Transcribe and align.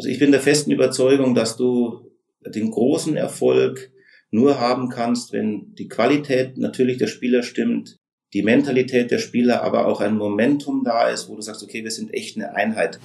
Also 0.00 0.08
ich 0.08 0.18
bin 0.18 0.32
der 0.32 0.40
festen 0.40 0.70
Überzeugung, 0.70 1.34
dass 1.34 1.58
du 1.58 2.10
den 2.46 2.70
großen 2.70 3.18
Erfolg 3.18 3.92
nur 4.30 4.58
haben 4.58 4.88
kannst, 4.88 5.34
wenn 5.34 5.74
die 5.74 5.88
Qualität 5.88 6.56
natürlich 6.56 6.96
der 6.96 7.06
Spieler 7.06 7.42
stimmt, 7.42 7.98
die 8.32 8.42
Mentalität 8.42 9.10
der 9.10 9.18
Spieler, 9.18 9.62
aber 9.62 9.86
auch 9.86 10.00
ein 10.00 10.16
Momentum 10.16 10.84
da 10.86 11.10
ist, 11.10 11.28
wo 11.28 11.36
du 11.36 11.42
sagst, 11.42 11.62
okay, 11.62 11.84
wir 11.84 11.90
sind 11.90 12.14
echt 12.14 12.38
eine 12.38 12.54
Einheit. 12.54 12.98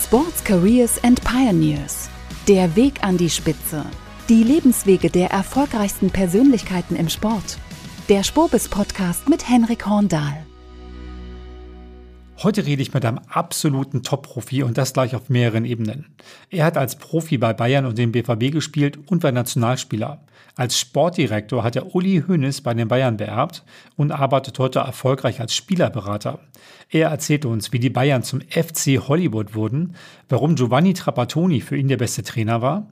Sports 0.00 0.44
Careers 0.44 1.02
and 1.02 1.20
Pioneers. 1.24 2.08
Der 2.46 2.76
Weg 2.76 3.02
an 3.02 3.16
die 3.16 3.30
Spitze. 3.30 3.84
Die 4.28 4.44
Lebenswege 4.44 5.10
der 5.10 5.30
erfolgreichsten 5.30 6.10
Persönlichkeiten 6.10 6.94
im 6.94 7.08
Sport. 7.08 7.58
Der 8.08 8.22
Spobis 8.22 8.68
Podcast 8.68 9.28
mit 9.28 9.48
Henrik 9.48 9.84
Horndahl. 9.88 10.46
Heute 12.42 12.64
rede 12.64 12.80
ich 12.80 12.94
mit 12.94 13.04
einem 13.04 13.20
absoluten 13.28 14.02
Top-Profi 14.02 14.62
und 14.62 14.78
das 14.78 14.94
gleich 14.94 15.14
auf 15.14 15.28
mehreren 15.28 15.66
Ebenen. 15.66 16.06
Er 16.48 16.64
hat 16.64 16.78
als 16.78 16.96
Profi 16.96 17.36
bei 17.36 17.52
Bayern 17.52 17.84
und 17.84 17.98
dem 17.98 18.12
BVB 18.12 18.50
gespielt 18.50 18.98
und 19.10 19.22
war 19.22 19.30
Nationalspieler. 19.30 20.24
Als 20.56 20.78
Sportdirektor 20.78 21.62
hat 21.62 21.76
er 21.76 21.94
Uli 21.94 22.24
Hoeneß 22.26 22.62
bei 22.62 22.72
den 22.72 22.88
Bayern 22.88 23.18
beerbt 23.18 23.62
und 23.96 24.10
arbeitet 24.10 24.58
heute 24.58 24.78
erfolgreich 24.78 25.38
als 25.42 25.54
Spielerberater. 25.54 26.38
Er 26.88 27.10
erzählt 27.10 27.44
uns, 27.44 27.74
wie 27.74 27.78
die 27.78 27.90
Bayern 27.90 28.22
zum 28.22 28.40
FC 28.40 29.06
Hollywood 29.06 29.54
wurden, 29.54 29.94
warum 30.30 30.54
Giovanni 30.54 30.94
Trapattoni 30.94 31.60
für 31.60 31.76
ihn 31.76 31.88
der 31.88 31.98
beste 31.98 32.22
Trainer 32.22 32.62
war 32.62 32.86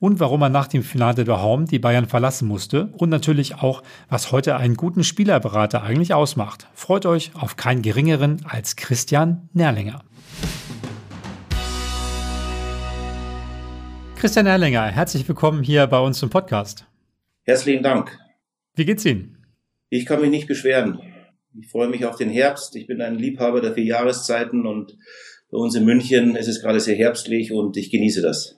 und 0.00 0.20
warum 0.20 0.42
er 0.42 0.48
nach 0.48 0.68
dem 0.68 0.82
Finale 0.82 1.24
der 1.24 1.42
Home 1.42 1.64
die 1.64 1.78
Bayern 1.78 2.06
verlassen 2.06 2.46
musste 2.46 2.90
und 2.96 3.08
natürlich 3.08 3.56
auch, 3.56 3.82
was 4.08 4.32
heute 4.32 4.56
einen 4.56 4.74
guten 4.74 5.04
Spielerberater 5.04 5.82
eigentlich 5.82 6.14
ausmacht. 6.14 6.68
Freut 6.74 7.06
euch 7.06 7.32
auf 7.34 7.56
keinen 7.56 7.82
geringeren 7.82 8.44
als 8.48 8.76
Christian 8.76 9.48
Nerlinger. 9.52 10.04
Christian 14.16 14.46
Erlinger, 14.46 14.86
herzlich 14.86 15.28
willkommen 15.28 15.62
hier 15.62 15.86
bei 15.86 16.00
uns 16.00 16.22
im 16.22 16.30
Podcast. 16.30 16.86
Herzlichen 17.44 17.82
Dank. 17.82 18.18
Wie 18.74 18.84
geht's 18.84 19.04
Ihnen? 19.04 19.38
Ich 19.90 20.06
kann 20.06 20.20
mich 20.20 20.30
nicht 20.30 20.48
beschweren. 20.48 21.00
Ich 21.58 21.68
freue 21.68 21.88
mich 21.88 22.04
auf 22.04 22.16
den 22.16 22.28
Herbst. 22.28 22.76
Ich 22.76 22.86
bin 22.86 23.00
ein 23.00 23.16
Liebhaber 23.16 23.60
der 23.60 23.74
vier 23.74 23.84
Jahreszeiten 23.84 24.66
und 24.66 24.96
bei 25.50 25.56
uns 25.56 25.74
in 25.74 25.84
München 25.84 26.36
ist 26.36 26.48
es 26.48 26.60
gerade 26.60 26.78
sehr 26.78 26.96
herbstlich 26.96 27.52
und 27.52 27.76
ich 27.76 27.90
genieße 27.90 28.20
das. 28.20 28.57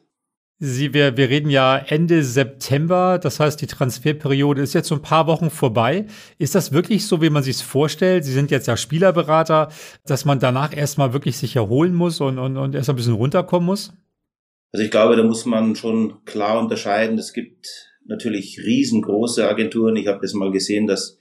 Sie, 0.62 0.92
wir, 0.92 1.16
wir 1.16 1.30
reden 1.30 1.48
ja 1.48 1.78
Ende 1.78 2.22
September, 2.22 3.19
das 3.19 3.41
heißt, 3.41 3.62
die 3.62 3.66
Transferperiode 3.66 4.61
ist 4.61 4.75
jetzt 4.75 4.89
so 4.89 4.94
ein 4.94 5.00
paar 5.00 5.27
Wochen 5.27 5.48
vorbei. 5.48 6.05
Ist 6.36 6.55
das 6.55 6.70
wirklich 6.70 7.06
so, 7.06 7.22
wie 7.22 7.30
man 7.30 7.42
sich 7.42 7.56
es 7.56 7.62
vorstellt? 7.62 8.27
Sie 8.27 8.33
sind 8.34 8.50
jetzt 8.50 8.67
ja 8.67 8.77
Spielerberater, 8.77 9.70
dass 10.05 10.27
man 10.27 10.39
danach 10.39 10.77
erstmal 10.77 11.14
wirklich 11.14 11.39
sich 11.39 11.56
erholen 11.56 11.94
muss 11.94 12.20
und, 12.20 12.39
und, 12.39 12.58
und 12.58 12.75
erst 12.75 12.91
ein 12.91 12.97
bisschen 12.97 13.14
runterkommen 13.14 13.64
muss? 13.64 13.94
Also 14.70 14.84
ich 14.84 14.91
glaube, 14.91 15.17
da 15.17 15.22
muss 15.22 15.47
man 15.47 15.77
schon 15.77 16.27
klar 16.27 16.61
unterscheiden. 16.61 17.19
Es 17.19 17.33
gibt 17.33 17.95
natürlich 18.05 18.61
riesengroße 18.62 19.48
Agenturen. 19.48 19.97
Ich 19.97 20.08
habe 20.08 20.20
das 20.20 20.34
mal 20.34 20.52
gesehen, 20.52 20.86
dass 20.86 21.17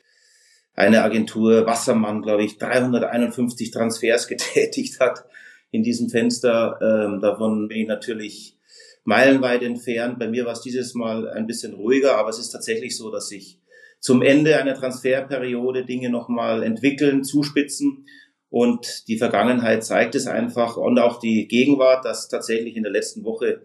eine 0.73 1.01
Agentur 1.01 1.65
Wassermann, 1.65 2.21
glaube 2.21 2.43
ich, 2.43 2.57
351 2.57 3.71
Transfers 3.71 4.27
getätigt 4.27 4.99
hat 4.99 5.23
in 5.71 5.81
diesem 5.81 6.09
Fenster. 6.09 6.77
Ähm, 6.81 7.21
davon 7.21 7.69
bin 7.69 7.77
ich 7.77 7.87
natürlich 7.87 8.58
meilenweit 9.03 9.63
entfernt. 9.63 10.19
Bei 10.19 10.27
mir 10.27 10.45
war 10.45 10.53
es 10.53 10.61
dieses 10.61 10.93
Mal 10.93 11.29
ein 11.29 11.47
bisschen 11.47 11.73
ruhiger, 11.73 12.17
aber 12.17 12.29
es 12.29 12.39
ist 12.39 12.49
tatsächlich 12.49 12.97
so, 12.97 13.11
dass 13.11 13.29
sich 13.29 13.59
zum 13.99 14.21
Ende 14.21 14.57
einer 14.57 14.75
Transferperiode 14.75 15.85
Dinge 15.85 16.09
nochmal 16.09 16.63
entwickeln, 16.63 17.23
zuspitzen. 17.23 18.05
Und 18.49 19.07
die 19.07 19.17
Vergangenheit 19.17 19.83
zeigt 19.83 20.15
es 20.15 20.25
einfach 20.25 20.75
und 20.77 20.97
auch 20.99 21.19
die 21.19 21.47
Gegenwart, 21.47 22.05
dass 22.05 22.29
tatsächlich 22.29 22.75
in 22.75 22.83
der 22.83 22.91
letzten 22.91 23.23
Woche 23.23 23.61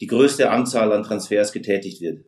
die 0.00 0.06
größte 0.06 0.50
Anzahl 0.50 0.90
an 0.92 1.02
Transfers 1.02 1.52
getätigt 1.52 2.00
wird. 2.00 2.24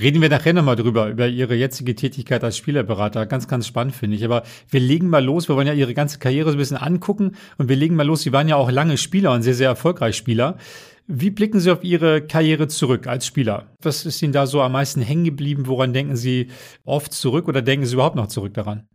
Reden 0.00 0.20
wir 0.20 0.28
nachher 0.28 0.52
nochmal 0.52 0.76
drüber, 0.76 1.08
über 1.08 1.28
Ihre 1.28 1.54
jetzige 1.54 1.94
Tätigkeit 1.94 2.42
als 2.42 2.56
Spielerberater. 2.56 3.26
Ganz, 3.26 3.46
ganz 3.46 3.66
spannend 3.66 3.94
finde 3.94 4.16
ich. 4.16 4.24
Aber 4.24 4.42
wir 4.68 4.80
legen 4.80 5.08
mal 5.08 5.24
los. 5.24 5.48
Wir 5.48 5.54
wollen 5.54 5.66
ja 5.66 5.72
Ihre 5.72 5.94
ganze 5.94 6.18
Karriere 6.18 6.50
so 6.50 6.56
ein 6.56 6.58
bisschen 6.58 6.76
angucken. 6.76 7.36
Und 7.58 7.68
wir 7.68 7.76
legen 7.76 7.94
mal 7.94 8.06
los. 8.06 8.22
Sie 8.22 8.32
waren 8.32 8.48
ja 8.48 8.56
auch 8.56 8.70
lange 8.70 8.96
Spieler 8.96 9.32
und 9.32 9.42
sehr, 9.42 9.54
sehr 9.54 9.68
erfolgreich 9.68 10.16
Spieler. 10.16 10.58
Wie 11.06 11.30
blicken 11.30 11.60
Sie 11.60 11.70
auf 11.70 11.84
Ihre 11.84 12.26
Karriere 12.26 12.66
zurück 12.66 13.06
als 13.06 13.26
Spieler? 13.26 13.76
Was 13.82 14.06
ist 14.06 14.22
Ihnen 14.22 14.32
da 14.32 14.46
so 14.46 14.62
am 14.62 14.72
meisten 14.72 15.02
hängen 15.02 15.24
geblieben? 15.24 15.66
Woran 15.66 15.92
denken 15.92 16.16
Sie 16.16 16.48
oft 16.84 17.12
zurück 17.12 17.46
oder 17.46 17.60
denken 17.60 17.84
Sie 17.84 17.94
überhaupt 17.94 18.16
noch 18.16 18.28
zurück 18.28 18.54
daran? 18.54 18.88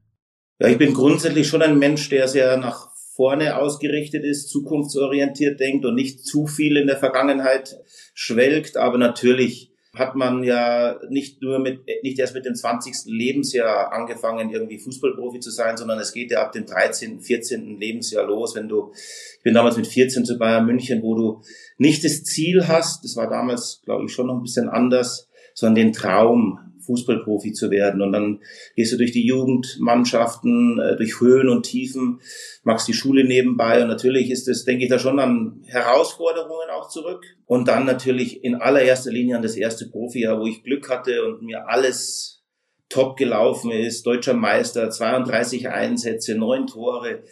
Ja, 0.59 0.69
ich 0.69 0.77
bin 0.77 0.93
grundsätzlich 0.93 1.47
schon 1.47 1.61
ein 1.61 1.77
Mensch, 1.77 2.09
der 2.09 2.27
sehr 2.27 2.57
nach 2.57 2.89
vorne 3.15 3.57
ausgerichtet 3.57 4.23
ist, 4.23 4.49
zukunftsorientiert 4.49 5.59
denkt 5.59 5.85
und 5.85 5.93
nicht 5.93 6.25
zu 6.25 6.47
viel 6.47 6.77
in 6.77 6.87
der 6.87 6.97
Vergangenheit 6.97 7.77
schwelgt. 8.15 8.75
Aber 8.75 8.97
natürlich 8.97 9.71
hat 9.95 10.15
man 10.15 10.43
ja 10.43 10.99
nicht 11.09 11.41
nur 11.41 11.59
mit, 11.59 11.81
nicht 12.03 12.19
erst 12.19 12.35
mit 12.35 12.45
dem 12.45 12.53
20. 12.53 13.05
Lebensjahr 13.05 13.91
angefangen, 13.91 14.51
irgendwie 14.51 14.77
Fußballprofi 14.77 15.39
zu 15.39 15.49
sein, 15.49 15.77
sondern 15.77 15.97
es 15.99 16.13
geht 16.13 16.31
ja 16.31 16.43
ab 16.43 16.51
dem 16.51 16.65
13., 16.65 17.21
14. 17.21 17.79
Lebensjahr 17.79 18.25
los, 18.25 18.55
wenn 18.55 18.67
du, 18.67 18.91
ich 18.93 19.43
bin 19.43 19.55
damals 19.55 19.77
mit 19.77 19.87
14 19.87 20.25
zu 20.25 20.37
Bayern 20.37 20.65
München, 20.67 21.01
wo 21.01 21.15
du 21.15 21.41
nicht 21.77 22.03
das 22.03 22.23
Ziel 22.23 22.67
hast, 22.67 23.03
das 23.03 23.15
war 23.15 23.29
damals, 23.29 23.81
glaube 23.83 24.05
ich, 24.05 24.11
schon 24.11 24.27
noch 24.27 24.35
ein 24.35 24.43
bisschen 24.43 24.69
anders, 24.69 25.27
sondern 25.55 25.87
den 25.87 25.93
Traum, 25.93 26.59
Fußballprofi 26.89 27.53
zu 27.53 27.69
werden. 27.69 28.01
Und 28.01 28.11
dann 28.11 28.39
gehst 28.75 28.91
du 28.91 28.97
durch 28.97 29.11
die 29.11 29.25
Jugendmannschaften, 29.25 30.79
äh, 30.79 30.97
durch 30.97 31.21
Höhen 31.21 31.49
und 31.49 31.63
Tiefen, 31.63 32.19
machst 32.63 32.87
die 32.87 32.93
Schule 32.93 33.23
nebenbei. 33.23 33.81
Und 33.81 33.87
natürlich 33.87 34.31
ist 34.31 34.47
es, 34.47 34.65
denke 34.65 34.83
ich, 34.83 34.89
da 34.89 34.97
schon 34.97 35.19
an 35.19 35.61
Herausforderungen 35.67 36.69
auch 36.75 36.89
zurück. 36.89 37.23
Und 37.45 37.67
dann 37.67 37.85
natürlich 37.85 38.43
in 38.43 38.55
allererster 38.55 39.11
Linie 39.11 39.37
an 39.37 39.43
das 39.43 39.55
erste 39.55 39.87
Profijahr, 39.87 40.39
wo 40.39 40.47
ich 40.47 40.63
Glück 40.63 40.89
hatte 40.89 41.25
und 41.25 41.43
mir 41.43 41.67
alles 41.67 42.43
top 42.89 43.17
gelaufen 43.17 43.71
ist. 43.71 44.05
Deutscher 44.05 44.33
Meister, 44.33 44.89
32 44.89 45.69
Einsätze, 45.69 46.35
neun 46.35 46.65
Tore. 46.67 47.23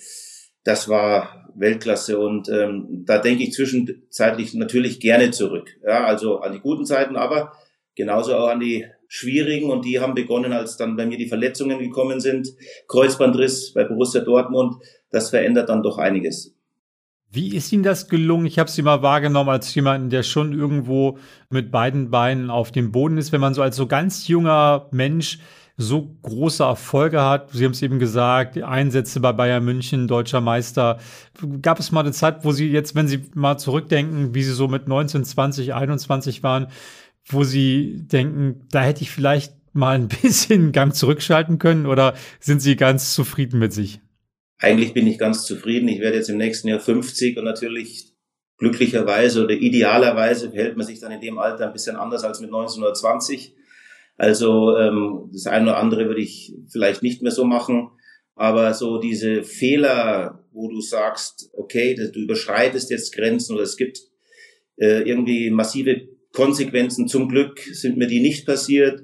Das 0.64 0.88
war 0.88 1.48
Weltklasse 1.56 2.20
und 2.20 2.50
ähm, 2.50 3.04
da 3.06 3.18
denke 3.18 3.44
ich 3.44 3.54
zwischenzeitlich 3.54 4.54
natürlich 4.54 5.00
gerne 5.00 5.32
zurück. 5.32 5.76
Ja, 5.84 6.06
also 6.06 6.40
an 6.40 6.54
die 6.54 6.60
guten 6.60 6.86
Zeiten, 6.86 7.16
aber 7.16 7.54
genauso 7.96 8.36
auch 8.36 8.50
an 8.50 8.60
die 8.60 8.86
schwierigen 9.08 9.70
und 9.70 9.86
die 9.86 10.00
haben 10.00 10.14
begonnen, 10.14 10.54
als 10.54 10.78
dann 10.78 10.96
bei 10.96 11.06
mir 11.06 11.18
die 11.18 11.28
Verletzungen 11.28 11.80
gekommen 11.80 12.20
sind. 12.20 12.50
Kreuzbandriss 12.88 13.74
bei 13.74 13.84
Borussia 13.84 14.22
Dortmund, 14.22 14.76
das 15.12 15.30
verändert 15.30 15.70
dann 15.70 15.84
doch 15.84 15.98
einiges. 15.98 16.54
Wie 17.30 17.56
ist 17.56 17.72
Ihnen 17.74 17.84
das 17.84 18.08
gelungen? 18.08 18.46
Ich 18.46 18.58
habe 18.58 18.72
Sie 18.72 18.82
mal 18.82 19.02
wahrgenommen 19.02 19.50
als 19.50 19.74
jemanden, 19.76 20.10
der 20.10 20.24
schon 20.24 20.54
irgendwo 20.54 21.18
mit 21.50 21.72
beiden 21.72 22.10
Beinen 22.10 22.50
auf 22.50 22.72
dem 22.72 22.92
Boden 22.92 23.18
ist, 23.18 23.32
wenn 23.32 23.42
man 23.42 23.54
so 23.54 23.62
als 23.62 23.76
so 23.76 23.86
ganz 23.86 24.28
junger 24.28 24.88
Mensch 24.92 25.40
so 25.80 26.18
große 26.24 26.64
Erfolge 26.64 27.22
hat. 27.22 27.52
Sie 27.52 27.64
haben 27.64 27.72
es 27.72 27.84
eben 27.84 28.00
gesagt, 28.00 28.62
Einsätze 28.62 29.20
bei 29.20 29.32
Bayern 29.32 29.64
München, 29.64 30.08
deutscher 30.08 30.42
Meister. 30.42 30.98
Gab 31.62 31.80
es 31.80 31.92
mal 31.92 32.00
eine 32.00 32.14
Zeit, 32.14 32.44
wo 32.44 32.52
Sie 32.52 32.68
jetzt, 32.68 32.96
wenn 32.96 33.08
Sie 33.08 33.26
mal 33.36 33.58
zurückdenken, 33.58 34.34
wie 34.34 34.42
Sie 34.42 34.54
so 34.54 34.68
mit 34.68 34.88
19, 34.88 35.24
20, 35.24 35.76
21 35.76 36.42
waren, 36.42 36.68
wo 37.28 37.44
Sie 37.44 38.08
denken, 38.08 38.68
da 38.72 38.84
hätte 38.84 39.02
ich 39.02 39.12
vielleicht 39.12 39.54
mal 39.74 39.96
ein 39.96 40.08
bisschen 40.22 40.72
Gang 40.72 40.94
zurückschalten 40.94 41.60
können 41.60 41.86
oder 41.86 42.16
sind 42.40 42.62
Sie 42.62 42.76
ganz 42.76 43.14
zufrieden 43.14 43.60
mit 43.60 43.74
sich? 43.74 44.02
Eigentlich 44.60 44.94
bin 44.94 45.06
ich 45.06 45.20
ganz 45.20 45.46
zufrieden. 45.46 45.88
Ich 45.88 46.00
werde 46.00 46.18
jetzt 46.18 46.30
im 46.30 46.38
nächsten 46.38 46.68
Jahr 46.68 46.80
50 46.80 47.38
und 47.38 47.44
natürlich 47.44 48.14
glücklicherweise 48.58 49.44
oder 49.44 49.54
idealerweise 49.54 50.50
verhält 50.50 50.78
man 50.78 50.86
sich 50.86 51.00
dann 51.00 51.12
in 51.12 51.22
dem 51.22 51.38
Alter 51.38 51.68
ein 51.68 51.74
bisschen 51.74 51.96
anders 51.96 52.24
als 52.24 52.40
mit 52.40 52.50
1920. 52.50 53.56
Also 54.16 54.76
ähm, 54.78 55.30
das 55.32 55.46
eine 55.46 55.66
oder 55.66 55.78
andere 55.78 56.08
würde 56.08 56.22
ich 56.22 56.56
vielleicht 56.72 57.04
nicht 57.04 57.22
mehr 57.22 57.32
so 57.32 57.46
machen. 57.46 57.92
Aber 58.34 58.74
so 58.74 59.00
diese 59.00 59.44
Fehler, 59.44 60.44
wo 60.52 60.70
du 60.70 60.82
sagst, 60.82 61.50
okay, 61.54 61.96
du 61.96 62.20
überschreitest 62.20 62.90
jetzt 62.90 63.16
Grenzen 63.16 63.54
oder 63.54 63.64
es 63.64 63.78
gibt 63.78 64.00
äh, 64.78 65.02
irgendwie 65.02 65.50
massive 65.52 66.08
Konsequenzen. 66.38 67.08
Zum 67.08 67.28
Glück 67.28 67.60
sind 67.60 67.98
mir 67.98 68.06
die 68.06 68.20
nicht 68.20 68.46
passiert. 68.46 69.02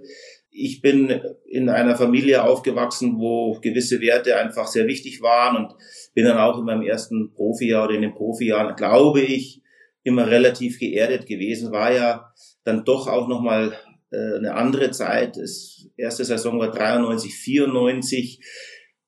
Ich 0.52 0.82
bin 0.82 1.10
in 1.50 1.68
einer 1.68 1.96
Familie 1.96 2.44
aufgewachsen, 2.44 3.16
wo 3.18 3.60
gewisse 3.60 4.02
Werte 4.02 4.38
einfach 4.38 4.68
sehr 4.68 4.86
wichtig 4.86 5.24
waren 5.24 5.58
und 5.58 5.74
bin 6.14 6.26
dann 6.26 6.38
auch 6.38 6.60
in 6.60 6.66
meinem 6.66 6.84
ersten 6.84 7.34
Profijahr 7.34 7.86
oder 7.86 7.96
in 7.96 8.04
den 8.04 8.14
Profijahren, 8.14 8.76
glaube 8.76 9.22
ich, 9.22 9.64
immer 10.04 10.28
relativ 10.28 10.78
geerdet 10.78 11.26
gewesen. 11.26 11.72
War 11.72 11.92
ja 11.92 12.32
dann 12.66 12.86
doch 12.86 13.08
auch 13.08 13.28
nochmal 13.28 13.74
äh, 14.12 14.38
eine 14.38 14.54
andere 14.54 14.92
Zeit. 14.92 15.36
Das 15.38 15.88
erste 15.98 16.26
Saison 16.26 16.60
war 16.60 16.70
93, 16.70 17.34
94 17.34 18.42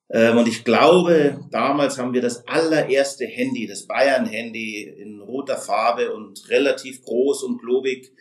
ähm, 0.08 0.38
und 0.38 0.48
ich 0.48 0.64
glaube, 0.64 1.40
damals 1.50 1.98
haben 1.98 2.12
wir 2.12 2.20
das 2.20 2.46
allererste 2.46 3.24
Handy, 3.24 3.66
das 3.66 3.86
Bayern-Handy 3.86 4.94
in 4.98 5.20
roter 5.46 5.58
Farbe 5.58 6.12
und 6.12 6.48
relativ 6.50 7.02
groß 7.02 7.44
und 7.44 7.60
globig 7.60 8.12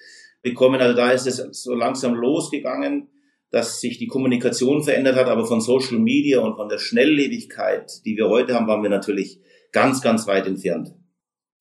bekommen. 0.42 0.80
Also 0.80 0.95
da 0.95 1.12
ist 1.12 1.27
es 1.27 1.38
so 1.63 1.74
langsam 1.74 2.13
losgegangen, 2.13 3.10
dass 3.51 3.80
sich 3.80 3.98
die 3.98 4.07
Kommunikation 4.07 4.83
verändert 4.83 5.16
hat, 5.16 5.27
aber 5.27 5.45
von 5.45 5.62
Social 5.62 6.00
Media 6.00 6.39
und 6.39 6.56
von 6.56 6.69
der 6.69 6.77
Schnelllebigkeit, 6.77 8.06
die 8.06 8.18
wir 8.18 8.30
heute 8.30 8.54
haben, 8.54 8.68
waren 8.68 8.83
wir 8.83 8.89
natürlich 8.89 9.39
ganz, 9.72 10.01
ganz 10.01 10.27
weit 10.27 10.45
entfernt. 10.45 10.94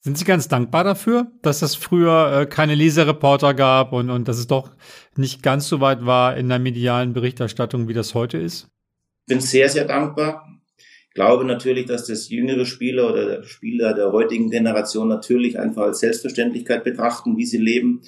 Sind 0.00 0.18
Sie 0.18 0.24
ganz 0.26 0.48
dankbar 0.48 0.84
dafür, 0.84 1.32
dass 1.40 1.62
es 1.62 1.76
früher 1.76 2.40
äh, 2.40 2.46
keine 2.46 2.74
Lesereporter 2.74 3.54
gab 3.54 3.92
und, 3.92 4.10
und 4.10 4.28
dass 4.28 4.36
es 4.36 4.46
doch 4.46 4.72
nicht 5.16 5.42
ganz 5.42 5.66
so 5.66 5.80
weit 5.80 6.04
war 6.04 6.36
in 6.36 6.50
der 6.50 6.58
medialen 6.58 7.14
Berichterstattung, 7.14 7.88
wie 7.88 7.94
das 7.94 8.14
heute 8.14 8.36
ist? 8.36 8.68
Ich 9.20 9.26
bin 9.28 9.40
sehr, 9.40 9.70
sehr 9.70 9.86
dankbar. 9.86 10.46
Glaube 11.14 11.44
natürlich, 11.44 11.86
dass 11.86 12.06
das 12.06 12.28
jüngere 12.28 12.66
Spieler 12.66 13.10
oder 13.12 13.42
Spieler 13.44 13.94
der 13.94 14.12
heutigen 14.12 14.50
Generation 14.50 15.08
natürlich 15.08 15.58
einfach 15.58 15.84
als 15.84 16.00
Selbstverständlichkeit 16.00 16.84
betrachten, 16.84 17.36
wie 17.36 17.46
sie 17.46 17.58
leben. 17.58 18.02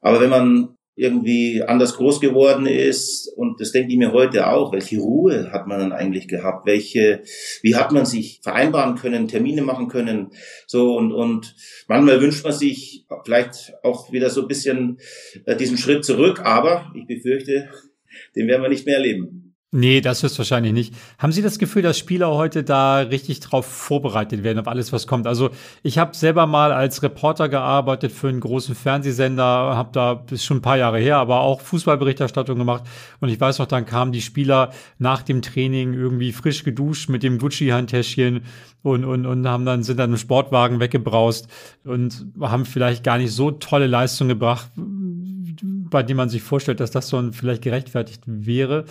Aber 0.00 0.20
wenn 0.20 0.30
man 0.30 0.76
irgendwie 0.98 1.62
anders 1.62 1.94
groß 1.94 2.20
geworden 2.20 2.66
ist. 2.66 3.32
Und 3.36 3.60
das 3.60 3.70
denke 3.70 3.92
ich 3.92 3.98
mir 3.98 4.12
heute 4.12 4.48
auch. 4.48 4.72
Welche 4.72 4.98
Ruhe 4.98 5.52
hat 5.52 5.68
man 5.68 5.78
dann 5.78 5.92
eigentlich 5.92 6.26
gehabt? 6.26 6.66
Welche, 6.66 7.22
wie 7.62 7.76
hat 7.76 7.92
man 7.92 8.04
sich 8.04 8.40
vereinbaren 8.42 8.96
können, 8.96 9.28
Termine 9.28 9.62
machen 9.62 9.86
können? 9.86 10.32
So 10.66 10.96
und, 10.96 11.12
und 11.12 11.54
manchmal 11.86 12.20
wünscht 12.20 12.42
man 12.42 12.52
sich 12.52 13.06
vielleicht 13.24 13.74
auch 13.84 14.10
wieder 14.10 14.28
so 14.28 14.42
ein 14.42 14.48
bisschen 14.48 14.98
äh, 15.46 15.54
diesen 15.54 15.78
Schritt 15.78 16.04
zurück. 16.04 16.40
Aber 16.42 16.92
ich 16.96 17.06
befürchte, 17.06 17.70
den 18.34 18.48
werden 18.48 18.62
wir 18.62 18.68
nicht 18.68 18.84
mehr 18.84 18.96
erleben. 18.96 19.47
Nee, 19.70 20.00
das 20.00 20.24
ist 20.24 20.38
wahrscheinlich 20.38 20.72
nicht. 20.72 20.94
Haben 21.18 21.30
Sie 21.30 21.42
das 21.42 21.58
Gefühl, 21.58 21.82
dass 21.82 21.98
Spieler 21.98 22.30
heute 22.30 22.64
da 22.64 23.00
richtig 23.00 23.40
drauf 23.40 23.66
vorbereitet 23.66 24.42
werden, 24.42 24.58
auf 24.58 24.66
alles, 24.66 24.94
was 24.94 25.06
kommt? 25.06 25.26
Also 25.26 25.50
ich 25.82 25.98
habe 25.98 26.16
selber 26.16 26.46
mal 26.46 26.72
als 26.72 27.02
Reporter 27.02 27.50
gearbeitet 27.50 28.10
für 28.10 28.30
einen 28.30 28.40
großen 28.40 28.74
Fernsehsender, 28.74 29.44
habe 29.44 29.90
da 29.92 30.14
bis 30.14 30.42
schon 30.42 30.58
ein 30.58 30.62
paar 30.62 30.78
Jahre 30.78 30.98
her, 30.98 31.18
aber 31.18 31.40
auch 31.40 31.60
Fußballberichterstattung 31.60 32.56
gemacht. 32.56 32.84
Und 33.20 33.28
ich 33.28 33.38
weiß 33.38 33.58
noch, 33.58 33.66
dann 33.66 33.84
kamen 33.84 34.10
die 34.10 34.22
Spieler 34.22 34.70
nach 34.96 35.20
dem 35.20 35.42
Training 35.42 35.92
irgendwie 35.92 36.32
frisch 36.32 36.64
geduscht 36.64 37.10
mit 37.10 37.22
dem 37.22 37.36
Gucci-Handtäschchen 37.36 38.44
und, 38.82 39.04
und, 39.04 39.26
und 39.26 39.46
haben 39.46 39.66
dann, 39.66 39.82
sind 39.82 39.98
dann 39.98 40.12
im 40.12 40.16
Sportwagen 40.16 40.80
weggebraust 40.80 41.46
und 41.84 42.26
haben 42.40 42.64
vielleicht 42.64 43.04
gar 43.04 43.18
nicht 43.18 43.32
so 43.32 43.50
tolle 43.50 43.86
Leistungen 43.86 44.30
gebracht, 44.30 44.70
bei 45.90 46.02
dem 46.02 46.16
man 46.16 46.28
sich 46.28 46.42
vorstellt, 46.42 46.80
dass 46.80 46.90
das 46.90 47.08
so 47.08 47.32
vielleicht 47.32 47.62
gerechtfertigt 47.62 48.22
wäre. 48.26 48.84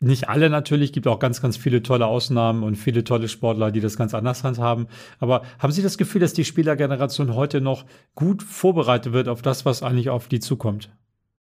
Nicht 0.00 0.28
alle 0.28 0.50
natürlich, 0.50 0.92
gibt 0.92 1.06
auch 1.06 1.18
ganz, 1.18 1.40
ganz 1.40 1.56
viele 1.56 1.82
tolle 1.82 2.06
Ausnahmen 2.06 2.62
und 2.62 2.76
viele 2.76 3.04
tolle 3.04 3.28
Sportler, 3.28 3.70
die 3.70 3.80
das 3.80 3.96
ganz 3.96 4.14
anders 4.14 4.44
handhaben. 4.44 4.86
Aber 5.18 5.42
haben 5.58 5.72
Sie 5.72 5.82
das 5.82 5.98
Gefühl, 5.98 6.20
dass 6.20 6.32
die 6.32 6.44
Spielergeneration 6.44 7.34
heute 7.34 7.60
noch 7.60 7.84
gut 8.14 8.42
vorbereitet 8.42 9.12
wird 9.12 9.28
auf 9.28 9.42
das, 9.42 9.64
was 9.64 9.82
eigentlich 9.82 10.10
auf 10.10 10.28
die 10.28 10.40
zukommt? 10.40 10.90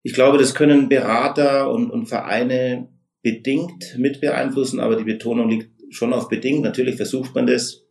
Ich 0.02 0.14
glaube, 0.14 0.38
das 0.38 0.54
können 0.54 0.88
Berater 0.88 1.70
und, 1.70 1.90
und 1.90 2.06
Vereine 2.06 2.88
bedingt 3.22 3.96
mit 3.98 4.20
beeinflussen, 4.20 4.78
aber 4.78 4.96
die 4.96 5.04
Betonung 5.04 5.48
liegt 5.48 5.70
schon 5.90 6.12
auf 6.12 6.28
bedingt. 6.28 6.62
Natürlich 6.62 6.96
versucht 6.96 7.34
man 7.34 7.46
das. 7.46 7.82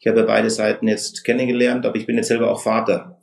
Ich 0.00 0.06
habe 0.06 0.22
beide 0.22 0.48
Seiten 0.48 0.88
jetzt 0.88 1.24
kennengelernt, 1.24 1.84
aber 1.84 1.96
ich 1.96 2.06
bin 2.06 2.16
jetzt 2.16 2.28
selber 2.28 2.50
auch 2.50 2.62
Vater. 2.62 3.17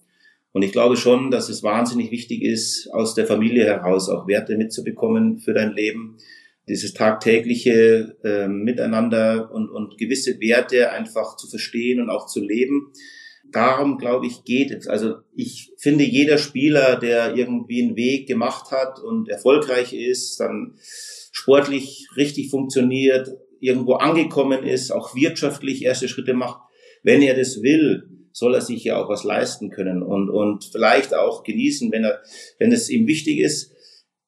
Und 0.55 0.61
ich 0.61 0.71
glaube 0.71 0.95
schon, 0.95 1.31
dass 1.31 1.49
es 1.49 1.63
wahnsinnig 1.63 2.11
wichtig 2.11 2.41
ist, 2.41 2.87
aus 2.93 3.13
der 3.13 3.27
Familie 3.27 3.65
heraus 3.65 4.07
auch 4.07 4.25
Werte 4.25 4.55
mitzubekommen 4.55 5.37
für 5.39 5.53
dein 5.53 5.73
Leben. 5.73 6.15
Dieses 6.69 6.93
tagtägliche 6.93 8.15
äh, 8.23 8.47
Miteinander 8.47 9.51
und, 9.51 9.69
und 9.69 9.97
gewisse 9.97 10.39
Werte 10.39 10.91
einfach 10.93 11.35
zu 11.35 11.49
verstehen 11.49 11.99
und 11.99 12.09
auch 12.09 12.27
zu 12.27 12.41
leben. 12.41 12.93
Darum, 13.51 13.97
glaube 13.97 14.27
ich, 14.27 14.45
geht 14.45 14.71
es. 14.71 14.87
Also 14.87 15.15
ich 15.35 15.73
finde, 15.77 16.05
jeder 16.05 16.37
Spieler, 16.37 16.95
der 16.95 17.35
irgendwie 17.35 17.83
einen 17.83 17.97
Weg 17.97 18.25
gemacht 18.25 18.71
hat 18.71 19.01
und 19.01 19.27
erfolgreich 19.27 19.91
ist, 19.91 20.39
dann 20.39 20.75
sportlich 21.33 22.07
richtig 22.15 22.49
funktioniert, 22.49 23.27
irgendwo 23.59 23.95
angekommen 23.95 24.63
ist, 24.63 24.91
auch 24.91 25.15
wirtschaftlich 25.15 25.83
erste 25.83 26.07
Schritte 26.07 26.33
macht, 26.33 26.61
wenn 27.03 27.21
er 27.21 27.35
das 27.35 27.61
will, 27.61 28.14
soll 28.35 28.53
er 28.53 28.59
sich 28.59 28.83
ja 28.83 28.97
auch 28.97 29.07
was 29.07 29.23
leisten 29.23 29.69
können 29.69 30.03
und, 30.03 30.29
und 30.29 30.65
vielleicht 30.65 31.13
auch 31.13 31.43
genießen, 31.43 31.89
wenn 31.93 32.03
er, 32.03 32.21
wenn 32.59 32.73
es 32.73 32.89
ihm 32.89 33.07
wichtig 33.07 33.39
ist. 33.39 33.71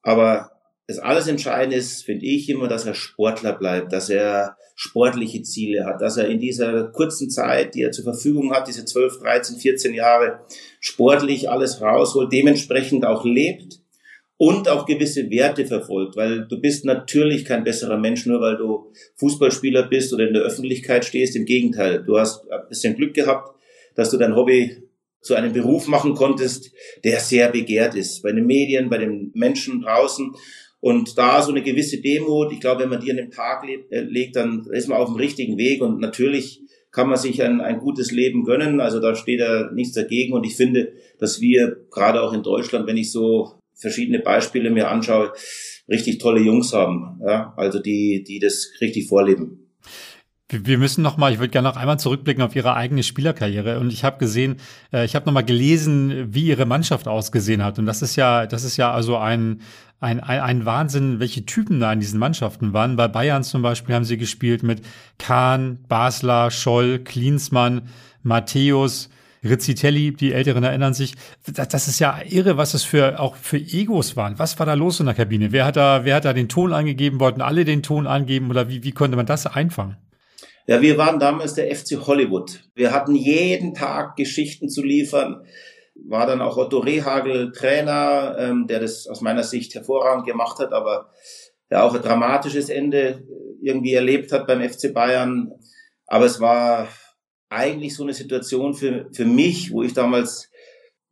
Aber 0.00 0.50
das 0.86 0.98
alles 0.98 1.28
Entscheidende 1.28 1.76
ist, 1.76 2.06
finde 2.06 2.24
ich 2.24 2.48
immer, 2.48 2.68
dass 2.68 2.86
er 2.86 2.94
Sportler 2.94 3.52
bleibt, 3.52 3.92
dass 3.92 4.08
er 4.08 4.56
sportliche 4.76 5.42
Ziele 5.42 5.84
hat, 5.84 6.00
dass 6.00 6.16
er 6.16 6.26
in 6.28 6.40
dieser 6.40 6.84
kurzen 6.84 7.28
Zeit, 7.28 7.74
die 7.74 7.82
er 7.82 7.92
zur 7.92 8.04
Verfügung 8.04 8.54
hat, 8.54 8.66
diese 8.66 8.86
12, 8.86 9.18
13, 9.18 9.56
14 9.58 9.92
Jahre, 9.92 10.40
sportlich 10.80 11.50
alles 11.50 11.82
rausholt, 11.82 12.32
dementsprechend 12.32 13.04
auch 13.04 13.26
lebt 13.26 13.80
und 14.38 14.70
auch 14.70 14.86
gewisse 14.86 15.28
Werte 15.28 15.66
verfolgt, 15.66 16.16
weil 16.16 16.48
du 16.48 16.58
bist 16.58 16.86
natürlich 16.86 17.44
kein 17.44 17.64
besserer 17.64 17.98
Mensch, 17.98 18.24
nur 18.24 18.40
weil 18.40 18.56
du 18.56 18.90
Fußballspieler 19.16 19.82
bist 19.82 20.14
oder 20.14 20.26
in 20.26 20.32
der 20.32 20.44
Öffentlichkeit 20.44 21.04
stehst. 21.04 21.36
Im 21.36 21.44
Gegenteil, 21.44 22.02
du 22.04 22.18
hast 22.18 22.50
ein 22.50 22.68
bisschen 22.70 22.96
Glück 22.96 23.12
gehabt, 23.12 23.57
dass 23.98 24.10
du 24.10 24.16
dein 24.16 24.36
Hobby 24.36 24.84
zu 25.20 25.34
einem 25.34 25.52
Beruf 25.52 25.88
machen 25.88 26.14
konntest, 26.14 26.70
der 27.02 27.18
sehr 27.18 27.50
begehrt 27.50 27.96
ist 27.96 28.22
bei 28.22 28.30
den 28.30 28.46
Medien, 28.46 28.88
bei 28.88 28.98
den 28.98 29.32
Menschen 29.34 29.82
draußen. 29.82 30.34
Und 30.78 31.18
da 31.18 31.42
so 31.42 31.50
eine 31.50 31.64
gewisse 31.64 32.00
Demut, 32.00 32.52
ich 32.52 32.60
glaube, 32.60 32.82
wenn 32.82 32.90
man 32.90 33.00
die 33.00 33.10
an 33.10 33.16
den 33.16 33.32
Tag 33.32 33.64
äh, 33.68 34.00
legt, 34.02 34.36
dann 34.36 34.64
ist 34.70 34.86
man 34.86 34.98
auf 34.98 35.08
dem 35.08 35.16
richtigen 35.16 35.58
Weg. 35.58 35.82
Und 35.82 35.98
natürlich 35.98 36.62
kann 36.92 37.08
man 37.08 37.18
sich 37.18 37.42
ein, 37.42 37.60
ein 37.60 37.78
gutes 37.78 38.12
Leben 38.12 38.44
gönnen. 38.44 38.80
Also 38.80 39.00
da 39.00 39.16
steht 39.16 39.40
ja 39.40 39.68
nichts 39.72 39.94
dagegen. 39.94 40.32
Und 40.32 40.46
ich 40.46 40.54
finde, 40.54 40.92
dass 41.18 41.40
wir 41.40 41.84
gerade 41.90 42.22
auch 42.22 42.32
in 42.32 42.44
Deutschland, 42.44 42.86
wenn 42.86 42.96
ich 42.96 43.10
so 43.10 43.58
verschiedene 43.74 44.20
Beispiele 44.20 44.70
mir 44.70 44.88
anschaue, 44.88 45.32
richtig 45.88 46.18
tolle 46.18 46.40
Jungs 46.40 46.72
haben. 46.72 47.20
Ja, 47.26 47.52
also 47.56 47.80
die, 47.80 48.22
die 48.22 48.38
das 48.38 48.70
richtig 48.80 49.08
vorleben. 49.08 49.67
Wir 50.50 50.78
müssen 50.78 51.02
noch 51.02 51.18
mal, 51.18 51.30
ich 51.30 51.40
würde 51.40 51.50
gerne 51.50 51.68
noch 51.68 51.76
einmal 51.76 51.98
zurückblicken 51.98 52.42
auf 52.42 52.56
Ihre 52.56 52.74
eigene 52.74 53.02
Spielerkarriere 53.02 53.80
und 53.80 53.92
ich 53.92 54.02
habe 54.02 54.16
gesehen, 54.18 54.56
äh, 54.92 55.04
ich 55.04 55.14
habe 55.14 55.26
noch 55.26 55.32
mal 55.34 55.44
gelesen, 55.44 56.32
wie 56.32 56.46
Ihre 56.46 56.64
Mannschaft 56.64 57.06
ausgesehen 57.06 57.62
hat 57.62 57.78
und 57.78 57.84
das 57.84 58.00
ist 58.00 58.16
ja, 58.16 58.46
das 58.46 58.64
ist 58.64 58.78
ja 58.78 58.90
also 58.90 59.18
ein 59.18 59.60
ein, 60.00 60.20
ein, 60.20 60.64
Wahnsinn, 60.64 61.18
welche 61.18 61.44
Typen 61.44 61.80
da 61.80 61.92
in 61.92 62.00
diesen 62.00 62.20
Mannschaften 62.20 62.72
waren. 62.72 62.96
Bei 62.96 63.08
Bayern 63.08 63.42
zum 63.42 63.62
Beispiel 63.62 63.94
haben 63.94 64.04
sie 64.04 64.16
gespielt 64.16 64.62
mit 64.62 64.82
Kahn, 65.18 65.78
Basler, 65.88 66.50
Scholl, 66.52 67.00
Klinsmann, 67.00 67.88
Matthäus, 68.22 69.10
Rizzitelli, 69.42 70.12
die 70.12 70.32
Älteren 70.32 70.62
erinnern 70.62 70.94
sich. 70.94 71.14
Das 71.46 71.88
ist 71.88 71.98
ja 71.98 72.20
irre, 72.28 72.56
was 72.56 72.74
es 72.74 72.84
für 72.84 73.18
auch 73.18 73.34
für 73.36 73.58
Egos 73.58 74.16
waren. 74.16 74.38
Was 74.38 74.58
war 74.58 74.66
da 74.66 74.74
los 74.74 75.00
in 75.00 75.06
der 75.06 75.14
Kabine? 75.14 75.52
Wer 75.52 75.64
hat 75.64 75.76
da, 75.76 76.04
wer 76.04 76.16
hat 76.16 76.24
da 76.24 76.32
den 76.32 76.48
Ton 76.48 76.72
angegeben? 76.72 77.18
Wollten 77.18 77.40
alle 77.40 77.64
den 77.64 77.82
Ton 77.82 78.06
angeben 78.06 78.50
oder 78.50 78.68
wie, 78.68 78.84
wie 78.84 78.92
konnte 78.92 79.16
man 79.16 79.26
das 79.26 79.46
einfangen? 79.46 79.96
Ja, 80.68 80.82
wir 80.82 80.98
waren 80.98 81.18
damals 81.18 81.54
der 81.54 81.74
FC 81.74 82.06
Hollywood. 82.06 82.62
Wir 82.74 82.92
hatten 82.92 83.14
jeden 83.14 83.72
Tag 83.72 84.16
Geschichten 84.16 84.68
zu 84.68 84.82
liefern. 84.82 85.46
War 85.94 86.26
dann 86.26 86.42
auch 86.42 86.58
Otto 86.58 86.80
Rehagel 86.80 87.52
Trainer, 87.52 88.36
ähm, 88.38 88.66
der 88.66 88.80
das 88.80 89.06
aus 89.06 89.22
meiner 89.22 89.44
Sicht 89.44 89.74
hervorragend 89.74 90.26
gemacht 90.26 90.58
hat, 90.58 90.74
aber 90.74 91.10
der 91.70 91.84
auch 91.84 91.94
ein 91.94 92.02
dramatisches 92.02 92.68
Ende 92.68 93.26
irgendwie 93.62 93.94
erlebt 93.94 94.30
hat 94.30 94.46
beim 94.46 94.60
FC 94.60 94.92
Bayern. 94.92 95.52
Aber 96.06 96.26
es 96.26 96.38
war 96.38 96.88
eigentlich 97.48 97.96
so 97.96 98.02
eine 98.02 98.12
Situation 98.12 98.74
für, 98.74 99.08
für 99.14 99.24
mich, 99.24 99.72
wo 99.72 99.82
ich 99.82 99.94
damals 99.94 100.50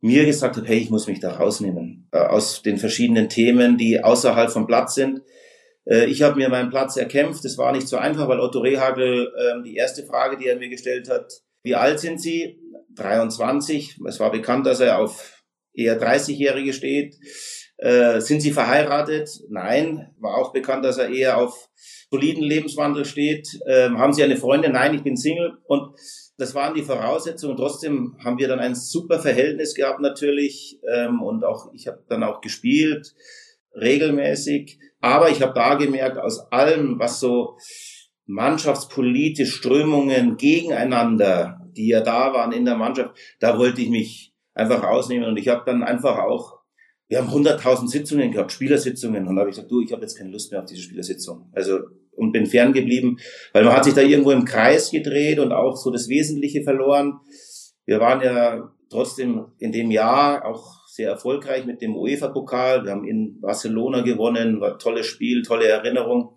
mir 0.01 0.23
gesagt 0.27 0.57
habe, 0.57 0.67
hey, 0.67 0.77
ich 0.77 0.91
muss 0.91 1.07
mich 1.07 1.19
da 1.19 1.35
rausnehmen 1.35 2.07
äh, 2.11 2.19
aus 2.19 2.61
den 2.61 2.77
verschiedenen 2.77 3.27
Themen, 3.27 3.79
die 3.79 4.03
außerhalb 4.03 4.51
vom 4.51 4.67
Platz 4.67 4.93
sind. 4.93 5.23
Äh, 5.89 6.05
ich 6.05 6.21
habe 6.21 6.35
mir 6.35 6.49
meinen 6.49 6.69
Platz 6.69 6.97
erkämpft. 6.97 7.45
Es 7.45 7.57
war 7.57 7.71
nicht 7.71 7.87
so 7.87 7.97
einfach, 7.97 8.27
weil 8.27 8.39
Otto 8.39 8.59
Rehagel 8.59 9.31
äh, 9.35 9.63
die 9.63 9.75
erste 9.75 10.05
Frage, 10.05 10.37
die 10.37 10.47
er 10.47 10.57
mir 10.57 10.69
gestellt 10.69 11.09
hat, 11.09 11.31
wie 11.63 11.75
alt 11.75 11.99
sind 11.99 12.21
Sie? 12.21 12.59
23. 12.95 13.99
Es 14.07 14.19
war 14.19 14.31
bekannt, 14.31 14.65
dass 14.65 14.79
er 14.79 14.99
auf 14.99 15.43
eher 15.73 16.01
30-Jährige 16.01 16.73
steht. 16.73 17.15
Äh, 17.77 18.21
sind 18.21 18.41
Sie 18.41 18.51
verheiratet? 18.51 19.29
Nein. 19.49 20.15
War 20.19 20.35
auch 20.35 20.51
bekannt, 20.51 20.83
dass 20.83 20.97
er 20.97 21.09
eher 21.09 21.37
auf 21.37 21.69
soliden 22.09 22.43
Lebenswandel 22.43 23.05
steht. 23.05 23.59
Ähm, 23.67 23.99
haben 23.99 24.13
Sie 24.13 24.23
eine 24.23 24.37
Freundin? 24.37 24.71
Nein, 24.71 24.95
ich 24.95 25.03
bin 25.03 25.15
Single. 25.15 25.57
Und 25.65 25.95
das 26.37 26.55
waren 26.55 26.73
die 26.73 26.81
Voraussetzungen. 26.81 27.57
Trotzdem 27.57 28.17
haben 28.23 28.39
wir 28.39 28.47
dann 28.47 28.59
ein 28.59 28.73
super 28.73 29.19
Verhältnis 29.19 29.75
gehabt 29.75 29.99
natürlich. 29.99 30.79
Ähm, 30.91 31.21
und 31.21 31.43
auch 31.43 31.71
ich 31.73 31.87
habe 31.87 32.03
dann 32.09 32.23
auch 32.23 32.41
gespielt 32.41 33.13
regelmäßig. 33.79 34.79
Aber 34.99 35.29
ich 35.29 35.41
habe 35.41 35.53
da 35.53 35.75
gemerkt, 35.75 36.17
aus 36.17 36.51
allem, 36.51 36.99
was 36.99 37.19
so 37.19 37.57
mannschaftspolitisch 38.25 39.55
Strömungen 39.55 40.37
gegeneinander, 40.37 41.61
die 41.75 41.87
ja 41.87 42.01
da 42.01 42.33
waren 42.33 42.51
in 42.51 42.65
der 42.65 42.75
Mannschaft, 42.75 43.11
da 43.39 43.57
wollte 43.57 43.81
ich 43.81 43.89
mich 43.89 44.33
einfach 44.53 44.83
rausnehmen. 44.83 45.29
Und 45.29 45.37
ich 45.37 45.47
habe 45.47 45.63
dann 45.65 45.83
einfach 45.83 46.17
auch, 46.17 46.57
wir 47.07 47.19
haben 47.19 47.29
100.000 47.29 47.87
Sitzungen 47.87 48.31
gehabt, 48.31 48.51
Spielersitzungen. 48.51 49.27
Und 49.27 49.35
da 49.35 49.41
habe 49.41 49.49
ich 49.49 49.55
gesagt, 49.55 49.71
du, 49.71 49.81
ich 49.81 49.93
habe 49.93 50.01
jetzt 50.01 50.17
keine 50.17 50.31
Lust 50.31 50.51
mehr 50.51 50.61
auf 50.61 50.67
diese 50.67 50.81
Spielersitzung. 50.81 51.49
Also 51.53 51.79
und 52.17 52.31
bin 52.31 52.47
ferngeblieben, 52.47 53.19
weil 53.53 53.63
man 53.63 53.73
hat 53.73 53.85
sich 53.85 53.93
da 53.93 54.01
irgendwo 54.01 54.31
im 54.31 54.43
Kreis 54.43 54.89
gedreht 54.89 55.39
und 55.39 55.51
auch 55.51 55.77
so 55.77 55.91
das 55.91 56.09
Wesentliche 56.09 56.63
verloren. 56.63 57.19
Wir 57.85 57.99
waren 57.99 58.21
ja 58.21 58.71
trotzdem 58.89 59.45
in 59.59 59.71
dem 59.71 59.91
Jahr 59.91 60.43
auch 60.45 60.76
sehr 60.97 61.09
erfolgreich 61.09 61.65
mit 61.65 61.81
dem 61.81 61.95
UEFA-Pokal. 61.95 62.83
Wir 62.83 62.91
haben 62.91 63.07
in 63.07 63.39
Barcelona 63.39 64.01
gewonnen, 64.01 64.59
war 64.59 64.77
tolles 64.77 65.05
Spiel, 65.05 65.43
tolle 65.43 65.67
Erinnerung. 65.67 66.35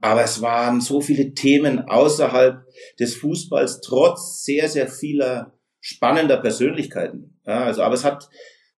Aber 0.00 0.22
es 0.22 0.42
waren 0.42 0.80
so 0.80 1.00
viele 1.00 1.32
Themen 1.32 1.88
außerhalb 1.88 2.64
des 2.98 3.14
Fußballs, 3.16 3.80
trotz 3.80 4.44
sehr, 4.44 4.68
sehr 4.68 4.88
vieler 4.88 5.54
spannender 5.80 6.38
Persönlichkeiten. 6.38 7.38
Ja, 7.46 7.64
also, 7.64 7.82
aber 7.82 7.94
es 7.94 8.04
hat 8.04 8.28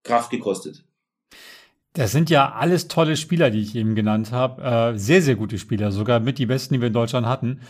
Kraft 0.05 0.31
gekostet. 0.31 0.85
Das 1.95 2.12
sind 2.12 2.31
ja 2.31 2.53
alles 2.53 2.89
tolle 2.89 3.17
Spieler, 3.17 3.51
die 3.51 3.61
ich 3.61 3.75
eben 3.75 3.95
genannt 3.95 4.33
habe. 4.33 4.62
Äh, 4.95 4.99
sehr, 4.99 5.23
sehr 5.23 5.37
gute 5.37 5.59
Spieler, 5.59 5.93
sogar 5.93 6.21
mit 6.21 6.39
die 6.39 6.47
besten, 6.47 6.75
die 6.75 6.81
wir 6.81 6.89
in 6.89 6.95
Deutschland 6.95 7.27
hatten. 7.27 7.61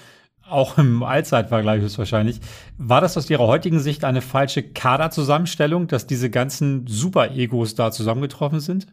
Auch 0.52 0.76
im 0.76 1.02
Allzeitvergleich 1.02 1.82
ist 1.82 1.96
wahrscheinlich. 1.96 2.38
War 2.76 3.00
das 3.00 3.16
aus 3.16 3.30
Ihrer 3.30 3.46
heutigen 3.46 3.80
Sicht 3.80 4.04
eine 4.04 4.20
falsche 4.20 4.62
Kaderzusammenstellung, 4.62 5.88
dass 5.88 6.06
diese 6.06 6.28
ganzen 6.28 6.86
Super-Egos 6.86 7.74
da 7.74 7.90
zusammengetroffen 7.90 8.60
sind? 8.60 8.86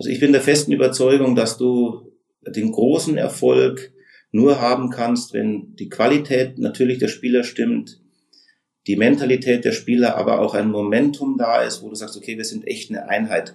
Also 0.00 0.10
ich 0.10 0.18
bin 0.18 0.32
der 0.32 0.40
festen 0.40 0.72
Überzeugung, 0.72 1.36
dass 1.36 1.58
du 1.58 2.12
den 2.44 2.72
großen 2.72 3.16
Erfolg 3.16 3.92
nur 4.32 4.60
haben 4.60 4.90
kannst, 4.90 5.32
wenn 5.32 5.76
die 5.76 5.88
Qualität 5.88 6.58
natürlich 6.58 6.98
der 6.98 7.08
Spieler 7.08 7.44
stimmt, 7.44 8.00
die 8.88 8.96
Mentalität 8.96 9.64
der 9.64 9.72
Spieler, 9.72 10.16
aber 10.16 10.40
auch 10.40 10.54
ein 10.54 10.72
Momentum 10.72 11.36
da 11.38 11.62
ist, 11.62 11.82
wo 11.82 11.88
du 11.88 11.94
sagst, 11.94 12.16
okay, 12.16 12.36
wir 12.36 12.44
sind 12.44 12.66
echt 12.66 12.90
eine 12.90 13.08
Einheit. 13.08 13.54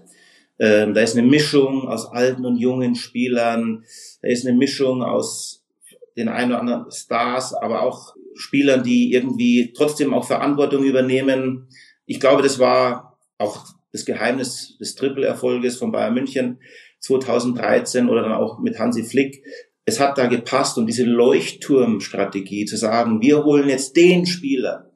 Ähm, 0.57 0.93
da 0.93 1.01
ist 1.01 1.17
eine 1.17 1.27
Mischung 1.27 1.85
aus 1.89 2.05
alten 2.05 2.45
und 2.45 2.55
jungen 2.55 2.95
Spielern, 2.95 3.83
da 4.21 4.29
ist 4.29 4.47
eine 4.47 4.55
Mischung 4.57 5.03
aus 5.03 5.62
den 6.17 6.29
ein 6.29 6.49
oder 6.49 6.59
anderen 6.59 6.91
Stars, 6.91 7.53
aber 7.53 7.83
auch 7.83 8.15
Spielern, 8.35 8.83
die 8.83 9.11
irgendwie 9.13 9.73
trotzdem 9.75 10.13
auch 10.13 10.25
Verantwortung 10.25 10.83
übernehmen. 10.83 11.67
Ich 12.05 12.19
glaube, 12.19 12.41
das 12.41 12.59
war 12.59 13.19
auch 13.37 13.65
das 13.91 14.05
Geheimnis 14.05 14.77
des 14.79 14.95
Triple-Erfolges 14.95 15.77
von 15.77 15.91
Bayern 15.91 16.13
München 16.13 16.59
2013 16.99 18.09
oder 18.09 18.23
dann 18.23 18.33
auch 18.33 18.59
mit 18.59 18.79
Hansi 18.79 19.03
Flick. 19.03 19.43
Es 19.85 19.99
hat 19.99 20.17
da 20.17 20.27
gepasst 20.27 20.77
und 20.77 20.87
diese 20.87 21.03
Leuchtturmstrategie 21.03 22.65
zu 22.65 22.77
sagen, 22.77 23.21
wir 23.21 23.43
holen 23.43 23.69
jetzt 23.69 23.95
den 23.95 24.25
Spieler, 24.25 24.93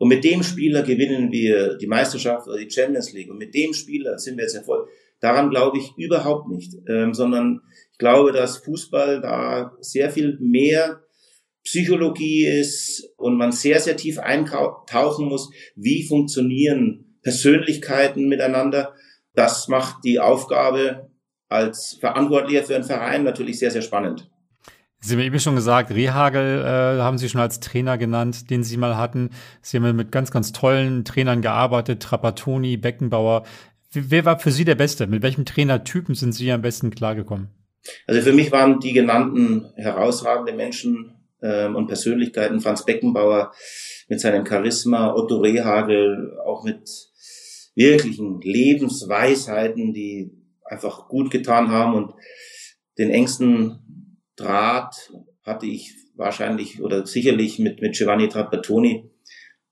und 0.00 0.08
mit 0.08 0.24
dem 0.24 0.42
Spieler 0.42 0.82
gewinnen 0.82 1.30
wir 1.30 1.76
die 1.76 1.86
Meisterschaft 1.86 2.48
oder 2.48 2.56
die 2.56 2.70
Champions 2.70 3.12
League. 3.12 3.30
Und 3.30 3.36
mit 3.36 3.54
dem 3.54 3.74
Spieler 3.74 4.18
sind 4.18 4.38
wir 4.38 4.44
jetzt 4.44 4.54
erfolgreich. 4.54 4.88
Daran 5.20 5.50
glaube 5.50 5.76
ich 5.76 5.92
überhaupt 5.98 6.48
nicht, 6.48 6.72
ähm, 6.88 7.12
sondern 7.12 7.60
glaube, 8.00 8.32
dass 8.32 8.56
Fußball 8.56 9.20
da 9.20 9.76
sehr 9.80 10.10
viel 10.10 10.36
mehr 10.40 11.02
Psychologie 11.62 12.46
ist 12.46 13.12
und 13.16 13.36
man 13.36 13.52
sehr, 13.52 13.78
sehr 13.78 13.96
tief 13.96 14.18
eintauchen 14.18 15.26
muss, 15.26 15.50
wie 15.76 16.08
funktionieren 16.08 17.18
Persönlichkeiten 17.22 18.28
miteinander. 18.28 18.94
Das 19.34 19.68
macht 19.68 20.02
die 20.04 20.18
Aufgabe 20.18 21.10
als 21.48 21.98
Verantwortlicher 22.00 22.64
für 22.64 22.74
einen 22.74 22.84
Verein 22.84 23.22
natürlich 23.22 23.58
sehr, 23.58 23.70
sehr 23.70 23.82
spannend. 23.82 24.30
Sie 25.02 25.14
haben 25.14 25.22
eben 25.22 25.38
schon 25.38 25.54
gesagt, 25.54 25.90
Rehagel 25.90 26.60
äh, 26.60 27.00
haben 27.00 27.18
Sie 27.18 27.28
schon 27.28 27.40
als 27.40 27.60
Trainer 27.60 27.98
genannt, 27.98 28.50
den 28.50 28.64
Sie 28.64 28.76
mal 28.76 28.96
hatten. 28.96 29.30
Sie 29.62 29.78
haben 29.78 29.96
mit 29.96 30.12
ganz, 30.12 30.30
ganz 30.30 30.52
tollen 30.52 31.04
Trainern 31.04 31.42
gearbeitet, 31.42 32.02
Trapattoni, 32.02 32.76
Beckenbauer. 32.76 33.44
Wer 33.92 34.24
war 34.24 34.38
für 34.38 34.50
Sie 34.50 34.64
der 34.64 34.74
Beste? 34.74 35.06
Mit 35.06 35.22
welchem 35.22 35.44
Trainertypen 35.44 36.14
sind 36.14 36.32
Sie 36.32 36.50
am 36.52 36.62
besten 36.62 36.90
klargekommen? 36.90 37.48
Also 38.06 38.20
für 38.20 38.32
mich 38.32 38.52
waren 38.52 38.80
die 38.80 38.92
genannten 38.92 39.72
herausragende 39.76 40.52
Menschen 40.52 41.14
ähm, 41.42 41.76
und 41.76 41.86
Persönlichkeiten, 41.86 42.60
Franz 42.60 42.84
Beckenbauer 42.84 43.52
mit 44.08 44.20
seinem 44.20 44.46
Charisma, 44.46 45.14
Otto 45.14 45.38
Rehagel 45.38 46.38
auch 46.44 46.64
mit 46.64 46.88
wirklichen 47.74 48.40
Lebensweisheiten, 48.40 49.92
die 49.92 50.32
einfach 50.64 51.08
gut 51.08 51.30
getan 51.30 51.70
haben 51.70 51.94
und 51.94 52.14
den 52.98 53.10
engsten 53.10 54.18
Draht 54.36 55.10
hatte 55.42 55.66
ich 55.66 55.94
wahrscheinlich 56.14 56.82
oder 56.82 57.06
sicherlich 57.06 57.58
mit, 57.58 57.80
mit 57.80 57.96
Giovanni 57.96 58.28
Trapattoni. 58.28 59.10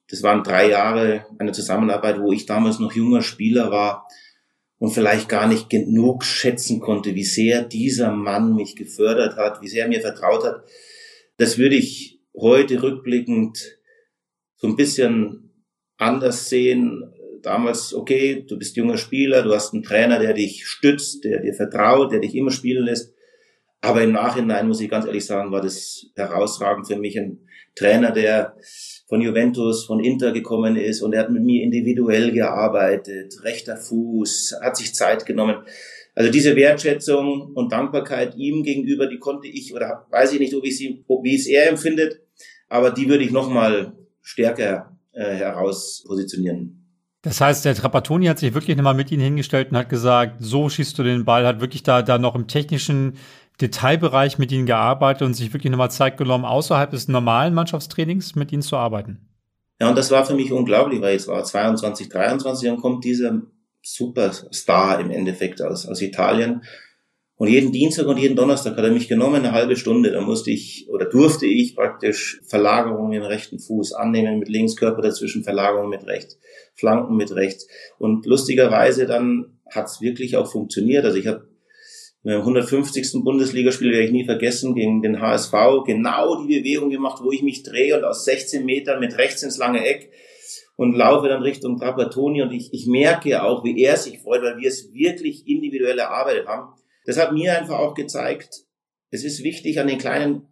Das 0.08 0.22
waren 0.22 0.42
drei 0.42 0.70
Jahre 0.70 1.26
eine 1.38 1.52
Zusammenarbeit, 1.52 2.18
wo 2.20 2.32
ich 2.32 2.46
damals 2.46 2.78
noch 2.78 2.92
junger 2.92 3.22
Spieler 3.22 3.70
war 3.70 4.08
und 4.78 4.90
vielleicht 4.90 5.28
gar 5.28 5.48
nicht 5.48 5.70
genug 5.70 6.24
schätzen 6.24 6.80
konnte, 6.80 7.14
wie 7.14 7.24
sehr 7.24 7.62
dieser 7.62 8.12
Mann 8.12 8.54
mich 8.54 8.76
gefördert 8.76 9.36
hat, 9.36 9.60
wie 9.60 9.68
sehr 9.68 9.84
er 9.84 9.88
mir 9.88 10.00
vertraut 10.00 10.44
hat. 10.44 10.64
Das 11.36 11.58
würde 11.58 11.76
ich 11.76 12.20
heute 12.36 12.82
rückblickend 12.82 13.78
so 14.56 14.68
ein 14.68 14.76
bisschen 14.76 15.64
anders 15.96 16.48
sehen. 16.48 17.12
Damals, 17.42 17.94
okay, 17.94 18.44
du 18.48 18.58
bist 18.58 18.76
junger 18.76 18.96
Spieler, 18.96 19.42
du 19.42 19.54
hast 19.54 19.72
einen 19.72 19.82
Trainer, 19.82 20.18
der 20.18 20.32
dich 20.32 20.66
stützt, 20.66 21.24
der 21.24 21.40
dir 21.40 21.54
vertraut, 21.54 22.12
der 22.12 22.20
dich 22.20 22.34
immer 22.34 22.50
spielen 22.50 22.84
lässt. 22.84 23.14
Aber 23.80 24.02
im 24.02 24.12
Nachhinein 24.12 24.66
muss 24.66 24.80
ich 24.80 24.90
ganz 24.90 25.06
ehrlich 25.06 25.24
sagen, 25.24 25.52
war 25.52 25.60
das 25.60 26.06
herausragend 26.16 26.88
für 26.88 26.96
mich 26.96 27.18
ein 27.18 27.46
Trainer, 27.76 28.10
der 28.10 28.56
von 29.08 29.22
Juventus, 29.22 29.86
von 29.86 30.04
Inter 30.04 30.32
gekommen 30.32 30.76
ist 30.76 31.00
und 31.00 31.14
er 31.14 31.22
hat 31.22 31.30
mit 31.30 31.42
mir 31.42 31.62
individuell 31.62 32.30
gearbeitet, 32.30 33.42
rechter 33.42 33.76
Fuß, 33.76 34.56
hat 34.60 34.76
sich 34.76 34.94
Zeit 34.94 35.24
genommen. 35.24 35.56
Also 36.14 36.30
diese 36.30 36.54
Wertschätzung 36.56 37.52
und 37.54 37.72
Dankbarkeit 37.72 38.36
ihm 38.36 38.62
gegenüber, 38.62 39.06
die 39.06 39.18
konnte 39.18 39.48
ich 39.48 39.74
oder 39.74 40.06
weiß 40.10 40.34
ich 40.34 40.40
nicht, 40.40 40.54
ob 40.54 40.64
ich 40.64 40.76
sie, 40.76 41.04
ob, 41.08 41.24
wie 41.24 41.36
es 41.36 41.46
er 41.46 41.70
empfindet, 41.70 42.20
aber 42.68 42.90
die 42.90 43.08
würde 43.08 43.24
ich 43.24 43.30
nochmal 43.30 43.92
stärker 44.20 44.98
äh, 45.12 45.36
heraus 45.36 46.04
positionieren. 46.06 46.84
Das 47.22 47.40
heißt, 47.40 47.64
der 47.64 47.74
Trapattoni 47.74 48.26
hat 48.26 48.38
sich 48.38 48.54
wirklich 48.54 48.76
nochmal 48.76 48.94
mit 48.94 49.10
Ihnen 49.10 49.22
hingestellt 49.22 49.70
und 49.70 49.76
hat 49.76 49.88
gesagt, 49.88 50.36
so 50.40 50.68
schießt 50.68 50.98
du 50.98 51.02
den 51.02 51.24
Ball, 51.24 51.46
hat 51.46 51.60
wirklich 51.60 51.82
da, 51.82 52.02
da 52.02 52.18
noch 52.18 52.34
im 52.34 52.46
technischen 52.46 53.14
Detailbereich 53.60 54.38
mit 54.38 54.52
ihnen 54.52 54.66
gearbeitet 54.66 55.22
und 55.22 55.34
sich 55.34 55.52
wirklich 55.52 55.70
nochmal 55.70 55.90
Zeit 55.90 56.16
genommen, 56.16 56.44
außerhalb 56.44 56.90
des 56.90 57.08
normalen 57.08 57.54
Mannschaftstrainings 57.54 58.34
mit 58.36 58.52
ihnen 58.52 58.62
zu 58.62 58.76
arbeiten. 58.76 59.28
Ja, 59.80 59.88
und 59.88 59.96
das 59.96 60.10
war 60.10 60.24
für 60.24 60.34
mich 60.34 60.52
unglaublich, 60.52 61.00
weil 61.00 61.12
jetzt 61.12 61.28
war 61.28 61.42
22, 61.42 62.08
23 62.08 62.70
und 62.70 62.80
kommt 62.80 63.04
dieser 63.04 63.42
Superstar 63.82 65.00
im 65.00 65.10
Endeffekt 65.10 65.62
aus, 65.62 65.86
aus 65.86 66.02
Italien. 66.02 66.62
Und 67.36 67.48
jeden 67.48 67.70
Dienstag 67.70 68.08
und 68.08 68.18
jeden 68.18 68.34
Donnerstag 68.34 68.76
hat 68.76 68.84
er 68.84 68.90
mich 68.90 69.06
genommen, 69.06 69.36
eine 69.36 69.52
halbe 69.52 69.76
Stunde. 69.76 70.10
Da 70.10 70.20
musste 70.20 70.50
ich 70.50 70.88
oder 70.90 71.04
durfte 71.04 71.46
ich 71.46 71.76
praktisch 71.76 72.40
Verlagerungen 72.44 73.12
im 73.12 73.22
rechten 73.22 73.60
Fuß 73.60 73.92
annehmen, 73.92 74.40
mit 74.40 74.48
links 74.48 74.74
Körper 74.74 75.02
dazwischen, 75.02 75.44
Verlagerungen 75.44 75.90
mit 75.90 76.04
rechts, 76.06 76.38
Flanken 76.74 77.16
mit 77.16 77.32
rechts. 77.32 77.68
Und 77.98 78.26
lustigerweise 78.26 79.06
dann 79.06 79.60
hat's 79.70 80.00
wirklich 80.00 80.36
auch 80.36 80.50
funktioniert. 80.50 81.04
Also 81.04 81.16
ich 81.16 81.28
habe 81.28 81.46
150. 82.36 83.24
Bundesligaspiel 83.24 83.90
werde 83.90 84.04
ich 84.04 84.12
nie 84.12 84.24
vergessen, 84.24 84.74
gegen 84.74 85.02
den 85.02 85.20
HSV, 85.20 85.52
genau 85.86 86.44
die 86.44 86.58
Bewegung 86.58 86.90
gemacht, 86.90 87.22
wo 87.22 87.32
ich 87.32 87.42
mich 87.42 87.62
drehe 87.62 87.96
und 87.96 88.04
aus 88.04 88.24
16 88.24 88.64
Metern 88.64 89.00
mit 89.00 89.16
rechts 89.16 89.42
ins 89.42 89.58
lange 89.58 89.84
Eck 89.84 90.10
und 90.76 90.94
laufe 90.94 91.28
dann 91.28 91.42
Richtung 91.42 91.78
Trapattoni 91.78 92.42
und 92.42 92.52
ich, 92.52 92.72
ich 92.72 92.86
merke 92.86 93.42
auch, 93.42 93.64
wie 93.64 93.82
er 93.82 93.96
sich 93.96 94.20
freut, 94.20 94.42
weil 94.42 94.58
wir 94.58 94.68
es 94.68 94.92
wirklich 94.92 95.46
individuell 95.46 95.98
erarbeitet 95.98 96.46
haben. 96.46 96.74
Das 97.04 97.18
hat 97.18 97.32
mir 97.32 97.58
einfach 97.58 97.78
auch 97.78 97.94
gezeigt, 97.94 98.64
es 99.10 99.24
ist 99.24 99.42
wichtig, 99.42 99.80
an 99.80 99.88
den 99.88 99.98
kleinen 99.98 100.46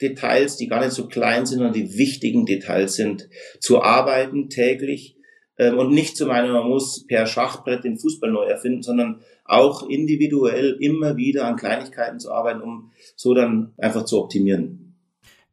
Details, 0.00 0.56
die 0.56 0.68
gar 0.68 0.80
nicht 0.80 0.92
so 0.92 1.06
klein 1.06 1.46
sind, 1.46 1.58
sondern 1.58 1.74
die 1.74 1.96
wichtigen 1.96 2.46
Details 2.46 2.94
sind, 2.94 3.28
zu 3.60 3.82
arbeiten 3.82 4.48
täglich 4.48 5.16
und 5.58 5.90
nicht 5.90 6.16
zu 6.16 6.26
meinen, 6.26 6.52
man 6.52 6.68
muss 6.68 7.06
per 7.06 7.26
Schachbrett 7.26 7.84
den 7.84 7.98
Fußball 7.98 8.30
neu 8.30 8.44
erfinden, 8.44 8.82
sondern 8.82 9.20
auch 9.44 9.88
individuell 9.88 10.76
immer 10.80 11.16
wieder 11.16 11.46
an 11.46 11.56
Kleinigkeiten 11.56 12.18
zu 12.18 12.32
arbeiten, 12.32 12.60
um 12.60 12.90
so 13.14 13.34
dann 13.34 13.72
einfach 13.78 14.04
zu 14.04 14.20
optimieren. 14.20 14.84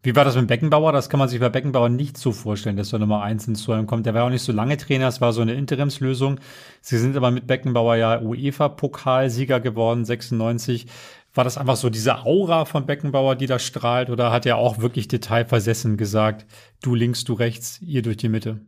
Wie 0.03 0.15
war 0.15 0.25
das 0.25 0.35
mit 0.35 0.47
Beckenbauer? 0.47 0.93
Das 0.93 1.09
kann 1.09 1.19
man 1.19 1.29
sich 1.29 1.39
bei 1.39 1.49
Beckenbauer 1.49 1.89
nicht 1.89 2.17
so 2.17 2.31
vorstellen, 2.31 2.75
dass 2.75 2.91
er 2.91 2.97
Nummer 2.97 3.21
eins 3.21 3.47
ins 3.47 3.63
Tor 3.63 3.85
kommt. 3.85 4.07
Der 4.07 4.15
war 4.15 4.23
auch 4.23 4.31
nicht 4.31 4.41
so 4.41 4.51
lange 4.51 4.77
Trainer, 4.77 5.07
es 5.07 5.21
war 5.21 5.31
so 5.31 5.41
eine 5.41 5.53
Interimslösung. 5.53 6.39
Sie 6.81 6.97
sind 6.97 7.15
aber 7.15 7.29
mit 7.29 7.45
Beckenbauer 7.45 7.95
ja 7.97 8.19
UEFA-Pokalsieger 8.19 9.59
geworden, 9.59 10.03
96. 10.03 10.87
War 11.35 11.43
das 11.43 11.59
einfach 11.59 11.75
so 11.75 11.91
diese 11.91 12.25
Aura 12.25 12.65
von 12.65 12.87
Beckenbauer, 12.87 13.35
die 13.35 13.45
da 13.45 13.59
strahlt, 13.59 14.09
oder 14.09 14.31
hat 14.31 14.47
er 14.47 14.57
auch 14.57 14.79
wirklich 14.79 15.07
detailversessen 15.07 15.97
gesagt, 15.97 16.47
du 16.81 16.95
links, 16.95 17.23
du 17.23 17.33
rechts, 17.33 17.79
ihr 17.81 18.01
durch 18.01 18.17
die 18.17 18.29
Mitte? 18.29 18.59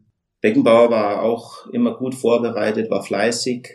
Beckenbauer 0.43 0.91
war 0.91 1.21
auch 1.21 1.67
immer 1.67 1.95
gut 1.95 2.15
vorbereitet, 2.15 2.91
war 2.91 3.01
fleißig, 3.01 3.69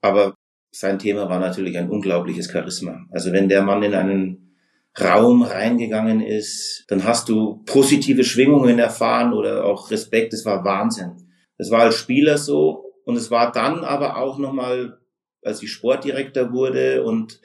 aber 0.00 0.34
sein 0.70 0.98
Thema 0.98 1.28
war 1.28 1.38
natürlich 1.38 1.76
ein 1.76 1.90
unglaubliches 1.90 2.50
Charisma. 2.50 3.04
Also 3.10 3.30
wenn 3.30 3.50
der 3.50 3.62
Mann 3.62 3.82
in 3.82 3.94
einen 3.94 4.56
Raum 4.98 5.42
reingegangen 5.42 6.22
ist, 6.22 6.86
dann 6.88 7.04
hast 7.04 7.28
du 7.28 7.62
positive 7.66 8.24
Schwingungen 8.24 8.78
erfahren 8.78 9.34
oder 9.34 9.66
auch 9.66 9.90
Respekt. 9.90 10.32
Das 10.32 10.46
war 10.46 10.64
Wahnsinn. 10.64 11.12
Das 11.58 11.70
war 11.70 11.80
als 11.80 11.96
Spieler 11.96 12.38
so 12.38 12.86
und 13.04 13.16
es 13.16 13.30
war 13.30 13.52
dann 13.52 13.84
aber 13.84 14.16
auch 14.16 14.38
nochmal, 14.38 14.98
als 15.42 15.62
ich 15.62 15.70
Sportdirektor 15.70 16.54
wurde 16.54 17.04
und 17.04 17.38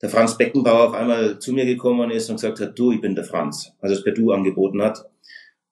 der 0.00 0.08
Franz 0.08 0.38
Beckenbauer 0.38 0.88
auf 0.88 0.94
einmal 0.94 1.38
zu 1.38 1.52
mir 1.52 1.66
gekommen 1.66 2.10
ist 2.10 2.30
und 2.30 2.36
gesagt 2.36 2.60
hat, 2.60 2.78
du, 2.78 2.92
ich 2.92 3.02
bin 3.02 3.14
der 3.14 3.24
Franz, 3.24 3.70
also 3.80 3.94
es 3.94 4.02
per 4.02 4.14
Du 4.14 4.32
angeboten 4.32 4.80
hat. 4.80 5.09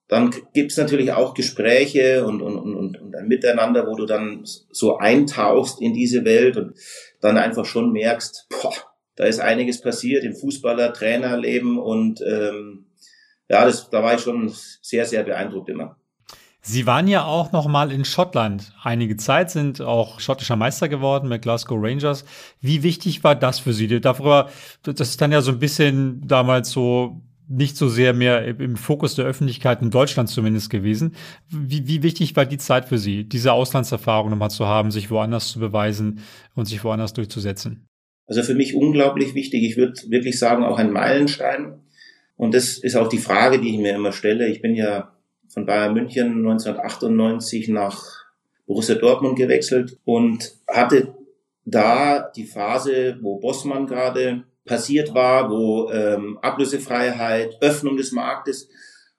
Dann 0.08 0.34
gibt's 0.54 0.78
natürlich 0.78 1.12
auch 1.12 1.34
Gespräche 1.34 2.24
und, 2.24 2.40
und, 2.40 2.56
und, 2.56 2.96
und 2.96 3.14
ein 3.14 3.28
Miteinander, 3.28 3.86
wo 3.86 3.94
du 3.94 4.06
dann 4.06 4.40
so 4.44 4.96
eintauchst 4.96 5.82
in 5.82 5.92
diese 5.92 6.24
Welt 6.24 6.56
und 6.56 6.74
dann 7.20 7.36
einfach 7.36 7.66
schon 7.66 7.92
merkst, 7.92 8.48
boah, 8.48 8.72
da 9.16 9.24
ist 9.24 9.40
einiges 9.40 9.80
passiert 9.80 10.24
im 10.24 10.34
Fußballer, 10.34 10.94
Trainerleben 10.94 11.78
und 11.78 12.22
ähm, 12.22 12.86
ja, 13.48 13.64
das, 13.64 13.90
da 13.90 14.02
war 14.02 14.14
ich 14.14 14.20
schon 14.20 14.52
sehr, 14.80 15.04
sehr 15.04 15.24
beeindruckt 15.24 15.68
immer. 15.68 15.96
Sie 16.60 16.86
waren 16.86 17.06
ja 17.06 17.24
auch 17.24 17.52
noch 17.52 17.66
mal 17.66 17.92
in 17.92 18.04
Schottland 18.04 18.72
einige 18.82 19.16
Zeit, 19.16 19.50
sind 19.50 19.80
auch 19.80 20.20
schottischer 20.20 20.56
Meister 20.56 20.88
geworden 20.88 21.28
mit 21.28 21.42
Glasgow 21.42 21.78
Rangers. 21.80 22.24
Wie 22.60 22.82
wichtig 22.82 23.24
war 23.24 23.34
das 23.34 23.58
für 23.58 23.72
Sie? 23.72 24.00
Darüber, 24.00 24.50
das 24.82 25.00
ist 25.00 25.20
dann 25.20 25.32
ja 25.32 25.40
so 25.40 25.52
ein 25.52 25.58
bisschen 25.58 26.26
damals 26.26 26.70
so 26.70 27.22
nicht 27.48 27.76
so 27.76 27.88
sehr 27.88 28.12
mehr 28.12 28.44
im 28.44 28.76
Fokus 28.76 29.14
der 29.14 29.24
Öffentlichkeit 29.24 29.80
in 29.82 29.90
Deutschland 29.90 30.28
zumindest 30.28 30.70
gewesen. 30.70 31.14
Wie, 31.48 31.88
wie 31.88 32.02
wichtig 32.02 32.36
war 32.36 32.44
die 32.44 32.58
Zeit 32.58 32.86
für 32.86 32.98
Sie, 32.98 33.24
diese 33.24 33.52
Auslandserfahrung 33.52 34.30
nochmal 34.30 34.50
zu 34.50 34.66
haben, 34.66 34.90
sich 34.90 35.10
woanders 35.10 35.48
zu 35.48 35.58
beweisen 35.58 36.20
und 36.54 36.66
sich 36.66 36.84
woanders 36.84 37.14
durchzusetzen? 37.14 37.86
Also 38.26 38.42
für 38.42 38.54
mich 38.54 38.74
unglaublich 38.74 39.34
wichtig. 39.34 39.64
Ich 39.64 39.76
würde 39.78 39.94
wirklich 40.08 40.38
sagen, 40.38 40.62
auch 40.62 40.78
ein 40.78 40.92
Meilenstein. 40.92 41.80
Und 42.36 42.54
das 42.54 42.78
ist 42.78 42.96
auch 42.96 43.08
die 43.08 43.18
Frage, 43.18 43.58
die 43.60 43.70
ich 43.70 43.78
mir 43.78 43.94
immer 43.94 44.12
stelle. 44.12 44.48
Ich 44.48 44.60
bin 44.60 44.74
ja 44.74 45.12
von 45.48 45.64
Bayern 45.64 45.94
München 45.94 46.46
1998 46.46 47.68
nach 47.68 48.04
Borussia 48.66 48.96
Dortmund 48.96 49.36
gewechselt 49.36 49.96
und 50.04 50.52
hatte 50.68 51.14
da 51.64 52.30
die 52.36 52.44
Phase, 52.44 53.18
wo 53.22 53.38
Bossmann 53.38 53.86
gerade 53.86 54.44
passiert 54.68 55.12
war, 55.14 55.50
wo 55.50 55.90
ähm, 55.90 56.38
Ablösefreiheit, 56.42 57.58
Öffnung 57.60 57.96
des 57.96 58.12
Marktes. 58.12 58.68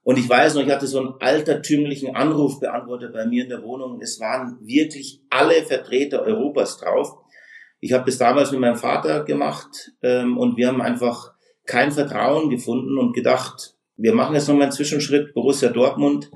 Und 0.03 0.17
ich 0.17 0.29
weiß 0.29 0.55
noch, 0.55 0.63
ich 0.63 0.71
hatte 0.71 0.87
so 0.87 0.99
einen 0.99 1.13
altertümlichen 1.19 2.15
Anrufbeantworter 2.15 3.09
bei 3.09 3.25
mir 3.25 3.43
in 3.43 3.49
der 3.49 3.61
Wohnung. 3.63 3.99
Es 4.01 4.19
waren 4.19 4.57
wirklich 4.61 5.21
alle 5.29 5.63
Vertreter 5.63 6.21
Europas 6.21 6.77
drauf. 6.77 7.17
Ich 7.81 7.91
habe 7.91 8.05
das 8.05 8.17
damals 8.17 8.51
mit 8.51 8.61
meinem 8.61 8.77
Vater 8.77 9.23
gemacht 9.23 9.91
ähm, 10.01 10.37
und 10.37 10.57
wir 10.57 10.67
haben 10.67 10.81
einfach 10.81 11.33
kein 11.65 11.91
Vertrauen 11.91 12.49
gefunden 12.49 12.97
und 12.97 13.13
gedacht, 13.13 13.75
wir 13.97 14.13
machen 14.13 14.35
jetzt 14.35 14.47
nochmal 14.47 14.63
einen 14.63 14.71
Zwischenschritt, 14.71 15.33
Borussia 15.33 15.69
Dortmund 15.69 16.31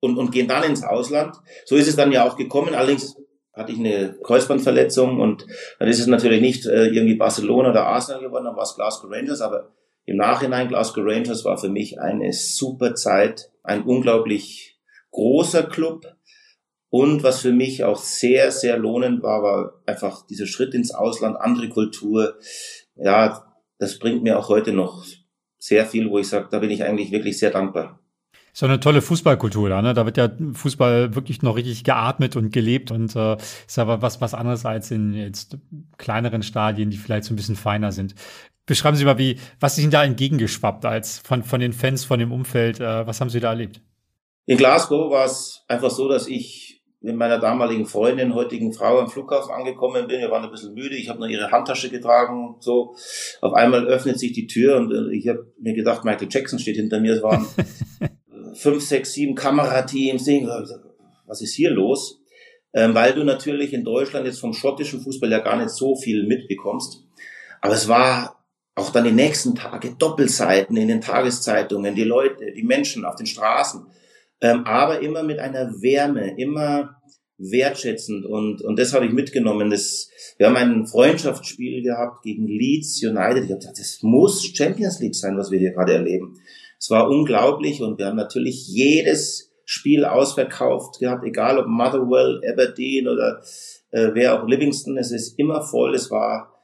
und, 0.00 0.18
und 0.18 0.30
gehen 0.30 0.48
dann 0.48 0.62
ins 0.64 0.84
Ausland. 0.84 1.36
So 1.64 1.76
ist 1.76 1.88
es 1.88 1.96
dann 1.96 2.12
ja 2.12 2.26
auch 2.26 2.36
gekommen. 2.36 2.74
Allerdings 2.74 3.16
hatte 3.56 3.72
ich 3.72 3.78
eine 3.78 4.14
Kreuzbandverletzung 4.22 5.18
und 5.18 5.46
dann 5.78 5.88
ist 5.88 5.98
es 5.98 6.06
natürlich 6.06 6.42
nicht 6.42 6.66
äh, 6.66 6.88
irgendwie 6.88 7.16
Barcelona 7.16 7.70
oder 7.70 7.86
Arsenal 7.86 8.20
geworden, 8.20 8.44
dann 8.44 8.56
war 8.56 8.64
es 8.64 8.74
Glasgow 8.74 9.10
Rangers, 9.10 9.40
aber 9.40 9.72
im 10.04 10.16
Nachhinein 10.16 10.68
Glasgow 10.68 11.04
Rangers 11.04 11.44
war 11.44 11.58
für 11.58 11.70
mich 11.70 11.98
eine 11.98 12.32
super 12.32 12.94
Zeit, 12.94 13.50
ein 13.62 13.82
unglaublich 13.82 14.78
großer 15.10 15.64
Club 15.64 16.04
und 16.90 17.22
was 17.22 17.40
für 17.40 17.52
mich 17.52 17.82
auch 17.82 17.98
sehr, 17.98 18.52
sehr 18.52 18.78
lohnend 18.78 19.22
war, 19.22 19.42
war 19.42 19.82
einfach 19.86 20.26
dieser 20.26 20.46
Schritt 20.46 20.74
ins 20.74 20.94
Ausland, 20.94 21.36
andere 21.36 21.68
Kultur. 21.68 22.38
Ja, 22.94 23.54
das 23.78 23.98
bringt 23.98 24.22
mir 24.22 24.38
auch 24.38 24.48
heute 24.48 24.72
noch 24.72 25.04
sehr 25.58 25.86
viel, 25.86 26.10
wo 26.10 26.18
ich 26.18 26.28
sage, 26.28 26.48
da 26.50 26.58
bin 26.58 26.70
ich 26.70 26.84
eigentlich 26.84 27.10
wirklich 27.10 27.38
sehr 27.38 27.50
dankbar. 27.50 28.00
So 28.58 28.64
eine 28.64 28.80
tolle 28.80 29.02
Fußballkultur 29.02 29.68
da, 29.68 29.82
ne? 29.82 29.92
Da 29.92 30.06
wird 30.06 30.16
ja 30.16 30.30
Fußball 30.54 31.14
wirklich 31.14 31.42
noch 31.42 31.56
richtig 31.56 31.84
geatmet 31.84 32.36
und 32.36 32.54
gelebt 32.54 32.90
und 32.90 33.14
äh, 33.14 33.36
ist 33.36 33.78
aber 33.78 34.00
was, 34.00 34.22
was 34.22 34.32
anderes 34.32 34.64
als 34.64 34.90
in 34.90 35.12
jetzt 35.12 35.58
kleineren 35.98 36.42
Stadien, 36.42 36.88
die 36.88 36.96
vielleicht 36.96 37.24
so 37.24 37.34
ein 37.34 37.36
bisschen 37.36 37.56
feiner 37.56 37.92
sind. 37.92 38.14
Beschreiben 38.64 38.96
Sie 38.96 39.04
mal, 39.04 39.18
wie, 39.18 39.38
was 39.60 39.76
ist 39.76 39.82
Ihnen 39.82 39.90
da 39.90 40.02
entgegengeschwappt 40.04 40.86
als 40.86 41.18
von, 41.18 41.42
von 41.42 41.60
den 41.60 41.74
Fans, 41.74 42.06
von 42.06 42.18
dem 42.18 42.32
Umfeld? 42.32 42.80
Äh, 42.80 43.06
was 43.06 43.20
haben 43.20 43.28
Sie 43.28 43.40
da 43.40 43.50
erlebt? 43.50 43.82
In 44.46 44.56
Glasgow 44.56 45.10
war 45.10 45.26
es 45.26 45.62
einfach 45.68 45.90
so, 45.90 46.08
dass 46.08 46.26
ich 46.26 46.82
mit 47.02 47.14
meiner 47.14 47.38
damaligen 47.38 47.84
Freundin, 47.84 48.34
heutigen 48.34 48.72
Frau 48.72 49.00
am 49.00 49.10
Flughafen 49.10 49.52
angekommen 49.52 50.06
bin. 50.06 50.18
Wir 50.18 50.30
waren 50.30 50.44
ein 50.44 50.50
bisschen 50.50 50.72
müde. 50.72 50.96
Ich 50.96 51.10
habe 51.10 51.18
nur 51.18 51.28
ihre 51.28 51.50
Handtasche 51.50 51.90
getragen. 51.90 52.56
So, 52.60 52.96
auf 53.42 53.52
einmal 53.52 53.84
öffnet 53.84 54.18
sich 54.18 54.32
die 54.32 54.46
Tür 54.46 54.78
und 54.78 54.92
äh, 54.92 55.14
ich 55.14 55.28
habe 55.28 55.52
mir 55.60 55.74
gedacht, 55.74 56.06
Michael 56.06 56.28
Jackson 56.30 56.58
steht 56.58 56.76
hinter 56.76 57.00
mir. 57.00 57.12
Es 57.12 57.22
waren 57.22 57.46
fünf, 58.56 58.82
sechs, 58.82 59.12
sieben 59.12 59.34
Kamerateams. 59.34 60.26
Was 61.26 61.40
ist 61.42 61.54
hier 61.54 61.70
los? 61.70 62.20
Ähm, 62.74 62.94
weil 62.94 63.14
du 63.14 63.24
natürlich 63.24 63.72
in 63.72 63.84
Deutschland 63.84 64.26
jetzt 64.26 64.40
vom 64.40 64.52
schottischen 64.52 65.00
Fußball 65.00 65.30
ja 65.30 65.38
gar 65.38 65.56
nicht 65.56 65.70
so 65.70 65.96
viel 65.96 66.26
mitbekommst. 66.26 67.04
Aber 67.62 67.74
es 67.74 67.88
war 67.88 68.44
auch 68.74 68.90
dann 68.90 69.04
die 69.04 69.12
nächsten 69.12 69.54
Tage 69.54 69.94
Doppelseiten 69.98 70.76
in 70.76 70.88
den 70.88 71.00
Tageszeitungen, 71.00 71.94
die 71.94 72.04
Leute, 72.04 72.52
die 72.52 72.62
Menschen 72.62 73.04
auf 73.06 73.16
den 73.16 73.26
Straßen. 73.26 73.86
Ähm, 74.42 74.64
aber 74.66 75.00
immer 75.00 75.22
mit 75.22 75.38
einer 75.38 75.80
Wärme, 75.80 76.38
immer 76.38 76.96
wertschätzend 77.38 78.24
und, 78.24 78.62
und 78.62 78.78
das 78.78 78.94
habe 78.94 79.06
ich 79.06 79.12
mitgenommen. 79.12 79.70
Das, 79.70 80.10
wir 80.38 80.46
haben 80.46 80.56
ein 80.56 80.86
Freundschaftsspiel 80.86 81.82
gehabt 81.82 82.22
gegen 82.22 82.46
Leeds 82.46 83.02
United. 83.02 83.44
Ich 83.44 83.50
habe 83.50 83.58
gesagt, 83.58 83.78
das 83.78 84.02
muss 84.02 84.44
Champions 84.54 85.00
League 85.00 85.14
sein, 85.14 85.36
was 85.36 85.50
wir 85.50 85.58
hier 85.58 85.72
gerade 85.72 85.94
erleben. 85.94 86.38
Es 86.78 86.90
war 86.90 87.08
unglaublich 87.08 87.80
und 87.80 87.98
wir 87.98 88.06
haben 88.06 88.16
natürlich 88.16 88.66
jedes 88.68 89.52
Spiel 89.64 90.04
ausverkauft 90.04 91.00
gehabt, 91.00 91.24
egal 91.24 91.58
ob 91.58 91.66
Motherwell, 91.66 92.40
Aberdeen 92.50 93.08
oder 93.08 93.42
äh, 93.90 94.10
wer 94.12 94.40
auch 94.40 94.46
Livingston. 94.46 94.96
Es 94.96 95.10
ist 95.10 95.38
immer 95.38 95.62
voll. 95.62 95.94
Es 95.94 96.10
war 96.10 96.54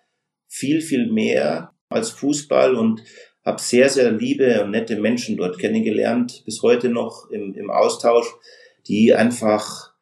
viel, 0.46 0.80
viel 0.80 1.10
mehr 1.10 1.72
als 1.88 2.10
Fußball 2.10 2.74
und 2.74 3.02
habe 3.44 3.60
sehr, 3.60 3.88
sehr 3.88 4.12
liebe 4.12 4.62
und 4.62 4.70
nette 4.70 4.96
Menschen 4.96 5.36
dort 5.36 5.58
kennengelernt, 5.58 6.42
bis 6.44 6.62
heute 6.62 6.88
noch 6.88 7.28
im, 7.30 7.54
im 7.54 7.70
Austausch, 7.70 8.26
die 8.86 9.14
einfach 9.14 9.92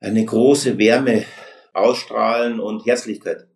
eine 0.00 0.24
große 0.24 0.78
Wärme 0.78 1.24
ausstrahlen 1.72 2.60
und 2.60 2.86
Herzlichkeit. 2.86 3.47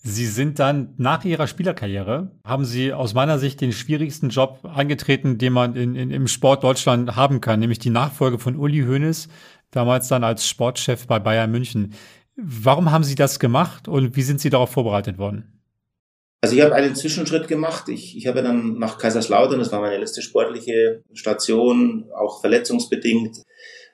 Sie 0.00 0.26
sind 0.26 0.60
dann 0.60 0.94
nach 0.96 1.24
Ihrer 1.24 1.48
Spielerkarriere, 1.48 2.30
haben 2.44 2.64
Sie 2.64 2.92
aus 2.92 3.14
meiner 3.14 3.38
Sicht 3.38 3.60
den 3.60 3.72
schwierigsten 3.72 4.28
Job 4.28 4.60
angetreten, 4.62 5.38
den 5.38 5.52
man 5.52 5.74
in, 5.74 5.96
in, 5.96 6.10
im 6.10 6.28
Sport 6.28 6.62
Deutschland 6.62 7.16
haben 7.16 7.40
kann, 7.40 7.58
nämlich 7.58 7.80
die 7.80 7.90
Nachfolge 7.90 8.38
von 8.38 8.56
Uli 8.56 8.84
Hoeneß, 8.84 9.28
damals 9.72 10.06
dann 10.06 10.22
als 10.22 10.48
Sportchef 10.48 11.06
bei 11.08 11.18
Bayern 11.18 11.50
München. 11.50 11.94
Warum 12.36 12.92
haben 12.92 13.02
Sie 13.02 13.16
das 13.16 13.40
gemacht 13.40 13.88
und 13.88 14.14
wie 14.14 14.22
sind 14.22 14.40
Sie 14.40 14.50
darauf 14.50 14.70
vorbereitet 14.70 15.18
worden? 15.18 15.58
Also 16.40 16.54
ich 16.54 16.62
habe 16.62 16.76
einen 16.76 16.94
Zwischenschritt 16.94 17.48
gemacht. 17.48 17.88
Ich, 17.88 18.16
ich 18.16 18.28
habe 18.28 18.42
dann 18.42 18.78
nach 18.78 18.98
Kaiserslautern, 18.98 19.58
das 19.58 19.72
war 19.72 19.80
meine 19.80 19.98
letzte 19.98 20.22
sportliche 20.22 21.02
Station, 21.12 22.08
auch 22.16 22.40
verletzungsbedingt 22.40 23.38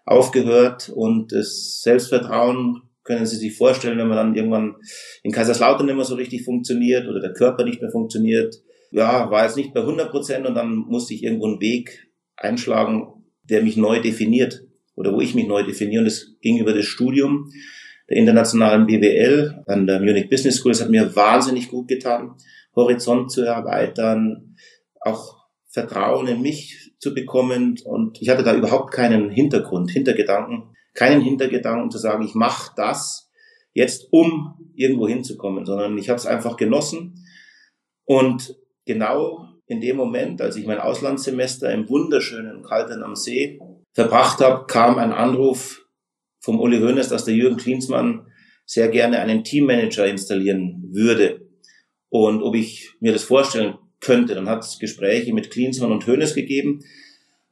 aufgehört 0.05 0.90
und 0.90 1.33
das 1.33 1.81
Selbstvertrauen 1.81 2.83
können 3.05 3.27
Sie 3.27 3.37
sich 3.37 3.57
vorstellen, 3.57 3.99
wenn 3.99 4.09
man 4.09 4.17
dann 4.17 4.35
irgendwann 4.35 4.77
in 5.23 5.31
Kaiserslautern 5.31 5.87
nicht 5.87 5.95
mehr 5.95 6.05
so 6.05 6.14
richtig 6.14 6.45
funktioniert 6.45 7.07
oder 7.07 7.21
der 7.21 7.35
Körper 7.35 7.64
nicht 7.64 7.81
mehr 7.81 7.90
funktioniert. 7.90 8.57
Ja, 8.90 9.31
war 9.31 9.45
jetzt 9.45 9.57
nicht 9.57 9.75
bei 9.75 9.81
100 9.81 10.11
Prozent 10.11 10.47
und 10.47 10.55
dann 10.55 10.77
musste 10.77 11.14
ich 11.14 11.23
irgendwo 11.23 11.47
einen 11.47 11.61
Weg 11.61 12.09
einschlagen, 12.37 13.25
der 13.43 13.62
mich 13.62 13.77
neu 13.77 14.01
definiert 14.01 14.64
oder 14.97 15.12
wo 15.12 15.21
ich 15.21 15.35
mich 15.35 15.47
neu 15.47 15.62
definiere. 15.62 16.01
Und 16.01 16.07
das 16.07 16.35
ging 16.40 16.59
über 16.59 16.73
das 16.73 16.87
Studium 16.87 17.51
der 18.09 18.17
internationalen 18.17 18.87
BWL 18.87 19.64
an 19.67 19.87
der 19.87 20.01
Munich 20.01 20.31
Business 20.31 20.57
School. 20.57 20.73
Das 20.73 20.83
hat 20.83 20.90
mir 20.90 21.14
wahnsinnig 21.14 21.69
gut 21.69 21.88
getan, 21.88 22.35
Horizont 22.75 23.31
zu 23.31 23.43
erweitern, 23.43 24.57
auch 25.01 25.45
Vertrauen 25.69 26.27
in 26.29 26.40
mich 26.40 26.93
zu 26.99 27.14
bekommen. 27.14 27.77
Und 27.85 28.23
ich 28.23 28.29
hatte 28.29 28.45
da 28.45 28.55
überhaupt 28.55 28.93
keinen 28.93 29.31
Hintergrund, 29.31 29.90
Hintergedanken 29.90 30.75
keinen 30.94 31.20
Hintergedanken 31.20 31.90
zu 31.90 31.98
sagen, 31.98 32.24
ich 32.24 32.35
mache 32.35 32.72
das 32.76 33.30
jetzt, 33.72 34.09
um 34.11 34.72
irgendwo 34.74 35.09
hinzukommen, 35.09 35.66
sondern 35.66 35.98
ich 35.98 36.09
habe 36.09 36.18
es 36.18 36.26
einfach 36.26 36.57
genossen. 36.57 37.26
Und 38.04 38.57
genau 38.87 39.48
in 39.66 39.80
dem 39.80 39.96
Moment, 39.96 40.40
als 40.40 40.57
ich 40.57 40.66
mein 40.66 40.78
Auslandssemester 40.78 41.72
im 41.72 41.88
wunderschönen 41.88 42.62
Kalten 42.62 43.02
am 43.02 43.16
See 43.16 43.59
verbracht 43.92 44.40
habe, 44.40 44.66
kam 44.66 44.98
ein 44.98 45.12
Anruf 45.12 45.87
vom 46.40 46.61
Uli 46.61 46.78
Hoeneß, 46.78 47.09
dass 47.09 47.24
der 47.24 47.35
Jürgen 47.35 47.57
Klinsmann 47.57 48.26
sehr 48.66 48.88
gerne 48.88 49.20
einen 49.20 49.44
Teammanager 49.44 50.07
installieren 50.07 50.85
würde. 50.92 51.46
Und 52.11 52.42
ob 52.42 52.54
ich 52.54 52.90
mir 53.00 53.12
das 53.12 53.24
vorstellen 53.24 53.78
könnte, 54.00 54.35
dann 54.35 54.48
hat 54.48 54.62
es 54.62 54.78
Gespräche 54.78 55.33
mit 55.33 55.50
Klinsmann 55.50 55.92
und 55.92 56.07
Hoeneß 56.07 56.35
gegeben. 56.35 56.80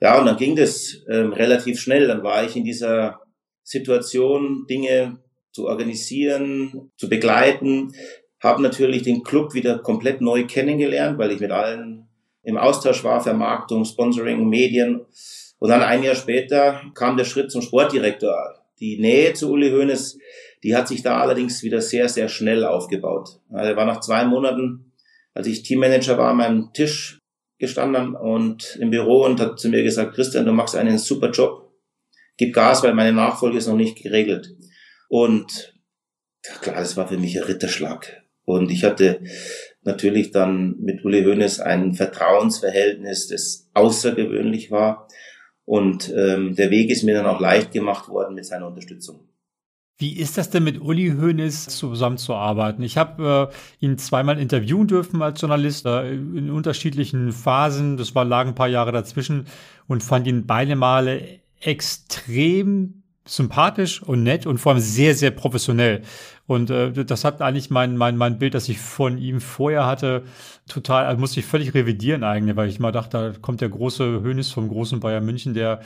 Ja, 0.01 0.19
und 0.19 0.27
dann 0.27 0.37
ging 0.37 0.57
das 0.57 1.03
ähm, 1.09 1.33
relativ 1.33 1.81
schnell. 1.81 2.07
Dann 2.07 2.23
war 2.23 2.45
ich 2.45 2.57
in 2.57 2.65
dieser 2.65 3.22
Situation, 3.63 4.67
Dinge 4.69 5.19
zu 5.53 5.69
organisieren, 5.69 6.91
zu 6.97 7.09
begleiten. 7.09 7.93
Habe 8.41 8.63
natürlich 8.63 9.03
den 9.03 9.23
Club 9.23 9.55
wieder 9.55 9.79
komplett 9.79 10.21
neu 10.21 10.47
kennengelernt, 10.47 11.19
weil 11.19 11.31
ich 11.31 11.41
mit 11.41 11.53
allen 11.53 12.09
im 12.43 12.57
Austausch 12.57 13.05
war, 13.05 13.21
Vermarktung, 13.21 13.85
Sponsoring, 13.85 14.49
Medien. 14.49 15.03
Und 15.59 15.69
dann 15.69 15.83
ein 15.83 16.03
Jahr 16.03 16.17
später 16.17 16.81
kam 16.95 17.17
der 17.17 17.25
Schritt 17.25 17.53
zum 17.53 17.63
Sportdirektor. 17.63 18.35
Die 18.81 18.99
Nähe 18.99 19.33
zu 19.35 19.53
Uli 19.53 19.71
Hoeneß, 19.71 20.19
die 20.65 20.75
hat 20.75 20.89
sich 20.89 21.03
da 21.03 21.19
allerdings 21.19 21.63
wieder 21.63 21.81
sehr, 21.81 22.09
sehr 22.09 22.29
schnell 22.29 22.65
aufgebaut. 22.65 23.41
Er 23.53 23.77
war 23.77 23.85
nach 23.85 24.01
zwei 24.01 24.25
Monaten, 24.25 24.93
als 25.35 25.47
ich 25.47 25.63
Teammanager 25.63 26.19
war, 26.19 26.31
an 26.31 26.37
meinem 26.39 26.73
Tisch 26.73 27.21
gestanden 27.59 28.17
und 28.17 28.77
im 28.81 28.91
Büro 28.91 29.25
und 29.25 29.39
hat 29.39 29.61
zu 29.61 29.69
mir 29.69 29.85
gesagt, 29.85 30.15
Christian, 30.15 30.47
du 30.47 30.53
machst 30.53 30.75
einen 30.75 30.99
super 30.99 31.31
Job 31.31 31.62
gib 32.37 32.55
Gas, 32.55 32.83
weil 32.83 32.95
meine 32.95 33.13
Nachfolge 33.13 33.59
ist 33.59 33.67
noch 33.67 33.77
nicht 33.77 34.03
geregelt. 34.03 34.55
Und 35.09 35.75
ja, 36.45 36.55
klar, 36.61 36.77
das 36.77 36.97
war 36.97 37.09
für 37.09 37.19
mich 37.19 37.37
ein 37.37 37.45
Ritterschlag. 37.45 38.23
Und 38.45 38.71
ich 38.71 38.85
hatte 38.85 39.21
natürlich 39.83 40.31
dann 40.31 40.77
mit 40.79 41.05
Uli 41.05 41.25
Hoeneß 41.25 41.61
ein 41.61 41.95
Vertrauensverhältnis, 41.95 43.29
das 43.29 43.71
außergewöhnlich 43.75 44.71
war. 44.71 45.09
Und 45.65 46.13
ähm, 46.17 46.55
der 46.57 46.71
Weg 46.71 46.91
ist 46.91 47.05
mir 47.05 47.15
dann 47.15 47.27
auch 47.27 47.41
leicht 47.41 47.73
gemacht 47.73 48.09
worden 48.09 48.35
mit 48.35 48.47
seiner 48.47 48.67
Unterstützung. 48.67 49.29
Wie 49.99 50.19
ist 50.19 50.37
das 50.37 50.51
denn 50.51 50.65
mit 50.65 50.81
Uli 50.81 51.11
Hoeneß 51.11 51.67
zusammenzuarbeiten? 51.67 52.83
Ich 52.83 52.97
habe 52.97 53.51
äh, 53.81 53.85
ihn 53.85 53.99
zweimal 53.99 54.41
interviewen 54.41 54.89
dürfen 54.89 55.23
als 55.23 55.41
Journalist 55.41 55.87
äh, 55.87 56.11
in 56.11 56.51
unterschiedlichen 56.51 57.31
Phasen. 57.31 57.97
Das 57.97 58.15
war 58.17 58.25
lagen 58.25 58.51
ein 58.51 58.55
paar 58.57 58.69
Jahre 58.69 58.91
dazwischen 58.91 59.47
und 59.87 60.03
fand 60.03 60.27
ihn 60.27 60.47
beide 60.47 60.75
Male 60.75 61.42
extrem 61.63 63.03
sympathisch 63.25 64.03
und 64.03 64.23
nett 64.23 64.47
und 64.47 64.59
vor 64.59 64.73
allem 64.73 64.81
sehr, 64.81 65.15
sehr 65.15 65.31
professionell. 65.31 66.03
Und 66.47 66.71
äh, 66.71 67.05
das 67.05 67.25
hat 67.25 67.41
eigentlich 67.41 67.71
mein, 67.71 67.97
mein, 67.97 68.17
mein 68.17 68.39
Bild, 68.39 68.55
das 68.55 68.69
ich 68.69 68.79
von 68.79 69.17
ihm 69.17 69.41
vorher 69.41 69.87
hatte, 69.87 70.25
total, 70.67 71.07
also 71.07 71.21
musste 71.21 71.41
ich 71.41 71.47
völlig 71.47 71.73
revidieren 71.73 72.25
eigentlich, 72.25 72.57
weil 72.57 72.69
ich 72.69 72.81
mal 72.81 72.93
dachte, 72.93 73.33
da 73.33 73.39
kommt 73.41 73.61
der 73.61 73.69
große 73.69 74.23
Hönes 74.23 74.51
vom 74.51 74.69
großen 74.69 74.99
Bayern 75.01 75.25
München, 75.25 75.55
der, 75.55 75.81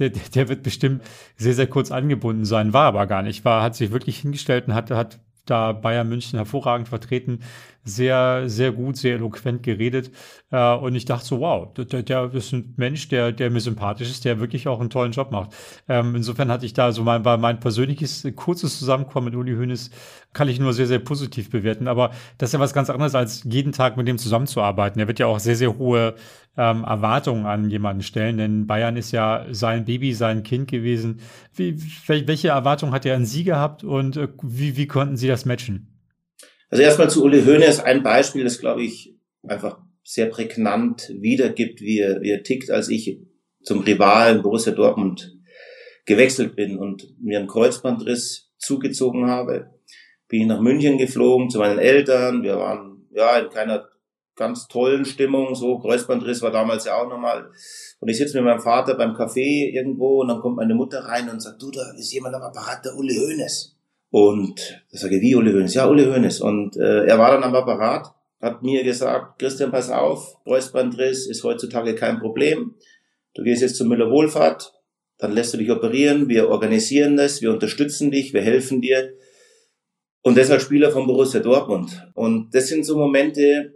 der, 0.00 0.10
der 0.10 0.48
wird 0.48 0.64
bestimmt 0.64 1.02
sehr, 1.36 1.54
sehr 1.54 1.68
kurz 1.68 1.92
angebunden 1.92 2.44
sein, 2.44 2.72
war 2.72 2.86
aber 2.86 3.06
gar 3.06 3.22
nicht, 3.22 3.44
war, 3.44 3.62
hat 3.62 3.76
sich 3.76 3.92
wirklich 3.92 4.18
hingestellt 4.18 4.66
und 4.66 4.74
hat, 4.74 4.90
hat 4.90 5.20
da 5.46 5.72
Bayern 5.72 6.08
München 6.08 6.38
hervorragend 6.38 6.88
vertreten, 6.88 7.40
sehr, 7.84 8.48
sehr 8.48 8.72
gut, 8.72 8.96
sehr 8.96 9.16
eloquent 9.16 9.62
geredet. 9.62 10.10
Äh, 10.50 10.74
und 10.74 10.94
ich 10.94 11.04
dachte 11.04 11.26
so, 11.26 11.40
wow, 11.40 11.72
der, 11.74 12.02
der 12.02 12.32
ist 12.32 12.52
ein 12.52 12.74
Mensch, 12.76 13.08
der, 13.08 13.32
der 13.32 13.50
mir 13.50 13.60
sympathisch 13.60 14.08
ist, 14.08 14.24
der 14.24 14.40
wirklich 14.40 14.68
auch 14.68 14.80
einen 14.80 14.90
tollen 14.90 15.12
Job 15.12 15.32
macht. 15.32 15.50
Ähm, 15.88 16.14
insofern 16.14 16.50
hatte 16.50 16.66
ich 16.66 16.74
da 16.74 16.92
so 16.92 17.02
mein, 17.02 17.22
mein 17.22 17.60
persönliches 17.60 18.26
kurzes 18.36 18.78
Zusammenkommen 18.78 19.26
mit 19.26 19.34
Uli 19.34 19.54
Hoeneß, 19.54 19.90
kann 20.32 20.48
ich 20.48 20.60
nur 20.60 20.72
sehr, 20.72 20.86
sehr 20.86 21.00
positiv 21.00 21.50
bewerten. 21.50 21.88
Aber 21.88 22.10
das 22.38 22.50
ist 22.50 22.54
ja 22.54 22.60
was 22.60 22.72
ganz 22.72 22.88
anderes, 22.88 23.14
als 23.14 23.42
jeden 23.44 23.72
Tag 23.72 23.96
mit 23.96 24.06
dem 24.06 24.18
zusammenzuarbeiten. 24.18 25.00
Er 25.00 25.08
wird 25.08 25.18
ja 25.18 25.26
auch 25.26 25.40
sehr, 25.40 25.56
sehr 25.56 25.76
hohe 25.76 26.14
ähm, 26.56 26.84
Erwartungen 26.84 27.46
an 27.46 27.70
jemanden 27.70 28.02
stellen, 28.02 28.36
denn 28.36 28.66
Bayern 28.66 28.96
ist 28.96 29.12
ja 29.12 29.46
sein 29.50 29.84
Baby, 29.84 30.12
sein 30.12 30.42
Kind 30.42 30.70
gewesen. 30.70 31.20
Wie, 31.54 31.76
welche 32.06 32.48
Erwartungen 32.48 32.92
hat 32.92 33.06
er 33.06 33.16
an 33.16 33.24
Sie 33.24 33.44
gehabt 33.44 33.84
und 33.84 34.16
äh, 34.16 34.28
wie, 34.42 34.76
wie 34.76 34.86
konnten 34.86 35.16
Sie 35.16 35.28
das 35.28 35.44
matchen? 35.44 35.88
Also 36.68 36.82
erstmal 36.82 37.10
zu 37.10 37.24
Uli 37.24 37.42
Hoeneß 37.42 37.80
ein 37.80 38.02
Beispiel, 38.02 38.44
das 38.44 38.58
glaube 38.58 38.82
ich 38.82 39.14
einfach 39.46 39.78
sehr 40.02 40.26
prägnant 40.26 41.10
wiedergibt, 41.20 41.80
wie 41.80 42.00
er, 42.00 42.20
wie 42.22 42.30
er 42.30 42.42
tickt, 42.42 42.70
als 42.70 42.88
ich 42.88 43.20
zum 43.62 43.80
Rivalen 43.80 44.42
Borussia 44.42 44.72
Dortmund 44.72 45.36
gewechselt 46.04 46.56
bin 46.56 46.78
und 46.78 47.14
mir 47.20 47.38
einen 47.38 47.48
Kreuzbandriss 47.48 48.50
zugezogen 48.58 49.28
habe, 49.28 49.70
bin 50.28 50.42
ich 50.42 50.46
nach 50.46 50.60
München 50.60 50.98
geflogen 50.98 51.50
zu 51.50 51.58
meinen 51.58 51.78
Eltern. 51.78 52.42
Wir 52.42 52.56
waren 52.56 53.06
ja 53.10 53.38
in 53.38 53.50
keiner 53.50 53.88
ganz 54.36 54.66
tollen 54.68 55.04
Stimmung, 55.04 55.54
so 55.54 55.78
Kreuzbandriss 55.78 56.42
war 56.42 56.50
damals 56.50 56.84
ja 56.84 57.00
auch 57.00 57.08
normal. 57.08 57.50
Und 58.00 58.08
ich 58.08 58.16
sitze 58.16 58.36
mit 58.36 58.44
meinem 58.44 58.60
Vater 58.60 58.94
beim 58.94 59.14
Café 59.14 59.70
irgendwo 59.70 60.22
und 60.22 60.28
dann 60.28 60.40
kommt 60.40 60.56
meine 60.56 60.74
Mutter 60.74 61.00
rein 61.00 61.28
und 61.28 61.40
sagt, 61.40 61.60
du, 61.62 61.70
da 61.70 61.82
ist 61.98 62.12
jemand 62.12 62.34
am 62.34 62.42
Apparat, 62.42 62.84
der 62.84 62.96
Uli 62.96 63.14
Hoeneß. 63.14 63.76
Und 64.10 64.82
da 64.90 64.98
sage 64.98 65.16
ich, 65.16 65.22
wie 65.22 65.34
Uli 65.34 65.52
Hoeneß? 65.52 65.74
Ja, 65.74 65.88
Uli 65.88 66.04
Hoeneß. 66.04 66.40
Und 66.40 66.76
äh, 66.76 67.06
er 67.06 67.18
war 67.18 67.32
dann 67.32 67.44
am 67.44 67.54
Apparat, 67.54 68.12
hat 68.40 68.62
mir 68.62 68.82
gesagt, 68.84 69.38
Christian, 69.38 69.70
pass 69.70 69.90
auf, 69.90 70.36
Kreuzbandriss 70.44 71.26
ist 71.26 71.44
heutzutage 71.44 71.94
kein 71.94 72.18
Problem. 72.18 72.74
Du 73.34 73.42
gehst 73.42 73.62
jetzt 73.62 73.76
zur 73.76 73.86
Müller 73.86 74.10
Wohlfahrt, 74.10 74.74
dann 75.18 75.32
lässt 75.32 75.54
du 75.54 75.58
dich 75.58 75.70
operieren, 75.70 76.28
wir 76.28 76.48
organisieren 76.48 77.16
das, 77.16 77.40
wir 77.40 77.52
unterstützen 77.52 78.10
dich, 78.10 78.34
wir 78.34 78.42
helfen 78.42 78.80
dir. 78.80 79.14
Und 80.22 80.36
deshalb 80.36 80.60
Spieler 80.60 80.90
von 80.90 81.06
Borussia 81.06 81.40
Dortmund. 81.40 82.06
Und 82.14 82.54
das 82.54 82.68
sind 82.68 82.84
so 82.84 82.96
Momente, 82.96 83.72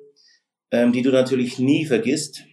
ähm, 0.70 0.92
die 0.92 1.02
du 1.02 1.10
natürlich 1.10 1.58
nie 1.58 1.84
vergisst, 1.84 2.44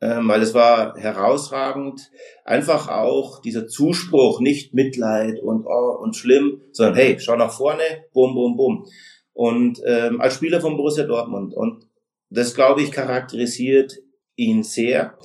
ähm, 0.00 0.28
weil 0.28 0.42
es 0.42 0.54
war 0.54 0.96
herausragend. 0.96 2.10
Einfach 2.44 2.88
auch 2.88 3.40
dieser 3.40 3.68
Zuspruch, 3.68 4.40
nicht 4.40 4.74
Mitleid 4.74 5.40
und 5.40 5.64
oh, 5.66 5.98
und 6.02 6.16
schlimm, 6.16 6.60
sondern 6.72 6.96
hey, 6.96 7.16
schau 7.20 7.36
nach 7.36 7.52
vorne, 7.52 7.82
bum, 8.12 8.34
bum, 8.34 8.56
bum. 8.56 8.86
Und 9.32 9.80
ähm, 9.86 10.20
als 10.20 10.34
Spieler 10.34 10.60
von 10.60 10.76
Borussia 10.76 11.04
Dortmund. 11.04 11.54
Und 11.54 11.86
das, 12.30 12.54
glaube 12.54 12.82
ich, 12.82 12.90
charakterisiert 12.90 13.94
ihn 14.36 14.62
sehr. 14.62 15.18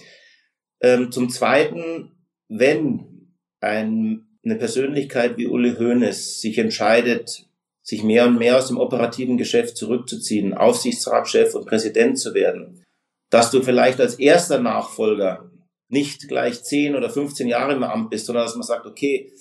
Ähm, 0.82 1.12
zum 1.12 1.30
Zweiten, 1.30 2.12
wenn 2.48 3.36
ein, 3.60 4.28
eine 4.44 4.56
Persönlichkeit 4.56 5.38
wie 5.38 5.48
Uli 5.48 5.76
Hoeneß 5.76 6.40
sich 6.40 6.58
entscheidet, 6.58 7.47
sich 7.88 8.04
mehr 8.04 8.26
und 8.28 8.38
mehr 8.38 8.58
aus 8.58 8.68
dem 8.68 8.78
operativen 8.78 9.38
Geschäft 9.38 9.78
zurückzuziehen, 9.78 10.54
Aufsichtsratschef 10.54 11.56
und 11.56 11.68
Präsident 11.68 12.20
zu 12.20 12.34
werden, 12.34 12.84
dass 13.30 13.50
du 13.50 13.62
vielleicht 13.62 14.02
als 14.02 14.16
erster 14.16 14.60
Nachfolger 14.60 15.50
nicht 15.88 16.28
gleich 16.28 16.62
10 16.62 16.98
oder 16.98 17.10
15 17.10 17.48
Jahre 17.48 17.74
im 17.74 17.84
Amt 17.84 18.10
bist, 18.10 18.26
sondern 18.26 18.44
dass 18.44 18.56
man 18.56 18.68
sagt, 18.68 18.86
okay, 18.86 19.32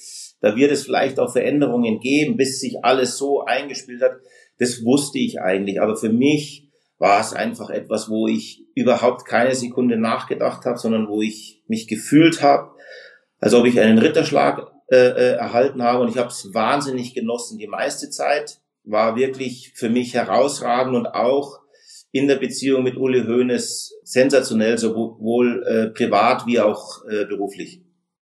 da 0.40 0.54
wird 0.54 0.70
es 0.70 0.84
vielleicht 0.84 1.18
auch 1.18 1.32
Veränderungen 1.32 1.98
geben, 1.98 2.36
bis 2.36 2.60
sich 2.60 2.84
alles 2.84 3.18
so 3.18 3.44
eingespielt 3.44 4.00
hat. 4.00 4.12
Das 4.60 4.84
wusste 4.84 5.18
ich 5.18 5.40
eigentlich, 5.40 5.80
aber 5.80 5.96
für 5.96 6.10
mich 6.10 6.70
war 6.98 7.20
es 7.20 7.32
einfach 7.32 7.68
etwas, 7.68 8.08
wo 8.08 8.28
ich 8.28 8.64
überhaupt 8.76 9.26
keine 9.26 9.56
Sekunde 9.56 9.98
nachgedacht 9.98 10.64
habe, 10.66 10.78
sondern 10.78 11.08
wo 11.08 11.20
ich 11.20 11.64
mich 11.66 11.88
gefühlt 11.88 12.42
habe, 12.42 12.70
als 13.40 13.54
ob 13.54 13.66
ich 13.66 13.80
einen 13.80 13.98
Ritterschlag 13.98 14.70
äh, 14.88 15.32
erhalten 15.36 15.82
habe 15.82 16.02
und 16.02 16.08
ich 16.08 16.18
habe 16.18 16.28
es 16.28 16.54
wahnsinnig 16.54 17.14
genossen. 17.14 17.58
Die 17.58 17.66
meiste 17.66 18.10
Zeit 18.10 18.60
war 18.84 19.16
wirklich 19.16 19.72
für 19.74 19.88
mich 19.88 20.14
herausragend 20.14 20.96
und 20.96 21.06
auch 21.06 21.60
in 22.12 22.28
der 22.28 22.36
Beziehung 22.36 22.82
mit 22.82 22.96
Uli 22.96 23.24
Hoeneß 23.24 24.00
sensationell, 24.04 24.78
sowohl 24.78 25.64
äh, 25.66 25.86
privat 25.88 26.46
wie 26.46 26.60
auch 26.60 27.04
äh, 27.04 27.24
beruflich. 27.24 27.82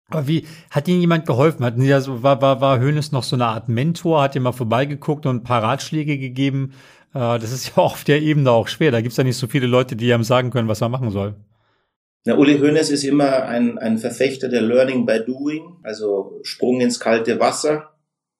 Aber 0.09 0.27
wie, 0.27 0.45
hat 0.69 0.87
Ihnen 0.87 1.01
jemand 1.01 1.25
geholfen? 1.25 1.65
Hatten 1.65 1.81
Sie 1.81 1.87
ja 1.87 2.01
war, 2.23 2.41
war, 2.41 2.61
war 2.61 2.79
Hoeneß 2.79 3.11
noch 3.11 3.23
so 3.23 3.35
eine 3.35 3.47
Art 3.47 3.69
Mentor, 3.69 4.21
hat 4.21 4.35
ihr 4.35 4.41
mal 4.41 4.51
vorbeigeguckt 4.51 5.25
und 5.25 5.37
ein 5.37 5.43
paar 5.43 5.63
Ratschläge 5.63 6.17
gegeben? 6.17 6.73
Äh, 7.13 7.39
das 7.39 7.51
ist 7.51 7.75
ja 7.75 7.77
auf 7.83 8.03
der 8.03 8.21
Ebene 8.21 8.51
auch 8.51 8.67
schwer. 8.67 8.91
Da 8.91 9.01
gibt's 9.01 9.17
ja 9.17 9.23
nicht 9.23 9.37
so 9.37 9.47
viele 9.47 9.67
Leute, 9.67 9.95
die 9.95 10.13
einem 10.13 10.23
sagen 10.23 10.51
können, 10.51 10.67
was 10.67 10.81
er 10.81 10.89
machen 10.89 11.11
soll. 11.11 11.35
Na, 12.27 12.35
Uli 12.35 12.57
Hoeneß 12.57 12.89
ist 12.89 13.03
immer 13.03 13.43
ein, 13.45 13.77
ein 13.77 13.99
Verfechter 13.99 14.49
der 14.49 14.63
Learning 14.63 15.05
by 15.05 15.23
Doing, 15.23 15.77
also 15.83 16.39
Sprung 16.41 16.81
ins 16.81 16.99
kalte 16.99 17.39
Wasser. 17.39 17.91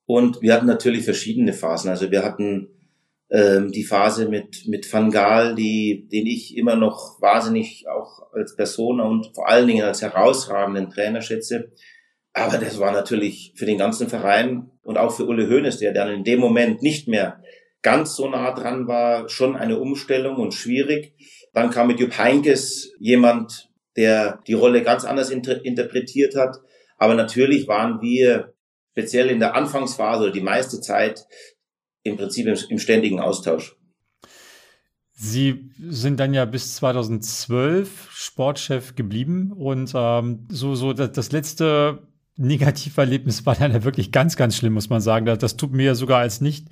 Und 0.07 0.41
wir 0.41 0.53
hatten 0.53 0.65
natürlich 0.65 1.05
verschiedene 1.05 1.53
Phasen. 1.53 1.91
Also 1.91 2.09
wir 2.09 2.23
hatten 2.23 2.69
ähm, 3.29 3.71
die 3.71 3.83
Phase 3.83 4.27
mit, 4.27 4.67
mit 4.67 4.91
Van 4.91 5.11
Gaal, 5.11 5.53
die, 5.53 6.07
den 6.11 6.25
ich 6.25 6.57
immer 6.57 6.75
noch 6.75 7.21
wahnsinnig 7.21 7.85
auch 7.87 8.33
als 8.33 8.55
Person 8.55 8.99
und 8.99 9.35
vor 9.35 9.47
allen 9.47 9.67
Dingen 9.67 9.85
als 9.85 10.01
herausragenden 10.01 10.89
Trainer 10.89 11.21
schätze. 11.21 11.71
Aber 12.33 12.57
das 12.57 12.79
war 12.79 12.91
natürlich 12.91 13.53
für 13.55 13.67
den 13.67 13.77
ganzen 13.77 14.09
Verein 14.09 14.71
und 14.81 14.97
auch 14.97 15.11
für 15.11 15.25
Uli 15.25 15.45
Hoeneß, 15.45 15.77
der 15.77 15.93
dann 15.93 16.09
in 16.09 16.23
dem 16.23 16.39
Moment 16.39 16.81
nicht 16.81 17.07
mehr 17.07 17.43
ganz 17.83 18.15
so 18.15 18.27
nah 18.27 18.51
dran 18.51 18.87
war, 18.87 19.29
schon 19.29 19.55
eine 19.55 19.79
Umstellung 19.79 20.37
und 20.37 20.55
schwierig. 20.55 21.13
Dann 21.53 21.69
kam 21.69 21.85
mit 21.85 21.99
Jupp 21.99 22.17
Heinkes 22.17 22.91
jemand, 22.99 23.69
der 23.95 24.39
die 24.47 24.53
Rolle 24.53 24.83
ganz 24.83 25.05
anders 25.05 25.29
inter 25.29 25.63
interpretiert 25.63 26.35
hat. 26.35 26.57
Aber 26.97 27.15
natürlich 27.15 27.67
waren 27.67 28.01
wir 28.01 28.53
speziell 28.91 29.29
in 29.29 29.39
der 29.39 29.55
Anfangsphase 29.55 30.31
die 30.31 30.41
meiste 30.41 30.79
Zeit 30.81 31.25
im 32.03 32.17
Prinzip 32.17 32.47
im, 32.47 32.57
im 32.69 32.79
ständigen 32.79 33.19
Austausch. 33.19 33.75
Sie 35.17 35.71
sind 35.79 36.19
dann 36.19 36.33
ja 36.33 36.43
bis 36.43 36.75
2012 36.75 38.09
Sportchef 38.11 38.95
geblieben 38.95 39.53
und 39.53 39.93
ähm, 39.95 40.45
so, 40.49 40.75
so 40.75 40.91
das, 40.91 41.13
das 41.13 41.31
letzte 41.31 42.07
Negativerlebnis 42.35 43.45
war 43.45 43.55
dann 43.55 43.71
ja 43.71 43.83
wirklich 43.85 44.11
ganz, 44.11 44.35
ganz 44.35 44.57
schlimm, 44.57 44.73
muss 44.73 44.89
man 44.89 44.99
sagen. 44.99 45.25
Das, 45.25 45.39
das 45.39 45.55
tut 45.55 45.71
mir 45.71 45.95
sogar 45.95 46.19
als 46.19 46.41
nicht 46.41 46.67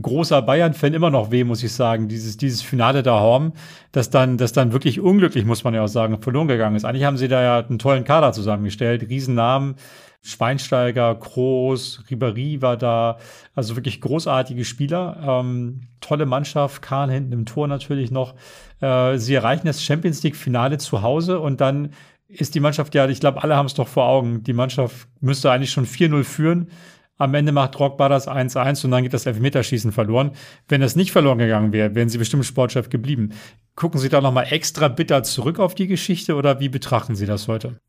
großer 0.00 0.42
Bayern-Fan 0.42 0.94
immer 0.94 1.10
noch 1.10 1.30
weh, 1.30 1.44
muss 1.44 1.62
ich 1.62 1.72
sagen. 1.72 2.08
Dieses, 2.08 2.36
dieses 2.36 2.62
Finale 2.62 3.02
da 3.02 3.20
Horm, 3.20 3.52
das 3.92 4.10
dann, 4.10 4.36
das 4.36 4.52
dann 4.52 4.72
wirklich 4.72 5.00
unglücklich, 5.00 5.44
muss 5.44 5.64
man 5.64 5.74
ja 5.74 5.82
auch 5.82 5.88
sagen, 5.88 6.20
verloren 6.20 6.48
gegangen 6.48 6.76
ist. 6.76 6.84
Eigentlich 6.84 7.04
haben 7.04 7.16
sie 7.16 7.28
da 7.28 7.42
ja 7.42 7.66
einen 7.66 7.78
tollen 7.78 8.04
Kader 8.04 8.32
zusammengestellt, 8.32 9.08
Riesennamen. 9.08 9.76
Schweinsteiger, 10.22 11.14
Kroos, 11.14 12.02
Ribéry 12.10 12.60
war 12.60 12.76
da, 12.76 13.18
also 13.54 13.76
wirklich 13.76 14.00
großartige 14.00 14.64
Spieler, 14.64 15.18
ähm, 15.24 15.82
tolle 16.00 16.26
Mannschaft, 16.26 16.82
Kahn 16.82 17.10
hinten 17.10 17.32
im 17.32 17.46
Tor 17.46 17.68
natürlich 17.68 18.10
noch. 18.10 18.34
Äh, 18.80 19.18
sie 19.18 19.34
erreichen 19.34 19.68
das 19.68 19.84
Champions 19.84 20.24
League 20.24 20.34
Finale 20.34 20.78
zu 20.78 21.02
Hause 21.02 21.38
und 21.38 21.60
dann 21.60 21.90
ist 22.26 22.56
die 22.56 22.60
Mannschaft 22.60 22.92
ja, 22.96 23.08
ich 23.08 23.20
glaube, 23.20 23.44
alle 23.44 23.54
haben 23.54 23.66
es 23.66 23.74
doch 23.74 23.86
vor 23.86 24.08
Augen. 24.08 24.42
Die 24.42 24.52
Mannschaft 24.52 25.06
müsste 25.20 25.52
eigentlich 25.52 25.70
schon 25.70 25.86
4-0 25.86 26.24
führen 26.24 26.70
am 27.18 27.34
Ende 27.34 27.52
macht 27.52 27.74
Drogba 27.74 28.08
das 28.08 28.28
1-1 28.28 28.84
und 28.84 28.90
dann 28.90 29.02
geht 29.02 29.14
das 29.14 29.26
Elfmeterschießen 29.26 29.92
verloren. 29.92 30.32
Wenn 30.68 30.80
das 30.80 30.96
nicht 30.96 31.12
verloren 31.12 31.38
gegangen 31.38 31.72
wäre, 31.72 31.94
wären 31.94 32.08
Sie 32.08 32.18
bestimmt 32.18 32.44
Sportchef 32.44 32.90
geblieben. 32.90 33.32
Gucken 33.74 34.00
Sie 34.00 34.08
da 34.08 34.20
nochmal 34.20 34.48
extra 34.50 34.88
bitter 34.88 35.22
zurück 35.22 35.58
auf 35.58 35.74
die 35.74 35.86
Geschichte 35.86 36.34
oder 36.34 36.60
wie 36.60 36.68
betrachten 36.68 37.16
Sie 37.16 37.26
das 37.26 37.48
heute? 37.48 37.80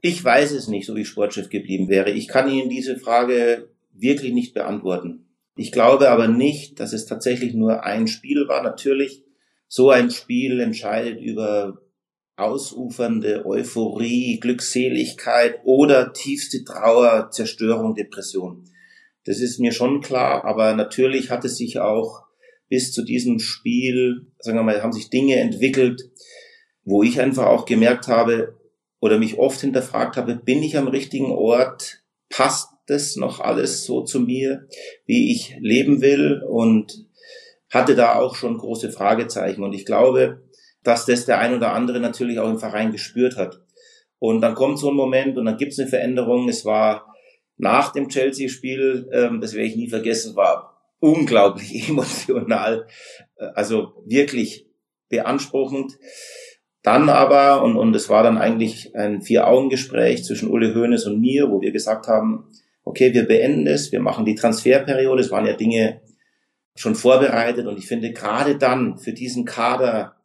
Ich 0.00 0.22
weiß 0.24 0.50
es 0.52 0.66
nicht, 0.66 0.86
so 0.86 0.96
wie 0.96 1.04
Sportchef 1.04 1.48
geblieben 1.48 1.88
wäre. 1.88 2.10
Ich 2.10 2.26
kann 2.26 2.50
Ihnen 2.50 2.68
diese 2.68 2.98
Frage 2.98 3.68
wirklich 3.92 4.32
nicht 4.32 4.54
beantworten. 4.54 5.26
Ich 5.54 5.70
glaube 5.70 6.10
aber 6.10 6.26
nicht, 6.28 6.80
dass 6.80 6.92
es 6.92 7.06
tatsächlich 7.06 7.54
nur 7.54 7.84
ein 7.84 8.08
Spiel 8.08 8.48
war. 8.48 8.62
Natürlich, 8.62 9.22
so 9.68 9.90
ein 9.90 10.10
Spiel 10.10 10.60
entscheidet 10.60 11.20
über 11.20 11.78
ausufernde 12.36 13.44
Euphorie, 13.46 14.40
Glückseligkeit 14.40 15.60
oder 15.64 16.12
tiefste 16.12 16.64
Trauer, 16.64 17.30
Zerstörung, 17.30 17.94
Depression. 17.94 18.64
Das 19.24 19.40
ist 19.40 19.60
mir 19.60 19.72
schon 19.72 20.00
klar, 20.00 20.44
aber 20.44 20.74
natürlich 20.74 21.30
hat 21.30 21.44
es 21.44 21.56
sich 21.56 21.78
auch 21.78 22.22
bis 22.68 22.92
zu 22.92 23.04
diesem 23.04 23.38
Spiel, 23.38 24.26
sagen 24.38 24.58
wir 24.58 24.62
mal, 24.62 24.82
haben 24.82 24.92
sich 24.92 25.10
Dinge 25.10 25.36
entwickelt, 25.36 26.10
wo 26.84 27.02
ich 27.02 27.20
einfach 27.20 27.46
auch 27.46 27.66
gemerkt 27.66 28.08
habe 28.08 28.58
oder 29.00 29.18
mich 29.18 29.38
oft 29.38 29.60
hinterfragt 29.60 30.16
habe, 30.16 30.36
bin 30.36 30.62
ich 30.62 30.76
am 30.76 30.88
richtigen 30.88 31.32
Ort? 31.32 32.02
Passt 32.30 32.70
das 32.86 33.16
noch 33.16 33.40
alles 33.40 33.84
so 33.84 34.02
zu 34.02 34.20
mir, 34.20 34.66
wie 35.06 35.32
ich 35.32 35.56
leben 35.60 36.00
will? 36.00 36.42
Und 36.48 37.06
hatte 37.70 37.94
da 37.94 38.16
auch 38.16 38.36
schon 38.36 38.58
große 38.58 38.90
Fragezeichen. 38.90 39.62
Und 39.62 39.72
ich 39.72 39.84
glaube, 39.84 40.42
dass 40.82 41.06
das 41.06 41.26
der 41.26 41.38
ein 41.38 41.54
oder 41.54 41.72
andere 41.72 42.00
natürlich 42.00 42.38
auch 42.38 42.50
im 42.50 42.58
Verein 42.58 42.92
gespürt 42.92 43.36
hat. 43.36 43.60
Und 44.18 44.40
dann 44.40 44.54
kommt 44.54 44.78
so 44.78 44.90
ein 44.90 44.96
Moment 44.96 45.36
und 45.36 45.46
dann 45.46 45.56
gibt 45.56 45.72
es 45.72 45.78
eine 45.78 45.88
Veränderung. 45.88 46.48
Es 46.48 46.64
war 46.64 47.11
nach 47.56 47.92
dem 47.92 48.08
Chelsea-Spiel, 48.08 49.08
ähm, 49.12 49.40
das 49.40 49.54
werde 49.54 49.68
ich 49.68 49.76
nie 49.76 49.88
vergessen, 49.88 50.36
war 50.36 50.72
unglaublich 51.00 51.88
emotional, 51.88 52.86
äh, 53.36 53.44
also 53.54 54.02
wirklich 54.06 54.66
beanspruchend. 55.08 55.92
Dann 56.82 57.08
aber, 57.08 57.62
und, 57.62 57.76
und 57.76 57.94
es 57.94 58.08
war 58.08 58.22
dann 58.22 58.38
eigentlich 58.38 58.96
ein 58.96 59.22
Vier-Augen-Gespräch 59.22 60.24
zwischen 60.24 60.50
Uli 60.50 60.74
Hoeneß 60.74 61.06
und 61.06 61.20
mir, 61.20 61.50
wo 61.50 61.60
wir 61.60 61.70
gesagt 61.70 62.08
haben, 62.08 62.50
okay, 62.84 63.14
wir 63.14 63.26
beenden 63.26 63.66
es, 63.68 63.92
wir 63.92 64.00
machen 64.00 64.24
die 64.24 64.34
Transferperiode, 64.34 65.20
es 65.20 65.30
waren 65.30 65.46
ja 65.46 65.52
Dinge 65.52 66.00
schon 66.74 66.94
vorbereitet 66.94 67.66
und 67.66 67.78
ich 67.78 67.86
finde 67.86 68.12
gerade 68.12 68.56
dann 68.56 68.98
für 68.98 69.12
diesen 69.12 69.44
Kader, 69.44 70.16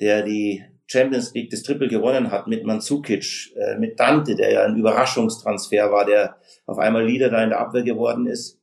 der 0.00 0.22
die 0.22 0.64
Champions 0.86 1.34
League 1.34 1.50
das 1.50 1.62
Triple 1.62 1.88
gewonnen 1.88 2.30
hat 2.30 2.46
mit 2.46 2.64
Mandzukic, 2.64 3.52
äh, 3.56 3.76
mit 3.78 3.98
Dante, 3.98 4.36
der 4.36 4.52
ja 4.52 4.64
ein 4.64 4.76
Überraschungstransfer 4.76 5.90
war, 5.90 6.04
der 6.04 6.36
auf 6.66 6.78
einmal 6.78 7.04
Leader 7.04 7.30
da 7.30 7.42
in 7.42 7.50
der 7.50 7.60
Abwehr 7.60 7.82
geworden 7.82 8.26
ist, 8.26 8.60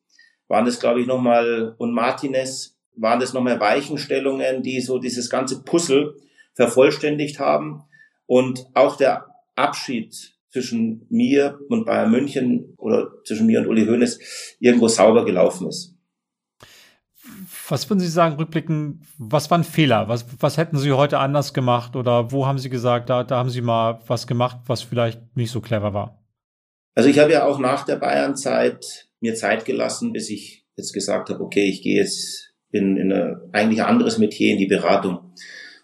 waren 0.48 0.66
das, 0.66 0.80
glaube 0.80 1.02
ich, 1.02 1.08
nochmal, 1.08 1.76
und 1.78 1.94
Martinez, 1.94 2.78
waren 2.96 3.20
das 3.20 3.34
nochmal 3.34 3.60
Weichenstellungen, 3.60 4.62
die 4.62 4.80
so 4.80 5.00
dieses 5.00 5.30
ganze 5.30 5.64
Puzzle 5.64 6.16
vervollständigt 6.54 7.40
haben. 7.40 7.84
Und 8.26 8.68
auch 8.74 8.96
der 8.96 9.26
Abschied 9.56 10.34
zwischen 10.50 11.08
mir 11.10 11.60
und 11.70 11.86
Bayern 11.86 12.12
München 12.12 12.76
oder 12.78 13.12
zwischen 13.26 13.48
mir 13.48 13.60
und 13.60 13.68
Uli 13.68 13.86
Hoeneß 13.86 14.58
irgendwo 14.60 14.88
sauber 14.88 15.26
gelaufen 15.26 15.68
ist. 15.68 15.93
Was 17.70 17.90
würden 17.90 18.00
Sie 18.00 18.08
sagen, 18.08 18.36
rückblicken, 18.36 19.06
was 19.18 19.50
waren 19.50 19.64
Fehler? 19.64 20.10
Was, 20.10 20.26
was 20.40 20.58
hätten 20.58 20.78
Sie 20.78 20.92
heute 20.92 21.20
anders 21.20 21.54
gemacht 21.54 21.96
oder 21.96 22.32
wo 22.32 22.46
haben 22.46 22.60
Sie 22.60 22.70
gesagt, 22.70 23.10
da, 23.10 23.24
da 23.24 23.38
haben 23.38 23.50
Sie 23.50 23.62
mal 23.62 24.02
was 24.08 24.28
gemacht, 24.28 24.58
was 24.68 24.82
vielleicht 24.82 25.22
nicht 25.36 25.52
so 25.52 25.62
clever 25.62 25.94
war? 25.94 26.24
Also 26.96 27.10
ich 27.10 27.20
habe 27.20 27.32
ja 27.32 27.46
auch 27.46 27.60
nach 27.60 27.86
der 27.86 27.96
Bayern-Zeit 27.96 29.08
mir 29.20 29.36
Zeit 29.36 29.66
gelassen, 29.66 30.14
bis 30.14 30.30
ich 30.30 30.66
jetzt 30.76 30.94
gesagt 30.94 31.30
habe, 31.30 31.42
okay, 31.42 31.64
ich 31.70 31.82
gehe 31.82 32.00
jetzt 32.00 32.54
in, 32.72 32.98
in 32.98 33.12
eine, 33.12 33.42
eigentlich 33.52 33.82
ein 33.82 33.90
anderes 33.90 34.18
Metier, 34.18 34.52
in 34.52 34.60
die 34.60 34.68
Beratung. 34.68 35.34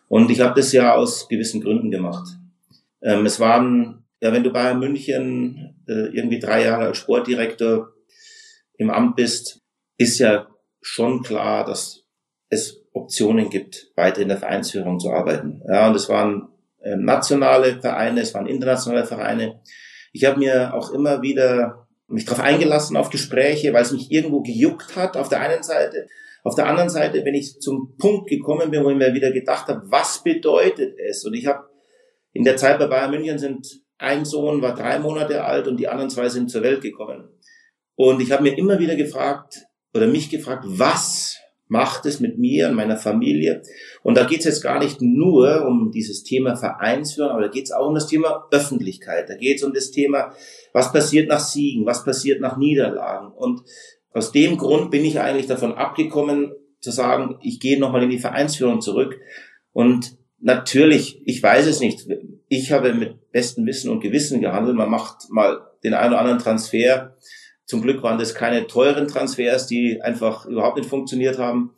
Und 0.07 0.29
ich 0.31 0.41
habe 0.41 0.55
das 0.55 0.71
ja 0.71 0.95
aus 0.95 1.29
gewissen 1.29 1.61
Gründen 1.61 1.91
gemacht. 1.91 2.27
Ähm, 3.01 3.25
es 3.25 3.39
waren, 3.39 4.05
ja, 4.21 4.33
wenn 4.33 4.43
du 4.43 4.51
bei 4.51 4.73
München 4.73 5.81
äh, 5.87 6.09
irgendwie 6.15 6.39
drei 6.39 6.65
Jahre 6.65 6.87
als 6.87 6.97
Sportdirektor 6.97 7.93
im 8.77 8.89
Amt 8.89 9.15
bist, 9.15 9.61
ist 9.97 10.19
ja 10.19 10.47
schon 10.81 11.23
klar, 11.23 11.65
dass 11.65 12.03
es 12.49 12.83
Optionen 12.93 13.49
gibt, 13.49 13.91
weiter 13.95 14.21
in 14.21 14.29
der 14.29 14.37
Vereinsführung 14.37 14.99
zu 14.99 15.11
arbeiten. 15.11 15.61
Ja, 15.67 15.87
und 15.87 15.95
es 15.95 16.09
waren 16.09 16.49
äh, 16.81 16.95
nationale 16.95 17.79
Vereine, 17.79 18.21
es 18.21 18.33
waren 18.33 18.47
internationale 18.47 19.05
Vereine. 19.05 19.61
Ich 20.11 20.25
habe 20.25 20.39
mir 20.39 20.73
auch 20.73 20.91
immer 20.91 21.21
wieder 21.21 21.87
mich 22.07 22.25
darauf 22.25 22.43
eingelassen 22.43 22.97
auf 22.97 23.11
Gespräche, 23.11 23.71
weil 23.73 23.83
es 23.83 23.91
mich 23.91 24.11
irgendwo 24.11 24.41
gejuckt 24.41 24.95
hat 24.95 25.15
auf 25.15 25.29
der 25.29 25.41
einen 25.41 25.61
Seite. 25.61 26.07
Auf 26.43 26.55
der 26.55 26.67
anderen 26.67 26.89
Seite, 26.89 27.23
wenn 27.25 27.35
ich 27.35 27.59
zum 27.59 27.95
Punkt 27.97 28.29
gekommen 28.29 28.71
bin, 28.71 28.83
wo 28.83 28.89
ich 28.89 28.97
mir 28.97 29.13
wieder 29.13 29.31
gedacht 29.31 29.67
habe, 29.67 29.81
was 29.91 30.23
bedeutet 30.23 30.97
es? 30.97 31.23
Und 31.25 31.35
ich 31.35 31.45
habe 31.45 31.69
in 32.33 32.43
der 32.43 32.57
Zeit 32.57 32.79
bei 32.79 32.87
Bayern 32.87 33.11
München 33.11 33.37
sind 33.37 33.67
ein 33.99 34.23
Sohn 34.23 34.61
war 34.61 34.75
drei 34.75 34.97
Monate 34.97 35.43
alt 35.43 35.67
und 35.67 35.77
die 35.77 35.89
anderen 35.89 36.09
zwei 36.09 36.29
sind 36.29 36.49
zur 36.49 36.63
Welt 36.63 36.81
gekommen. 36.81 37.29
Und 37.95 38.21
ich 38.21 38.31
habe 38.31 38.43
mir 38.43 38.57
immer 38.57 38.79
wieder 38.79 38.95
gefragt 38.95 39.65
oder 39.93 40.07
mich 40.07 40.29
gefragt, 40.29 40.63
was 40.67 41.37
macht 41.67 42.05
es 42.05 42.19
mit 42.19 42.37
mir 42.37 42.67
und 42.67 42.75
meiner 42.75 42.97
Familie? 42.97 43.61
Und 44.03 44.17
da 44.17 44.23
geht 44.23 44.39
es 44.39 44.45
jetzt 44.45 44.61
gar 44.61 44.79
nicht 44.79 45.01
nur 45.01 45.65
um 45.65 45.91
dieses 45.91 46.23
Thema 46.23 46.55
Vereinsführung, 46.55 47.31
aber 47.31 47.43
da 47.43 47.47
geht 47.47 47.65
es 47.65 47.71
auch 47.71 47.87
um 47.87 47.95
das 47.95 48.07
Thema 48.07 48.47
Öffentlichkeit. 48.51 49.29
Da 49.29 49.35
geht 49.35 49.57
es 49.57 49.63
um 49.63 49.73
das 49.73 49.91
Thema, 49.91 50.33
was 50.73 50.91
passiert 50.91 51.29
nach 51.29 51.39
Siegen, 51.39 51.85
was 51.85 52.03
passiert 52.03 52.41
nach 52.41 52.57
Niederlagen. 52.57 53.31
Und 53.31 53.61
aus 54.11 54.31
dem 54.31 54.57
Grund 54.57 54.91
bin 54.91 55.05
ich 55.05 55.19
eigentlich 55.19 55.47
davon 55.47 55.73
abgekommen, 55.73 56.51
zu 56.81 56.91
sagen, 56.91 57.37
ich 57.41 57.59
gehe 57.59 57.79
nochmal 57.79 58.03
in 58.03 58.09
die 58.09 58.19
Vereinsführung 58.19 58.81
zurück. 58.81 59.19
Und 59.73 60.17
natürlich, 60.39 61.21
ich 61.25 61.41
weiß 61.41 61.67
es 61.67 61.79
nicht. 61.79 62.07
Ich 62.47 62.71
habe 62.71 62.93
mit 62.93 63.31
bestem 63.31 63.65
Wissen 63.65 63.91
und 63.91 63.99
Gewissen 63.99 64.41
gehandelt. 64.41 64.75
Man 64.75 64.89
macht 64.89 65.29
mal 65.29 65.61
den 65.83 65.93
einen 65.93 66.13
oder 66.13 66.21
anderen 66.21 66.39
Transfer. 66.39 67.15
Zum 67.69 67.83
Glück 67.83 68.01
waren 68.01 68.17
das 68.17 68.33
keine 68.33 68.65
teuren 68.65 69.07
Transfers, 69.07 69.67
die 69.67 70.01
einfach 70.01 70.47
überhaupt 70.47 70.77
nicht 70.77 70.89
funktioniert 70.89 71.37
haben. 71.37 71.75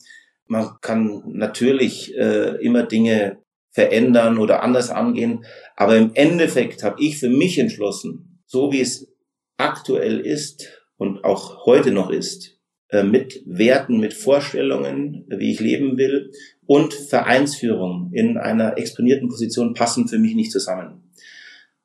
Man 0.47 0.69
kann 0.79 1.21
natürlich 1.25 2.15
äh, 2.15 2.63
immer 2.63 2.83
Dinge 2.83 3.39
verändern 3.71 4.37
oder 4.37 4.63
anders 4.63 4.89
angehen. 4.89 5.43
Aber 5.75 5.97
im 5.97 6.11
Endeffekt 6.13 6.83
habe 6.83 6.95
ich 7.03 7.19
für 7.19 7.27
mich 7.27 7.59
entschlossen, 7.59 8.41
so 8.45 8.71
wie 8.71 8.79
es 8.79 9.11
aktuell 9.57 10.21
ist, 10.21 10.65
und 10.95 11.25
auch 11.25 11.65
heute 11.65 11.91
noch 11.91 12.09
ist, 12.09 12.57
äh, 12.87 13.03
mit 13.03 13.41
Werten, 13.45 13.99
mit 13.99 14.13
Vorstellungen, 14.13 15.25
wie 15.27 15.51
ich 15.51 15.59
leben 15.59 15.97
will 15.97 16.31
und 16.65 16.93
Vereinsführung 16.93 18.11
in 18.13 18.37
einer 18.37 18.77
exponierten 18.77 19.27
Position 19.27 19.73
passen 19.73 20.07
für 20.07 20.19
mich 20.19 20.35
nicht 20.35 20.53
zusammen. 20.53 21.11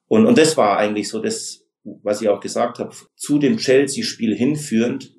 Und, 0.07 0.27
und 0.27 0.39
das 0.39 0.57
war 0.57 0.79
eigentlich 0.79 1.09
so 1.09 1.21
das, 1.21 1.66
was 2.03 2.21
ich 2.21 2.29
auch 2.29 2.41
gesagt 2.41 2.79
habe, 2.79 2.95
zu 3.15 3.39
dem 3.39 3.57
Chelsea-Spiel 3.57 4.35
hinführend, 4.35 5.13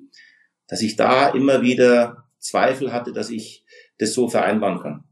dass 0.68 0.82
ich 0.82 0.96
da 0.96 1.28
immer 1.28 1.62
wieder 1.62 2.24
Zweifel 2.38 2.92
hatte, 2.92 3.12
dass 3.12 3.30
ich 3.30 3.64
das 3.98 4.14
so 4.14 4.28
vereinbaren 4.28 4.80
kann. 4.80 5.04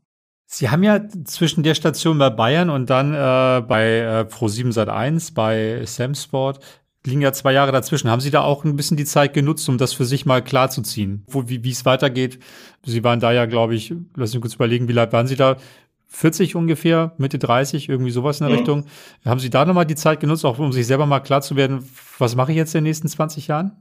Sie 0.47 0.71
haben 0.71 0.85
ja 0.85 1.01
zwischen 1.25 1.65
der 1.65 1.75
Station 1.75 2.19
bei 2.19 2.31
Bayern 2.31 2.71
und 2.71 2.89
dann 2.89 3.13
äh, 3.13 3.63
bei 3.67 3.99
äh, 3.99 4.27
Pro7 4.31 4.73
Sat1, 4.73 5.35
bei 5.35 5.85
Sam 5.85 6.15
Sport 6.15 6.61
liegen 7.05 7.21
ja 7.21 7.33
zwei 7.33 7.53
Jahre 7.53 7.73
dazwischen. 7.73 8.11
Haben 8.11 8.21
Sie 8.21 8.31
da 8.31 8.43
auch 8.43 8.65
ein 8.65 8.77
bisschen 8.77 8.97
die 8.97 9.05
Zeit 9.05 9.33
genutzt, 9.33 9.69
um 9.69 9.79
das 9.79 9.93
für 9.93 10.05
sich 10.05 10.27
mal 10.27 10.43
klarzuziehen, 10.43 11.25
wo, 11.29 11.49
wie, 11.49 11.71
es 11.71 11.85
weitergeht? 11.85 12.39
Sie 12.85 13.03
waren 13.03 13.21
da 13.21 13.33
ja, 13.33 13.47
glaube 13.47 13.75
ich, 13.75 13.95
lass 14.15 14.35
mich 14.35 14.41
kurz 14.41 14.55
überlegen, 14.55 14.89
wie 14.89 14.93
lange 14.93 15.13
waren 15.13 15.27
Sie 15.27 15.37
da? 15.37 15.57
40 16.09 16.55
ungefähr, 16.55 17.15
Mitte 17.19 17.39
30, 17.39 17.89
irgendwie 17.89 18.11
sowas 18.11 18.41
in 18.41 18.47
der 18.47 18.53
mhm. 18.53 18.59
Richtung. 18.59 18.87
Haben 19.25 19.41
Sie 19.41 19.51
da 19.51 19.65
nochmal 19.65 19.87
die 19.87 19.95
Zeit 19.95 20.21
genutzt, 20.21 20.45
auch 20.45 20.59
um 20.59 20.73
sich 20.73 20.87
selber 20.87 21.07
mal 21.07 21.21
klar 21.21 21.43
zu 21.43 21.57
werden, 21.57 21.89
was 22.19 22.37
mache 22.37 22.53
ich 22.53 22.57
jetzt 22.57 22.75
in 22.75 22.79
den 22.79 22.85
nächsten 22.85 23.09
20 23.09 23.49
Jahren? 23.49 23.77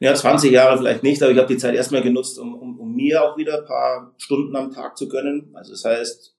Ja, 0.00 0.14
20 0.14 0.52
Jahre 0.52 0.78
vielleicht 0.78 1.02
nicht, 1.02 1.22
aber 1.22 1.32
ich 1.32 1.38
habe 1.38 1.48
die 1.48 1.58
Zeit 1.58 1.74
erstmal 1.74 2.02
genutzt, 2.02 2.38
um, 2.38 2.54
um, 2.54 2.78
um 2.78 2.94
mir 2.94 3.22
auch 3.22 3.36
wieder 3.36 3.58
ein 3.58 3.66
paar 3.66 4.14
Stunden 4.16 4.54
am 4.54 4.72
Tag 4.72 4.96
zu 4.96 5.08
gönnen. 5.08 5.50
Also 5.54 5.72
das 5.72 5.84
heißt, 5.84 6.36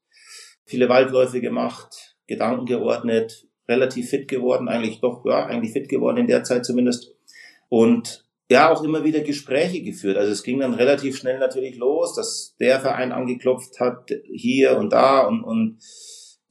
viele 0.66 0.88
Waldläufe 0.88 1.42
gemacht, 1.42 2.16
Gedanken 2.28 2.66
geordnet, 2.66 3.48
relativ 3.68 4.10
fit 4.10 4.28
geworden, 4.28 4.70
eigentlich 4.70 5.02
doch, 5.02 5.26
ja, 5.26 5.46
eigentlich 5.46 5.74
fit 5.74 5.90
geworden 5.90 6.18
in 6.18 6.28
der 6.28 6.44
Zeit 6.44 6.66
zumindest. 6.66 7.14
Und 7.68 8.29
ja, 8.50 8.72
auch 8.72 8.84
immer 8.84 9.04
wieder 9.04 9.22
Gespräche 9.22 9.84
geführt. 9.84 10.18
Also 10.18 10.32
es 10.32 10.44
ging 10.44 10.60
dann 10.60 10.74
relativ 10.74 11.18
schnell 11.18 11.38
natürlich 11.38 11.78
los, 11.78 12.16
dass 12.16 12.56
der 12.60 12.80
Verein 12.80 13.12
angeklopft 13.12 13.80
hat, 13.80 14.12
hier 14.24 14.78
und 14.78 14.92
da 14.92 15.22
und, 15.22 15.44
und 15.44 15.78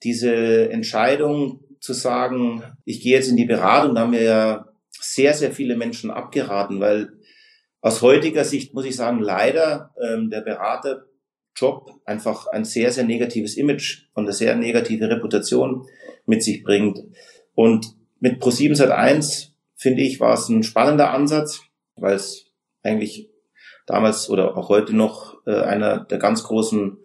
diese 0.05 0.71
Entscheidung 0.71 1.65
zu 1.81 1.93
sagen, 1.93 2.63
ich 2.85 3.01
gehe 3.01 3.15
jetzt 3.15 3.29
in 3.29 3.37
die 3.37 3.45
Beratung, 3.45 3.95
da 3.95 4.03
haben 4.03 4.11
mir 4.11 4.23
ja 4.23 4.69
sehr, 4.91 5.35
sehr 5.35 5.51
viele 5.51 5.77
Menschen 5.77 6.11
abgeraten, 6.11 6.81
weil 6.81 7.13
aus 7.81 8.03
heutiger 8.03 8.45
Sicht 8.45 8.75
muss 8.75 8.85
ich 8.85 8.95
sagen, 8.95 9.21
leider 9.21 9.95
ähm, 10.01 10.31
der 10.31 10.41
Beraterjob 10.41 12.01
einfach 12.05 12.47
ein 12.47 12.65
sehr, 12.65 12.93
sehr 12.93 13.05
negatives 13.05 13.57
Image 13.57 14.09
und 14.15 14.25
eine 14.25 14.33
sehr 14.33 14.55
negative 14.55 15.09
Reputation 15.11 15.87
mit 16.27 16.45
sich 16.45 16.63
bringt. 16.63 17.01
Und 17.55 17.97
mit 18.21 18.43
Pro7 18.43 18.77
Sat1 18.77 19.51
finde 19.75 20.03
ich, 20.03 20.21
war 20.21 20.35
es 20.35 20.49
ein 20.49 20.63
spannender 20.63 21.13
Ansatz, 21.13 21.63
weil 22.01 22.15
es 22.15 22.47
eigentlich 22.83 23.31
damals 23.87 24.29
oder 24.31 24.57
auch 24.57 24.69
heute 24.69 24.95
noch 24.95 25.37
äh, 25.47 25.61
einer 25.61 26.05
der 26.05 26.19
ganz 26.19 26.45
großen 26.45 26.99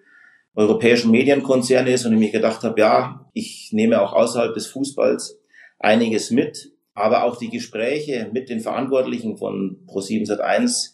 europäischen 0.56 1.12
Medienkonzerne 1.12 1.92
ist 1.92 2.06
und 2.06 2.14
ich 2.14 2.20
mir 2.20 2.32
gedacht 2.32 2.64
habe, 2.64 2.80
ja, 2.80 3.30
ich 3.34 3.70
nehme 3.72 4.02
auch 4.02 4.14
außerhalb 4.14 4.54
des 4.54 4.68
Fußballs 4.68 5.40
einiges 5.80 6.30
mit, 6.30 6.72
aber 6.94 7.24
auch 7.24 7.38
die 7.38 7.50
Gespräche 7.50 8.30
mit 8.32 8.50
den 8.50 8.60
Verantwortlichen 8.60 9.38
von 9.38 9.86
Pro7 9.88 10.28
Sat1, 10.28 10.92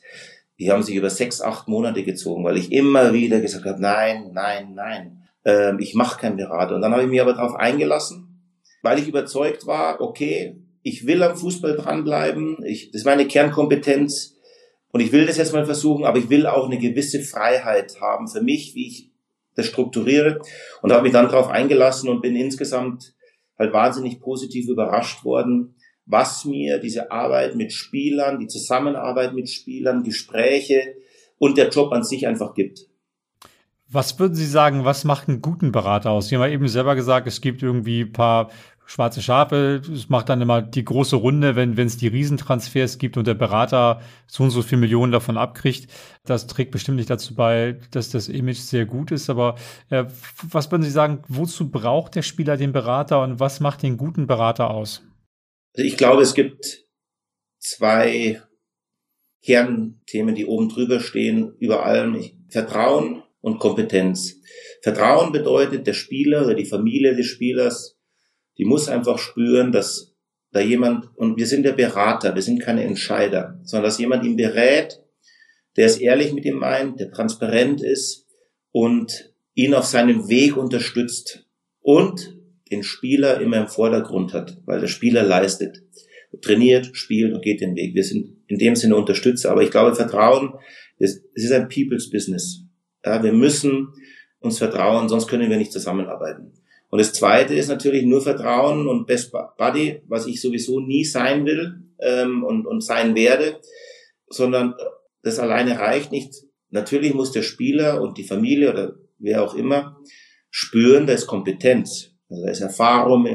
die 0.59 0.71
haben 0.71 0.83
sich 0.83 0.95
über 0.95 1.09
sechs, 1.09 1.41
acht 1.41 1.67
Monate 1.67 2.03
gezogen, 2.03 2.43
weil 2.43 2.57
ich 2.57 2.71
immer 2.71 3.13
wieder 3.13 3.39
gesagt 3.41 3.65
habe, 3.65 3.81
nein, 3.81 4.31
nein, 4.33 4.73
nein. 4.75 5.27
äh, 5.43 5.73
ich 5.81 5.93
mache 5.95 6.19
keinen 6.19 6.37
Berater. 6.37 6.75
Und 6.75 6.81
dann 6.81 6.91
habe 6.91 7.03
ich 7.03 7.09
mich 7.09 7.21
aber 7.21 7.33
darauf 7.33 7.55
eingelassen, 7.55 8.41
weil 8.81 8.99
ich 8.99 9.07
überzeugt 9.07 9.67
war, 9.67 10.01
okay, 10.01 10.61
ich 10.83 11.05
will 11.05 11.23
am 11.23 11.35
Fußball 11.35 11.75
dranbleiben, 11.75 12.63
ich, 12.63 12.91
das 12.91 13.01
ist 13.01 13.05
meine 13.05 13.27
Kernkompetenz 13.27 14.37
und 14.91 15.01
ich 15.01 15.11
will 15.11 15.25
das 15.25 15.37
jetzt 15.37 15.53
mal 15.53 15.65
versuchen, 15.65 16.05
aber 16.05 16.17
ich 16.17 16.29
will 16.29 16.47
auch 16.47 16.65
eine 16.65 16.79
gewisse 16.79 17.21
Freiheit 17.21 17.99
haben 18.01 18.27
für 18.27 18.41
mich, 18.41 18.75
wie 18.75 18.87
ich 18.87 19.09
das 19.55 19.67
strukturiere 19.67 20.39
und 20.81 20.91
habe 20.91 21.03
mich 21.03 21.11
dann 21.11 21.27
darauf 21.27 21.49
eingelassen 21.49 22.09
und 22.09 22.21
bin 22.21 22.35
insgesamt 22.35 23.13
halt 23.57 23.73
wahnsinnig 23.73 24.21
positiv 24.21 24.69
überrascht 24.69 25.25
worden, 25.25 25.75
was 26.05 26.45
mir 26.45 26.79
diese 26.79 27.11
Arbeit 27.11 27.55
mit 27.55 27.71
Spielern, 27.71 28.39
die 28.39 28.47
Zusammenarbeit 28.47 29.33
mit 29.33 29.49
Spielern, 29.49 30.03
Gespräche 30.03 30.95
und 31.37 31.57
der 31.57 31.69
Job 31.69 31.91
an 31.91 32.03
sich 32.03 32.25
einfach 32.25 32.55
gibt. 32.55 32.87
Was 33.91 34.19
würden 34.19 34.35
Sie 34.35 34.45
sagen, 34.45 34.85
was 34.85 35.03
macht 35.03 35.27
einen 35.27 35.41
guten 35.41 35.71
Berater 35.71 36.11
aus? 36.11 36.27
Sie 36.27 36.35
haben 36.35 36.43
ja 36.43 36.49
eben 36.49 36.67
selber 36.67 36.95
gesagt, 36.95 37.27
es 37.27 37.41
gibt 37.41 37.63
irgendwie 37.63 38.01
ein 38.01 38.11
paar 38.11 38.49
schwarze 38.89 39.21
Schafe. 39.21 39.81
Es 39.93 40.09
macht 40.09 40.29
dann 40.29 40.41
immer 40.41 40.63
die 40.63 40.83
große 40.83 41.15
Runde, 41.15 41.55
wenn 41.55 41.77
es 41.77 41.97
die 41.97 42.07
Riesentransfers 42.07 42.97
gibt 42.97 43.17
und 43.17 43.27
der 43.27 43.35
Berater 43.35 44.01
so 44.25 44.43
und 44.43 44.49
so 44.49 44.63
viel 44.63 44.79
Millionen 44.79 45.11
davon 45.11 45.37
abkriegt. 45.37 45.91
Das 46.25 46.47
trägt 46.47 46.71
bestimmt 46.71 46.97
nicht 46.97 47.09
dazu 47.09 47.35
bei, 47.35 47.77
dass 47.91 48.09
das 48.09 48.27
Image 48.27 48.57
sehr 48.57 48.87
gut 48.87 49.11
ist. 49.11 49.29
Aber 49.29 49.55
äh, 49.91 50.05
was 50.49 50.71
würden 50.71 50.81
Sie 50.81 50.89
sagen, 50.89 51.21
wozu 51.27 51.69
braucht 51.69 52.15
der 52.15 52.23
Spieler 52.23 52.57
den 52.57 52.71
Berater 52.71 53.21
und 53.21 53.39
was 53.39 53.59
macht 53.59 53.83
den 53.83 53.95
guten 53.95 54.25
Berater 54.25 54.71
aus? 54.71 55.03
Also 55.75 55.87
ich 55.87 55.95
glaube, 55.95 56.23
es 56.23 56.33
gibt 56.33 56.85
zwei 57.59 58.41
Kernthemen, 59.43 60.33
die 60.33 60.47
oben 60.47 60.67
drüber 60.67 60.99
stehen, 60.99 61.53
über 61.59 61.85
allem. 61.85 62.19
Vertrauen 62.49 63.21
und 63.41 63.59
Kompetenz. 63.59 64.37
Vertrauen 64.81 65.31
bedeutet, 65.31 65.85
der 65.85 65.93
Spieler 65.93 66.45
oder 66.45 66.55
die 66.55 66.65
Familie 66.65 67.15
des 67.15 67.27
Spielers 67.27 67.98
die 68.59 68.65
muss 68.65 68.89
einfach 68.89 69.17
spüren, 69.17 69.71
dass 69.71 70.13
da 70.51 70.59
jemand, 70.59 71.09
und 71.15 71.37
wir 71.37 71.47
sind 71.47 71.63
der 71.63 71.71
Berater, 71.71 72.35
wir 72.35 72.41
sind 72.41 72.61
keine 72.61 72.83
Entscheider, 72.83 73.59
sondern 73.63 73.85
dass 73.85 73.99
jemand 73.99 74.25
ihn 74.25 74.35
berät, 74.35 75.01
der 75.77 75.85
es 75.85 75.97
ehrlich 75.97 76.33
mit 76.33 76.45
ihm 76.45 76.57
meint, 76.57 76.99
der 76.99 77.11
transparent 77.11 77.81
ist 77.81 78.27
und 78.71 79.33
ihn 79.53 79.73
auf 79.73 79.85
seinem 79.85 80.27
Weg 80.27 80.57
unterstützt 80.57 81.47
und 81.79 82.37
den 82.69 82.83
Spieler 82.83 83.39
immer 83.39 83.57
im 83.57 83.67
Vordergrund 83.67 84.33
hat, 84.33 84.57
weil 84.65 84.81
der 84.81 84.87
Spieler 84.87 85.23
leistet, 85.23 85.81
trainiert, 86.41 86.89
spielt 86.93 87.33
und 87.33 87.41
geht 87.41 87.61
den 87.61 87.75
Weg. 87.75 87.95
Wir 87.95 88.03
sind 88.03 88.37
in 88.47 88.57
dem 88.57 88.75
Sinne 88.75 88.95
Unterstützer, 88.95 89.51
aber 89.51 89.63
ich 89.63 89.71
glaube, 89.71 89.95
Vertrauen, 89.95 90.53
es 90.97 91.23
ist 91.33 91.51
ein 91.51 91.69
People's 91.69 92.09
Business. 92.09 92.63
Ja, 93.05 93.23
wir 93.23 93.31
müssen 93.31 93.87
uns 94.39 94.57
vertrauen, 94.57 95.07
sonst 95.07 95.27
können 95.27 95.49
wir 95.49 95.57
nicht 95.57 95.71
zusammenarbeiten. 95.71 96.58
Und 96.89 96.99
das 96.99 97.13
Zweite 97.13 97.53
ist 97.53 97.67
natürlich 97.67 98.05
nur 98.05 98.21
Vertrauen 98.21 98.87
und 98.87 99.05
Best 99.05 99.31
Buddy, 99.57 100.01
was 100.07 100.25
ich 100.25 100.41
sowieso 100.41 100.79
nie 100.79 101.05
sein 101.05 101.45
will 101.45 101.83
ähm, 101.99 102.43
und, 102.43 102.65
und 102.65 102.83
sein 102.83 103.15
werde, 103.15 103.59
sondern 104.27 104.73
das 105.21 105.39
alleine 105.39 105.79
reicht 105.79 106.11
nicht. 106.11 106.33
Natürlich 106.71 107.13
muss 107.13 107.31
der 107.31 107.43
Spieler 107.43 108.01
und 108.01 108.17
die 108.17 108.23
Familie 108.23 108.71
oder 108.71 108.95
wer 109.19 109.43
auch 109.43 109.55
immer 109.55 109.99
spüren, 110.49 111.05
da 111.05 111.13
ist 111.13 111.27
Kompetenz. 111.27 112.15
Also 112.29 112.43
da 112.43 112.51
ist 112.51 112.61
Erfahrung, 112.61 113.25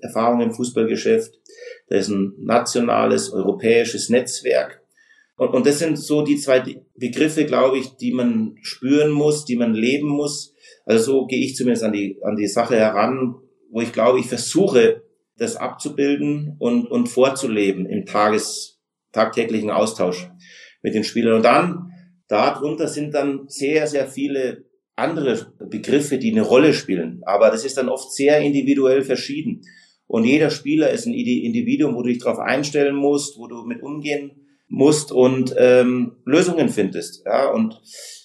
Erfahrung 0.00 0.40
im 0.40 0.52
Fußballgeschäft, 0.52 1.34
da 1.88 1.96
ist 1.96 2.08
ein 2.08 2.34
nationales, 2.38 3.32
europäisches 3.32 4.10
Netzwerk. 4.10 4.83
Und, 5.36 5.48
und 5.48 5.66
das 5.66 5.78
sind 5.78 5.98
so 5.98 6.22
die 6.22 6.36
zwei 6.36 6.62
Begriffe, 6.96 7.44
glaube 7.44 7.78
ich, 7.78 7.96
die 7.96 8.12
man 8.12 8.56
spüren 8.62 9.10
muss, 9.10 9.44
die 9.44 9.56
man 9.56 9.74
leben 9.74 10.08
muss 10.08 10.54
also 10.84 11.12
so 11.12 11.26
gehe 11.26 11.42
ich 11.42 11.56
zumindest 11.56 11.84
an 11.84 11.92
die, 11.92 12.18
an 12.22 12.36
die 12.36 12.46
Sache 12.46 12.76
heran, 12.76 13.36
wo 13.70 13.80
ich 13.80 13.92
glaube, 13.92 14.20
ich 14.20 14.26
versuche, 14.26 15.02
das 15.36 15.56
abzubilden 15.56 16.56
und, 16.58 16.86
und 16.86 17.08
vorzuleben 17.08 17.86
im 17.86 18.06
Tages, 18.06 18.80
tagtäglichen 19.12 19.70
Austausch 19.70 20.30
mit 20.82 20.94
den 20.94 21.02
Spielern. 21.02 21.36
Und 21.36 21.44
dann, 21.44 21.90
darunter 22.28 22.86
sind 22.86 23.14
dann 23.14 23.48
sehr, 23.48 23.86
sehr 23.86 24.06
viele 24.06 24.64
andere 24.94 25.52
Begriffe, 25.58 26.18
die 26.18 26.30
eine 26.30 26.42
Rolle 26.42 26.72
spielen. 26.72 27.22
Aber 27.26 27.50
das 27.50 27.64
ist 27.64 27.76
dann 27.76 27.88
oft 27.88 28.12
sehr 28.12 28.40
individuell 28.40 29.02
verschieden. 29.02 29.62
Und 30.06 30.24
jeder 30.24 30.50
Spieler 30.50 30.90
ist 30.90 31.06
ein 31.06 31.14
Individuum, 31.14 31.96
wo 31.96 32.02
du 32.02 32.10
dich 32.10 32.22
darauf 32.22 32.38
einstellen 32.38 32.94
musst, 32.94 33.36
wo 33.38 33.48
du 33.48 33.64
mit 33.64 33.82
umgehen 33.82 34.43
musst 34.74 35.12
und 35.12 35.54
ähm, 35.56 36.16
Lösungen 36.24 36.68
findest. 36.68 37.24
Ja, 37.24 37.50
und 37.50 37.80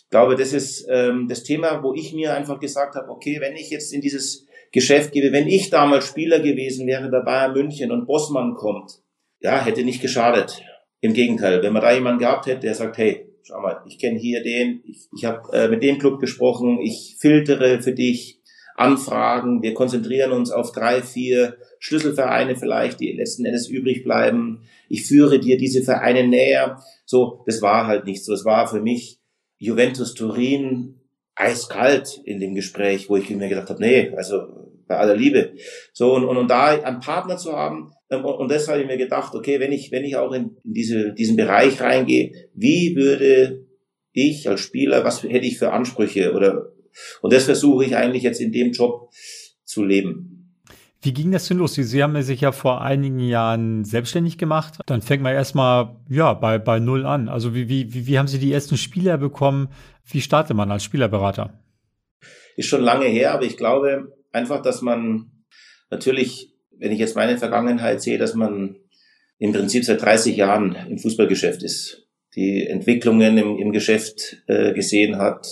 glaube, 0.09 0.35
das 0.35 0.53
ist 0.53 0.87
ähm, 0.89 1.27
das 1.27 1.43
Thema, 1.43 1.83
wo 1.83 1.93
ich 1.93 2.13
mir 2.13 2.33
einfach 2.33 2.59
gesagt 2.59 2.95
habe, 2.95 3.09
okay, 3.09 3.37
wenn 3.39 3.55
ich 3.55 3.69
jetzt 3.69 3.93
in 3.93 4.01
dieses 4.01 4.45
Geschäft 4.71 5.11
gebe, 5.11 5.31
wenn 5.31 5.47
ich 5.47 5.69
damals 5.69 6.07
Spieler 6.07 6.39
gewesen 6.39 6.87
wäre 6.87 7.09
bei 7.09 7.21
Bayern 7.21 7.53
München 7.53 7.91
und 7.91 8.05
Bossmann 8.05 8.55
kommt, 8.55 9.01
ja, 9.39 9.63
hätte 9.63 9.83
nicht 9.83 10.01
geschadet. 10.01 10.61
Im 11.01 11.13
Gegenteil, 11.13 11.63
wenn 11.63 11.73
man 11.73 11.81
da 11.81 11.93
jemanden 11.93 12.19
gehabt 12.19 12.45
hätte, 12.45 12.61
der 12.61 12.75
sagt, 12.75 12.97
hey, 12.97 13.25
schau 13.43 13.61
mal, 13.61 13.81
ich 13.87 13.99
kenne 13.99 14.19
hier 14.19 14.43
den, 14.43 14.81
ich, 14.85 15.07
ich 15.15 15.25
habe 15.25 15.51
äh, 15.53 15.67
mit 15.69 15.81
dem 15.81 15.97
Club 15.97 16.19
gesprochen, 16.19 16.79
ich 16.81 17.15
filtere 17.19 17.81
für 17.81 17.93
dich 17.93 18.41
Anfragen, 18.75 19.61
wir 19.61 19.73
konzentrieren 19.73 20.31
uns 20.31 20.51
auf 20.51 20.71
drei, 20.71 21.01
vier 21.01 21.57
Schlüsselvereine 21.79 22.55
vielleicht, 22.55 22.99
die 22.99 23.13
letzten 23.13 23.45
Endes 23.45 23.67
übrig 23.67 24.03
bleiben. 24.03 24.63
Ich 24.89 25.05
führe 25.05 25.39
dir 25.39 25.57
diese 25.57 25.83
Vereine 25.83 26.27
näher. 26.27 26.81
So, 27.05 27.43
das 27.47 27.61
war 27.61 27.87
halt 27.87 28.05
nicht 28.05 28.23
so. 28.23 28.33
Es 28.33 28.45
war 28.45 28.67
für 28.67 28.81
mich 28.81 29.19
Juventus 29.57 30.13
Turin 30.13 30.99
eiskalt 31.35 32.21
in 32.25 32.39
dem 32.39 32.53
Gespräch, 32.53 33.09
wo 33.09 33.15
ich 33.15 33.29
mir 33.29 33.47
gedacht 33.47 33.69
habe, 33.69 33.81
nee, 33.81 34.11
also 34.15 34.41
bei 34.87 34.97
aller 34.97 35.15
Liebe. 35.15 35.53
So, 35.93 36.13
und, 36.13 36.25
und, 36.25 36.35
und 36.35 36.49
da 36.49 36.67
einen 36.67 36.99
Partner 36.99 37.37
zu 37.37 37.53
haben, 37.53 37.93
ähm, 38.09 38.25
und, 38.25 38.35
und 38.35 38.51
deshalb 38.51 38.75
habe 38.75 38.81
ich 38.81 38.87
mir 38.87 39.03
gedacht, 39.03 39.33
okay, 39.35 39.59
wenn 39.59 39.71
ich, 39.71 39.91
wenn 39.91 40.03
ich 40.03 40.15
auch 40.17 40.33
in 40.33 40.57
diese, 40.63 41.13
diesen 41.13 41.37
Bereich 41.37 41.79
reingehe, 41.79 42.49
wie 42.53 42.95
würde 42.95 43.65
ich 44.11 44.49
als 44.49 44.59
Spieler, 44.61 45.03
was 45.03 45.23
hätte 45.23 45.45
ich 45.45 45.57
für 45.57 45.71
Ansprüche 45.71 46.33
oder, 46.33 46.73
und 47.21 47.31
das 47.31 47.45
versuche 47.45 47.85
ich 47.85 47.95
eigentlich 47.95 48.23
jetzt 48.23 48.41
in 48.41 48.51
dem 48.51 48.71
Job 48.71 49.11
zu 49.63 49.83
leben. 49.83 50.28
Wie 51.01 51.13
ging 51.13 51.31
das 51.31 51.47
denn 51.47 51.57
los? 51.57 51.75
Sie, 51.75 51.83
Sie 51.83 52.03
haben 52.03 52.21
sich 52.21 52.41
ja 52.41 52.51
vor 52.51 52.81
einigen 52.81 53.19
Jahren 53.19 53.85
selbstständig 53.85 54.37
gemacht. 54.37 54.79
Dann 54.85 55.01
fängt 55.01 55.23
man 55.23 55.33
erstmal 55.33 55.95
ja, 56.09 56.33
bei, 56.33 56.57
bei 56.57 56.79
Null 56.79 57.05
an. 57.05 57.29
Also 57.29 57.55
wie, 57.55 57.69
wie, 57.69 58.05
wie 58.07 58.19
haben 58.19 58.27
Sie 58.27 58.39
die 58.39 58.51
ersten 58.51 58.75
Spieler 58.75 59.17
bekommen? 59.17 59.69
Wie 60.05 60.19
startet 60.19 60.57
man 60.57 60.71
als 60.71 60.83
Spielerberater? 60.83 61.53
Ist 62.57 62.67
schon 62.67 62.81
lange 62.81 63.05
her, 63.05 63.33
aber 63.33 63.43
ich 63.43 63.55
glaube 63.55 64.11
einfach, 64.33 64.61
dass 64.61 64.81
man 64.81 65.31
natürlich, 65.89 66.53
wenn 66.77 66.91
ich 66.91 66.99
jetzt 66.99 67.15
meine 67.15 67.37
Vergangenheit 67.37 68.01
sehe, 68.01 68.17
dass 68.17 68.33
man 68.33 68.75
im 69.37 69.53
Prinzip 69.53 69.85
seit 69.85 70.01
30 70.01 70.35
Jahren 70.35 70.75
im 70.89 70.97
Fußballgeschäft 70.97 71.63
ist, 71.63 72.07
die 72.35 72.67
Entwicklungen 72.67 73.37
im, 73.37 73.57
im 73.57 73.71
Geschäft 73.71 74.43
äh, 74.47 74.73
gesehen 74.73 75.17
hat, 75.17 75.47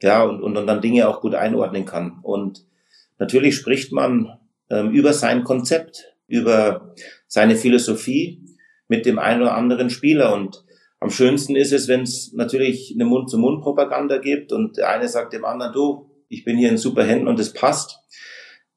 ja, 0.00 0.22
und, 0.22 0.42
und, 0.42 0.56
und 0.56 0.66
dann 0.66 0.80
Dinge 0.80 1.08
auch 1.08 1.20
gut 1.20 1.34
einordnen 1.34 1.84
kann. 1.84 2.20
Und 2.22 2.64
natürlich 3.18 3.54
spricht 3.54 3.92
man 3.92 4.38
über 4.80 5.12
sein 5.12 5.44
Konzept, 5.44 6.14
über 6.26 6.94
seine 7.26 7.56
Philosophie 7.56 8.42
mit 8.88 9.06
dem 9.06 9.18
einen 9.18 9.42
oder 9.42 9.54
anderen 9.54 9.90
Spieler. 9.90 10.32
Und 10.34 10.64
am 11.00 11.10
schönsten 11.10 11.56
ist 11.56 11.72
es, 11.72 11.88
wenn 11.88 12.02
es 12.02 12.32
natürlich 12.32 12.92
eine 12.94 13.04
Mund-zu-Mund-Propaganda 13.04 14.18
gibt 14.18 14.52
und 14.52 14.76
der 14.76 14.90
eine 14.90 15.08
sagt 15.08 15.32
dem 15.32 15.44
anderen, 15.44 15.72
du, 15.72 16.10
ich 16.28 16.44
bin 16.44 16.56
hier 16.56 16.68
in 16.68 16.78
super 16.78 17.04
Händen 17.04 17.28
und 17.28 17.38
es 17.40 17.52
passt. 17.52 17.98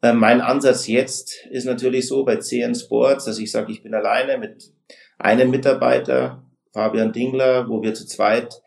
Äh, 0.02 0.14
mein 0.14 0.42
Ansatz 0.42 0.88
jetzt 0.88 1.46
ist 1.52 1.66
natürlich 1.66 2.08
so 2.08 2.26
bei 2.26 2.38
CN 2.38 2.76
Sports, 2.76 3.26
dass 3.26 3.40
ich 3.40 3.52
sage, 3.52 3.72
ich 3.72 3.84
bin 3.84 3.94
alleine 3.94 4.38
mit 4.38 4.72
einem 5.18 5.52
Mitarbeiter, 5.52 6.44
Fabian 6.74 7.14
Dingler, 7.14 7.70
wo 7.70 7.82
wir 7.82 7.94
zu 7.94 8.06
zweit 8.06 8.62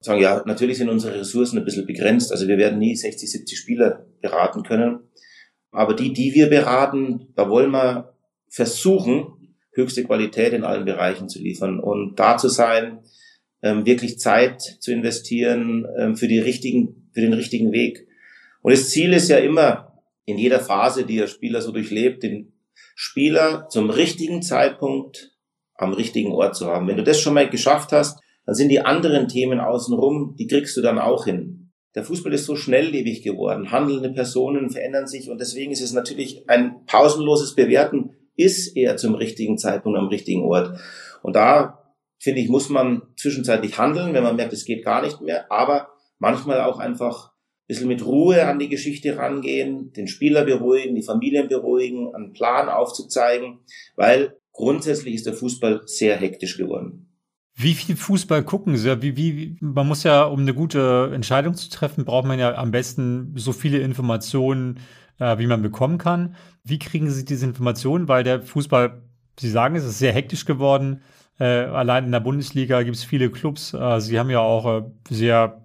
sagen, 0.00 0.20
ja, 0.20 0.42
natürlich 0.44 0.78
sind 0.78 0.88
unsere 0.88 1.20
Ressourcen 1.20 1.58
ein 1.58 1.64
bisschen 1.64 1.86
begrenzt. 1.86 2.32
Also 2.32 2.46
wir 2.48 2.58
werden 2.58 2.78
nie 2.78 2.94
60, 2.94 3.30
70 3.30 3.58
Spieler 3.58 4.06
beraten 4.20 4.62
können. 4.62 5.00
Aber 5.74 5.94
die, 5.94 6.12
die 6.12 6.34
wir 6.34 6.48
beraten, 6.48 7.32
da 7.34 7.50
wollen 7.50 7.72
wir 7.72 8.14
versuchen, 8.48 9.56
höchste 9.72 10.04
Qualität 10.04 10.52
in 10.52 10.62
allen 10.62 10.84
Bereichen 10.84 11.28
zu 11.28 11.40
liefern 11.40 11.80
und 11.80 12.18
da 12.20 12.38
zu 12.38 12.48
sein, 12.48 13.00
ähm, 13.60 13.84
wirklich 13.84 14.20
Zeit 14.20 14.62
zu 14.62 14.92
investieren 14.92 15.84
ähm, 15.98 16.16
für 16.16 16.28
die 16.28 16.38
richtigen, 16.38 17.10
für 17.12 17.22
den 17.22 17.32
richtigen 17.32 17.72
Weg. 17.72 18.06
Und 18.62 18.72
das 18.72 18.90
Ziel 18.90 19.12
ist 19.12 19.28
ja 19.28 19.38
immer 19.38 20.00
in 20.26 20.38
jeder 20.38 20.60
Phase, 20.60 21.04
die 21.04 21.16
der 21.16 21.26
Spieler 21.26 21.60
so 21.60 21.72
durchlebt, 21.72 22.22
den 22.22 22.52
Spieler 22.94 23.68
zum 23.68 23.90
richtigen 23.90 24.42
Zeitpunkt 24.42 25.32
am 25.74 25.92
richtigen 25.92 26.30
Ort 26.30 26.54
zu 26.54 26.66
haben. 26.66 26.86
Wenn 26.86 26.96
du 26.96 27.02
das 27.02 27.20
schon 27.20 27.34
mal 27.34 27.48
geschafft 27.50 27.90
hast, 27.90 28.20
dann 28.46 28.54
sind 28.54 28.68
die 28.68 28.80
anderen 28.80 29.26
Themen 29.26 29.58
außenrum, 29.58 30.36
die 30.38 30.46
kriegst 30.46 30.76
du 30.76 30.82
dann 30.82 31.00
auch 31.00 31.24
hin. 31.24 31.63
Der 31.94 32.04
Fußball 32.04 32.32
ist 32.32 32.46
so 32.46 32.56
schnelllebig 32.56 33.22
geworden. 33.22 33.70
Handelnde 33.70 34.10
Personen 34.10 34.70
verändern 34.70 35.06
sich 35.06 35.30
und 35.30 35.40
deswegen 35.40 35.72
ist 35.72 35.82
es 35.82 35.92
natürlich 35.92 36.48
ein 36.48 36.84
pausenloses 36.86 37.54
Bewerten, 37.54 38.10
ist 38.36 38.76
er 38.76 38.96
zum 38.96 39.14
richtigen 39.14 39.58
Zeitpunkt 39.58 39.98
am 39.98 40.08
richtigen 40.08 40.42
Ort. 40.42 40.78
Und 41.22 41.36
da, 41.36 41.94
finde 42.18 42.40
ich, 42.40 42.48
muss 42.48 42.68
man 42.68 43.02
zwischenzeitlich 43.16 43.78
handeln, 43.78 44.12
wenn 44.12 44.24
man 44.24 44.36
merkt, 44.36 44.52
es 44.52 44.64
geht 44.64 44.84
gar 44.84 45.02
nicht 45.02 45.20
mehr, 45.20 45.50
aber 45.52 45.88
manchmal 46.18 46.60
auch 46.62 46.78
einfach 46.78 47.34
bisschen 47.66 47.88
mit 47.88 48.04
Ruhe 48.04 48.46
an 48.46 48.58
die 48.58 48.68
Geschichte 48.68 49.16
rangehen, 49.16 49.92
den 49.92 50.06
Spieler 50.06 50.44
beruhigen, 50.44 50.94
die 50.94 51.02
Familien 51.02 51.48
beruhigen, 51.48 52.14
einen 52.14 52.32
Plan 52.32 52.68
aufzuzeigen, 52.68 53.60
weil 53.96 54.36
grundsätzlich 54.52 55.14
ist 55.14 55.26
der 55.26 55.32
Fußball 55.32 55.82
sehr 55.86 56.16
hektisch 56.16 56.58
geworden. 56.58 57.13
Wie 57.56 57.74
viel 57.74 57.96
Fußball 57.96 58.42
gucken 58.42 58.76
Sie? 58.76 59.00
Wie, 59.00 59.16
wie, 59.16 59.56
man 59.60 59.86
muss 59.86 60.02
ja, 60.02 60.24
um 60.24 60.40
eine 60.40 60.54
gute 60.54 61.10
Entscheidung 61.14 61.54
zu 61.54 61.70
treffen, 61.70 62.04
braucht 62.04 62.26
man 62.26 62.38
ja 62.38 62.56
am 62.56 62.72
besten 62.72 63.32
so 63.36 63.52
viele 63.52 63.78
Informationen, 63.78 64.80
äh, 65.20 65.38
wie 65.38 65.46
man 65.46 65.62
bekommen 65.62 65.98
kann. 65.98 66.34
Wie 66.64 66.80
kriegen 66.80 67.10
Sie 67.10 67.24
diese 67.24 67.46
Informationen? 67.46 68.08
Weil 68.08 68.24
der 68.24 68.42
Fußball, 68.42 69.02
Sie 69.38 69.50
sagen, 69.50 69.76
es 69.76 69.84
ist 69.84 70.00
sehr 70.00 70.12
hektisch 70.12 70.46
geworden. 70.46 71.02
Äh, 71.38 71.44
allein 71.44 72.06
in 72.06 72.12
der 72.12 72.20
Bundesliga 72.20 72.82
gibt 72.82 72.96
es 72.96 73.04
viele 73.04 73.30
Clubs. 73.30 73.72
Äh, 73.72 74.00
Sie 74.00 74.18
haben 74.18 74.30
ja 74.30 74.40
auch 74.40 74.66
äh, 74.66 74.82
sehr 75.08 75.64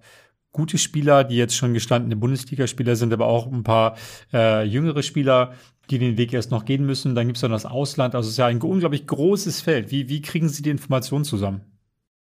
gute 0.52 0.78
Spieler, 0.78 1.24
die 1.24 1.36
jetzt 1.36 1.56
schon 1.56 1.74
gestandene 1.74 2.16
Bundesligaspieler 2.16 2.94
sind, 2.96 3.12
aber 3.12 3.26
auch 3.26 3.50
ein 3.50 3.64
paar 3.64 3.96
äh, 4.32 4.64
jüngere 4.64 5.02
Spieler, 5.02 5.54
die 5.90 5.98
den 5.98 6.16
Weg 6.16 6.32
erst 6.32 6.52
noch 6.52 6.64
gehen 6.64 6.86
müssen. 6.86 7.16
Dann 7.16 7.26
gibt 7.26 7.36
es 7.36 7.42
dann 7.42 7.50
das 7.50 7.66
Ausland. 7.66 8.14
Also 8.14 8.28
es 8.28 8.34
ist 8.34 8.38
ja 8.38 8.46
ein 8.46 8.62
unglaublich 8.62 9.06
großes 9.08 9.60
Feld. 9.60 9.90
Wie, 9.90 10.08
wie 10.08 10.22
kriegen 10.22 10.48
Sie 10.48 10.62
die 10.62 10.70
Informationen 10.70 11.24
zusammen? 11.24 11.69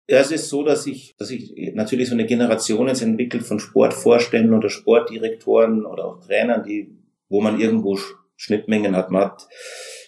Ja, 0.08 0.20
es 0.20 0.32
ist 0.32 0.50
so, 0.50 0.64
dass 0.64 0.84
sich 0.84 1.16
dass 1.18 1.32
ich 1.32 1.54
natürlich 1.74 2.10
so 2.10 2.14
eine 2.14 2.28
Generation 2.28 2.88
jetzt 2.88 3.02
entwickelt 3.02 3.44
von 3.44 3.60
Sportvorständen 3.60 4.54
oder 4.54 4.70
Sportdirektoren 4.70 5.86
oder 5.86 6.06
auch 6.06 6.20
Trainern, 6.20 6.64
die, 6.64 6.92
wo 7.28 7.42
man 7.42 7.60
irgendwo 7.60 8.00
Schnittmengen 8.36 8.96
hat. 8.96 9.10
Man 9.10 9.24
hat 9.24 9.48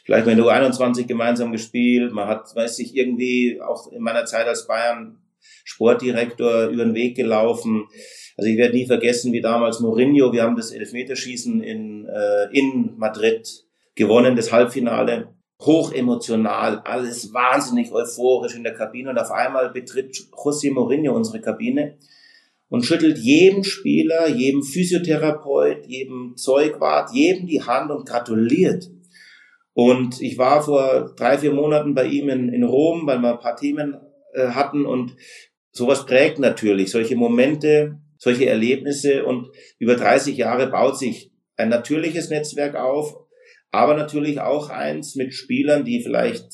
vielleicht 0.05 0.27
mit 0.27 0.37
U21 0.37 1.05
gemeinsam 1.05 1.51
gespielt, 1.51 2.13
man 2.13 2.27
hat, 2.27 2.55
weiß 2.55 2.77
ich, 2.79 2.95
irgendwie 2.95 3.59
auch 3.61 3.91
in 3.91 4.03
meiner 4.03 4.25
Zeit 4.25 4.47
als 4.47 4.67
Bayern 4.67 5.17
Sportdirektor 5.63 6.67
über 6.67 6.83
den 6.83 6.93
Weg 6.93 7.15
gelaufen. 7.15 7.87
Also 8.37 8.49
ich 8.49 8.57
werde 8.57 8.75
nie 8.75 8.85
vergessen, 8.85 9.33
wie 9.33 9.41
damals 9.41 9.79
Mourinho, 9.79 10.31
wir 10.31 10.43
haben 10.43 10.55
das 10.55 10.71
Elfmeterschießen 10.71 11.61
in, 11.61 12.05
äh, 12.05 12.45
in 12.51 12.93
Madrid 12.97 13.65
gewonnen, 13.95 14.35
das 14.35 14.51
Halbfinale 14.51 15.33
hoch 15.59 15.91
emotional, 15.91 16.81
alles 16.85 17.33
wahnsinnig 17.33 17.91
euphorisch 17.91 18.55
in 18.55 18.63
der 18.63 18.73
Kabine 18.73 19.09
und 19.09 19.17
auf 19.17 19.31
einmal 19.31 19.71
betritt 19.71 20.15
José 20.31 20.71
Mourinho 20.71 21.15
unsere 21.15 21.41
Kabine 21.41 21.97
und 22.69 22.85
schüttelt 22.85 23.17
jedem 23.17 23.63
Spieler, 23.63 24.27
jedem 24.27 24.61
Physiotherapeut, 24.61 25.87
jedem 25.87 26.35
Zeugwart, 26.35 27.11
jedem 27.13 27.47
die 27.47 27.61
Hand 27.61 27.91
und 27.91 28.07
gratuliert. 28.07 28.89
Und 29.73 30.21
ich 30.21 30.37
war 30.37 30.61
vor 30.61 31.13
drei, 31.15 31.37
vier 31.37 31.53
Monaten 31.53 31.93
bei 31.93 32.05
ihm 32.05 32.29
in, 32.29 32.49
in 32.49 32.63
Rom, 32.63 33.07
weil 33.07 33.19
wir 33.19 33.33
ein 33.33 33.39
paar 33.39 33.55
Themen 33.55 33.95
äh, 34.33 34.49
hatten 34.49 34.85
und 34.85 35.15
sowas 35.71 36.05
prägt 36.05 36.39
natürlich 36.39 36.91
solche 36.91 37.15
Momente, 37.15 37.99
solche 38.17 38.47
Erlebnisse 38.47 39.25
und 39.25 39.49
über 39.79 39.95
30 39.95 40.37
Jahre 40.37 40.67
baut 40.67 40.97
sich 40.97 41.31
ein 41.55 41.69
natürliches 41.69 42.29
Netzwerk 42.29 42.75
auf 42.75 43.26
aber 43.71 43.95
natürlich 43.95 44.39
auch 44.39 44.69
eins 44.69 45.15
mit 45.15 45.33
Spielern, 45.33 45.83
die 45.83 46.01
vielleicht 46.01 46.47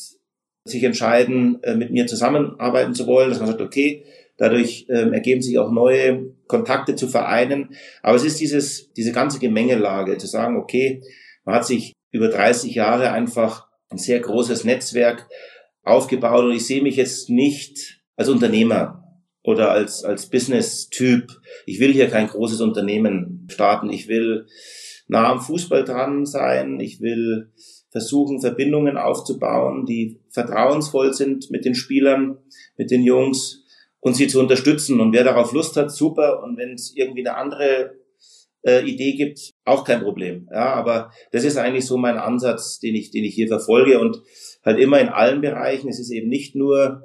sich 0.65 0.83
entscheiden, 0.83 1.61
äh, 1.63 1.75
mit 1.75 1.91
mir 1.91 2.07
zusammenarbeiten 2.07 2.93
zu 2.93 3.07
wollen, 3.07 3.29
dass 3.29 3.39
man 3.39 3.47
sagt, 3.47 3.61
okay, 3.61 4.05
dadurch 4.37 4.87
ähm, 4.89 5.13
ergeben 5.13 5.41
sich 5.41 5.59
auch 5.59 5.71
neue 5.71 6.33
Kontakte 6.47 6.95
zu 6.95 7.07
Vereinen. 7.07 7.75
Aber 8.01 8.15
es 8.15 8.23
ist 8.23 8.39
dieses, 8.39 8.91
diese 8.93 9.11
ganze 9.11 9.39
Gemengelage, 9.39 10.17
zu 10.17 10.27
sagen, 10.27 10.57
okay, 10.57 11.01
man 11.43 11.55
hat 11.55 11.65
sich 11.65 11.93
über 12.11 12.29
30 12.29 12.73
Jahre 12.75 13.11
einfach 13.11 13.67
ein 13.89 13.97
sehr 13.97 14.19
großes 14.19 14.63
Netzwerk 14.63 15.27
aufgebaut 15.83 16.45
und 16.45 16.53
ich 16.53 16.65
sehe 16.65 16.81
mich 16.81 16.95
jetzt 16.95 17.29
nicht 17.29 18.01
als 18.15 18.29
Unternehmer 18.29 19.03
oder 19.43 19.71
als, 19.71 20.03
als 20.03 20.29
Business-Typ. 20.29 21.27
Ich 21.65 21.79
will 21.79 21.91
hier 21.91 22.07
kein 22.07 22.27
großes 22.27 22.61
Unternehmen 22.61 23.47
starten. 23.51 23.89
Ich 23.89 24.07
will 24.07 24.47
nah 25.07 25.31
am 25.31 25.41
Fußball 25.41 25.83
dran 25.83 26.25
sein. 26.25 26.79
Ich 26.79 27.01
will 27.01 27.51
versuchen, 27.89 28.41
Verbindungen 28.41 28.97
aufzubauen, 28.97 29.85
die 29.85 30.19
vertrauensvoll 30.29 31.13
sind 31.13 31.51
mit 31.51 31.65
den 31.65 31.75
Spielern, 31.75 32.37
mit 32.77 32.89
den 32.91 33.03
Jungs 33.03 33.63
und 33.99 34.15
sie 34.15 34.27
zu 34.27 34.39
unterstützen. 34.39 34.99
Und 34.99 35.13
wer 35.13 35.23
darauf 35.23 35.53
Lust 35.53 35.77
hat, 35.77 35.91
super. 35.91 36.43
Und 36.43 36.57
wenn 36.57 36.73
es 36.73 36.93
irgendwie 36.95 37.25
eine 37.25 37.37
andere 37.37 37.95
äh, 38.63 38.81
Idee 38.85 39.13
gibt, 39.13 39.51
auch 39.65 39.83
kein 39.83 40.01
Problem. 40.01 40.49
Ja, 40.51 40.73
aber 40.73 41.11
das 41.31 41.43
ist 41.43 41.57
eigentlich 41.57 41.85
so 41.85 41.97
mein 41.97 42.17
Ansatz, 42.17 42.79
den 42.79 42.95
ich, 42.95 43.11
den 43.11 43.23
ich 43.23 43.35
hier 43.35 43.47
verfolge 43.47 43.99
und 43.99 44.21
halt 44.65 44.79
immer 44.79 44.99
in 44.99 45.09
allen 45.09 45.41
Bereichen. 45.41 45.89
Es 45.89 45.99
ist 45.99 46.11
eben 46.11 46.29
nicht 46.29 46.55
nur 46.55 47.03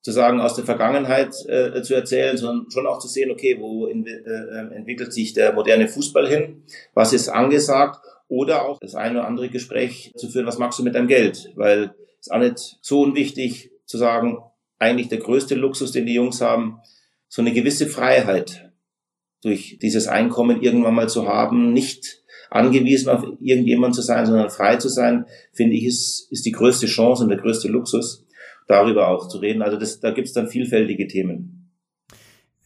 sozusagen 0.00 0.40
aus 0.40 0.54
der 0.54 0.64
Vergangenheit 0.64 1.34
äh, 1.46 1.82
zu 1.82 1.94
erzählen, 1.94 2.36
sondern 2.36 2.70
schon 2.70 2.86
auch 2.86 2.98
zu 2.98 3.08
sehen, 3.08 3.30
okay, 3.30 3.56
wo 3.58 3.86
in, 3.86 4.06
äh, 4.06 4.74
entwickelt 4.74 5.12
sich 5.12 5.32
der 5.32 5.52
moderne 5.52 5.88
Fußball 5.88 6.28
hin, 6.28 6.62
was 6.94 7.12
ist 7.12 7.28
angesagt? 7.28 8.04
Oder 8.28 8.68
auch 8.68 8.78
das 8.78 8.94
eine 8.94 9.20
oder 9.20 9.28
andere 9.28 9.48
Gespräch 9.48 10.12
zu 10.16 10.28
führen, 10.28 10.46
was 10.46 10.58
machst 10.58 10.78
du 10.78 10.82
mit 10.82 10.94
deinem 10.94 11.08
Geld, 11.08 11.50
weil 11.56 11.94
es 12.20 12.26
ist 12.26 12.32
auch 12.32 12.38
nicht 12.38 12.76
so 12.82 13.00
unwichtig 13.00 13.70
zu 13.86 13.96
sagen, 13.96 14.38
eigentlich 14.78 15.08
der 15.08 15.18
größte 15.18 15.54
Luxus, 15.54 15.92
den 15.92 16.06
die 16.06 16.14
Jungs 16.14 16.40
haben, 16.40 16.80
so 17.28 17.42
eine 17.42 17.52
gewisse 17.52 17.86
Freiheit 17.86 18.70
durch 19.42 19.78
dieses 19.80 20.08
Einkommen 20.08 20.62
irgendwann 20.62 20.94
mal 20.94 21.08
zu 21.08 21.26
haben, 21.26 21.72
nicht 21.72 22.22
angewiesen 22.50 23.08
auf 23.08 23.24
irgendjemand 23.40 23.94
zu 23.94 24.02
sein, 24.02 24.26
sondern 24.26 24.50
frei 24.50 24.76
zu 24.76 24.88
sein, 24.88 25.26
finde 25.52 25.76
ich, 25.76 25.84
ist, 25.84 26.28
ist 26.30 26.46
die 26.46 26.52
größte 26.52 26.86
Chance 26.86 27.22
und 27.22 27.28
der 27.28 27.38
größte 27.38 27.68
Luxus 27.68 28.26
darüber 28.68 29.08
auch 29.08 29.28
zu 29.28 29.38
reden. 29.38 29.62
Also 29.62 29.76
das, 29.76 29.98
da 29.98 30.12
gibt 30.12 30.28
es 30.28 30.34
dann 30.34 30.48
vielfältige 30.48 31.08
Themen. 31.08 31.58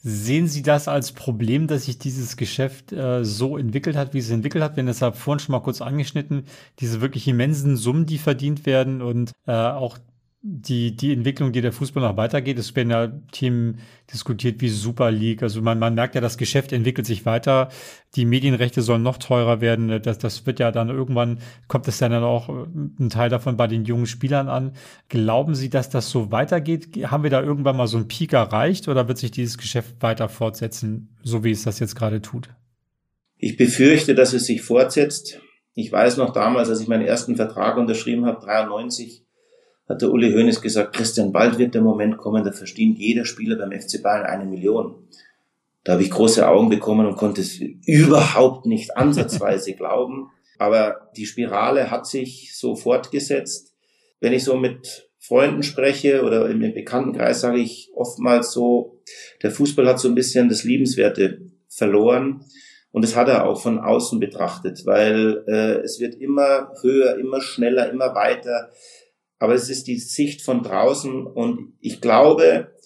Sehen 0.04 0.48
Sie 0.48 0.62
das 0.62 0.88
als 0.88 1.12
Problem, 1.12 1.68
dass 1.68 1.84
sich 1.84 1.96
dieses 1.96 2.36
Geschäft 2.36 2.92
äh, 2.92 3.24
so 3.24 3.56
entwickelt 3.56 3.94
hat, 3.94 4.14
wie 4.14 4.18
es 4.18 4.30
entwickelt 4.30 4.64
hat? 4.64 4.74
Wir 4.74 4.80
haben 4.80 4.88
das 4.88 4.98
ja 4.98 5.12
vorhin 5.12 5.38
schon 5.38 5.52
mal 5.52 5.60
kurz 5.60 5.80
angeschnitten, 5.80 6.44
diese 6.80 7.00
wirklich 7.00 7.28
immensen 7.28 7.76
Summen, 7.76 8.04
die 8.04 8.18
verdient 8.18 8.66
werden 8.66 9.00
und 9.00 9.30
äh, 9.46 9.52
auch 9.52 9.98
die, 10.44 10.96
die 10.96 11.12
Entwicklung, 11.12 11.52
die 11.52 11.60
der 11.60 11.70
Fußball 11.70 12.02
noch 12.02 12.16
weitergeht. 12.16 12.58
Es 12.58 12.74
werden 12.74 12.90
ja 12.90 13.06
Themen 13.30 13.78
diskutiert 14.12 14.60
wie 14.60 14.70
Super 14.70 15.12
League. 15.12 15.40
Also 15.40 15.62
man, 15.62 15.78
man 15.78 15.94
merkt 15.94 16.16
ja, 16.16 16.20
das 16.20 16.36
Geschäft 16.36 16.72
entwickelt 16.72 17.06
sich 17.06 17.24
weiter. 17.24 17.68
Die 18.16 18.24
Medienrechte 18.24 18.82
sollen 18.82 19.04
noch 19.04 19.18
teurer 19.18 19.60
werden. 19.60 20.02
Das, 20.02 20.18
das 20.18 20.44
wird 20.44 20.58
ja 20.58 20.72
dann 20.72 20.88
irgendwann, 20.88 21.38
kommt 21.68 21.86
es 21.86 21.98
dann 21.98 22.12
auch 22.14 22.48
äh, 22.48 22.66
ein 22.98 23.08
Teil 23.08 23.30
davon 23.30 23.56
bei 23.56 23.68
den 23.68 23.84
jungen 23.84 24.06
Spielern 24.06 24.48
an. 24.48 24.72
Glauben 25.08 25.54
Sie, 25.54 25.70
dass 25.70 25.90
das 25.90 26.10
so 26.10 26.32
weitergeht? 26.32 26.88
Haben 27.04 27.22
wir 27.22 27.30
da 27.30 27.40
irgendwann 27.40 27.76
mal 27.76 27.86
so 27.86 27.98
einen 27.98 28.08
Peak 28.08 28.32
erreicht 28.32 28.88
oder 28.88 29.06
wird 29.06 29.18
sich 29.18 29.30
dieses 29.30 29.58
Geschäft 29.58 29.94
weiter 30.00 30.28
fortsetzen, 30.28 31.16
so 31.22 31.44
wie 31.44 31.52
es 31.52 31.62
das 31.62 31.78
jetzt 31.78 31.94
gerade 31.94 32.20
tut? 32.20 32.48
Ich 33.36 33.56
befürchte, 33.56 34.16
dass 34.16 34.32
es 34.32 34.46
sich 34.46 34.62
fortsetzt. 34.62 35.40
Ich 35.74 35.90
weiß 35.90 36.16
noch 36.16 36.32
damals, 36.32 36.68
als 36.68 36.80
ich 36.80 36.88
meinen 36.88 37.06
ersten 37.06 37.36
Vertrag 37.36 37.76
unterschrieben 37.76 38.26
habe, 38.26 38.44
93, 38.44 39.24
hat 39.88 40.02
der 40.02 40.10
Uli 40.10 40.32
Hoeneß 40.32 40.60
gesagt, 40.60 40.94
Christian, 40.94 41.32
bald 41.32 41.58
wird 41.58 41.74
der 41.74 41.82
Moment 41.82 42.16
kommen, 42.16 42.44
da 42.44 42.52
verdient 42.52 42.98
jeder 42.98 43.24
Spieler 43.24 43.56
beim 43.56 43.72
FC 43.72 44.02
Bayern 44.02 44.26
eine 44.26 44.44
Million. 44.44 45.08
Da 45.84 45.92
habe 45.94 46.02
ich 46.02 46.10
große 46.10 46.46
Augen 46.46 46.68
bekommen 46.68 47.06
und 47.06 47.16
konnte 47.16 47.40
es 47.40 47.58
überhaupt 47.86 48.66
nicht 48.66 48.96
ansatzweise 48.96 49.72
glauben. 49.76 50.30
Aber 50.58 51.10
die 51.16 51.26
Spirale 51.26 51.90
hat 51.90 52.06
sich 52.06 52.56
so 52.56 52.76
fortgesetzt. 52.76 53.74
Wenn 54.20 54.32
ich 54.32 54.44
so 54.44 54.56
mit 54.56 55.10
Freunden 55.18 55.64
spreche 55.64 56.22
oder 56.22 56.48
im 56.48 56.60
Bekanntenkreis 56.60 57.40
sage 57.40 57.58
ich 57.58 57.90
oftmals 57.94 58.52
so, 58.52 59.00
der 59.42 59.50
Fußball 59.50 59.86
hat 59.88 59.98
so 59.98 60.08
ein 60.08 60.14
bisschen 60.14 60.48
das 60.48 60.62
Liebenswerte 60.62 61.40
verloren. 61.68 62.44
Und 62.92 63.02
das 63.02 63.16
hat 63.16 63.28
er 63.28 63.46
auch 63.46 63.60
von 63.60 63.80
außen 63.80 64.20
betrachtet, 64.20 64.84
weil 64.84 65.44
äh, 65.48 65.80
es 65.80 65.98
wird 65.98 66.14
immer 66.14 66.72
höher, 66.82 67.16
immer 67.16 67.40
schneller, 67.40 67.90
immer 67.90 68.14
weiter 68.14 68.70
aber 69.42 69.54
es 69.54 69.68
ist 69.68 69.88
die 69.88 69.98
Sicht 69.98 70.40
von 70.42 70.62
draußen 70.62 71.26
und 71.26 71.72
ich 71.80 72.00
glaube, 72.00 72.76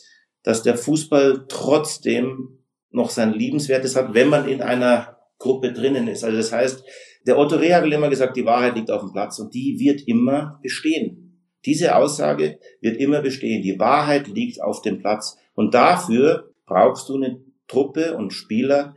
dass 0.43 0.63
der 0.63 0.79
Fußball 0.79 1.45
trotzdem 1.51 2.61
noch 2.89 3.11
sein 3.11 3.35
Liebenswertes 3.35 3.95
hat, 3.95 4.15
wenn 4.15 4.31
man 4.31 4.49
in 4.49 4.63
einer 4.63 5.19
Gruppe 5.39 5.75
drinnen 5.75 6.09
ist. 6.09 6.25
Also 6.25 6.39
das 6.39 6.53
heißt, 6.53 6.83
der 7.27 7.37
Otto 7.37 7.57
Reh 7.57 7.75
hat 7.75 7.85
immer 7.85 8.09
gesagt, 8.09 8.39
die 8.39 8.47
Wahrheit 8.47 8.75
liegt 8.75 8.91
auf 8.91 9.03
dem 9.03 9.13
Platz 9.13 9.39
und 9.39 9.53
die 9.53 9.77
wird 9.79 10.09
immer 10.09 10.59
bestehen. 10.63 11.43
Diese 11.67 11.95
Aussage 11.95 12.59
wird 12.81 12.97
immer 12.97 13.21
bestehen. 13.21 13.61
Die 13.61 13.79
Wahrheit 13.79 14.27
liegt 14.27 14.63
auf 14.63 14.81
dem 14.81 14.99
Platz. 14.99 15.37
Und 15.53 15.75
dafür 15.75 16.55
brauchst 16.65 17.11
du 17.11 17.17
eine 17.17 17.45
Truppe 17.69 18.17
und 18.17 18.33
Spieler, 18.33 18.95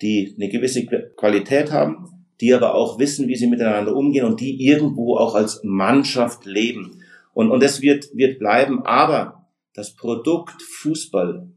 die 0.00 0.36
eine 0.38 0.48
gewisse 0.48 0.86
Qualität 1.16 1.72
haben, 1.72 2.13
die 2.44 2.52
aber 2.52 2.74
auch 2.74 2.98
wissen, 2.98 3.26
wie 3.26 3.36
sie 3.36 3.46
miteinander 3.46 3.96
umgehen 3.96 4.26
und 4.26 4.38
die 4.38 4.62
irgendwo 4.62 5.16
auch 5.16 5.34
als 5.34 5.62
Mannschaft 5.64 6.44
leben. 6.44 7.02
Und, 7.32 7.50
und 7.50 7.62
das 7.62 7.80
wird, 7.80 8.14
wird 8.14 8.38
bleiben. 8.38 8.84
Aber 8.84 9.48
das 9.72 9.94
Produkt 9.94 10.62
Fußball, 10.62 11.48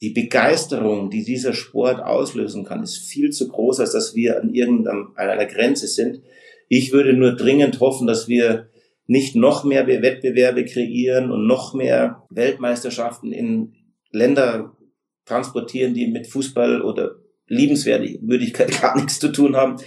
die 0.00 0.10
Begeisterung, 0.10 1.10
die 1.10 1.24
dieser 1.24 1.52
Sport 1.52 2.00
auslösen 2.00 2.64
kann, 2.64 2.84
ist 2.84 2.98
viel 2.98 3.30
zu 3.30 3.48
groß, 3.48 3.80
als 3.80 3.90
dass 3.90 4.14
wir 4.14 4.40
an 4.40 4.54
irgendeiner 4.54 5.46
Grenze 5.46 5.88
sind. 5.88 6.22
Ich 6.68 6.92
würde 6.92 7.12
nur 7.12 7.32
dringend 7.32 7.80
hoffen, 7.80 8.06
dass 8.06 8.28
wir 8.28 8.68
nicht 9.08 9.34
noch 9.34 9.64
mehr 9.64 9.88
Wettbewerbe 9.88 10.64
kreieren 10.64 11.32
und 11.32 11.48
noch 11.48 11.74
mehr 11.74 12.22
Weltmeisterschaften 12.30 13.32
in 13.32 13.74
Länder 14.12 14.76
transportieren, 15.24 15.92
die 15.92 16.06
mit 16.06 16.28
Fußball 16.28 16.82
oder 16.82 17.16
Liebenswürdigkeit 17.48 18.70
gar 18.80 18.94
nichts 18.94 19.18
zu 19.18 19.32
tun 19.32 19.56
haben. 19.56 19.78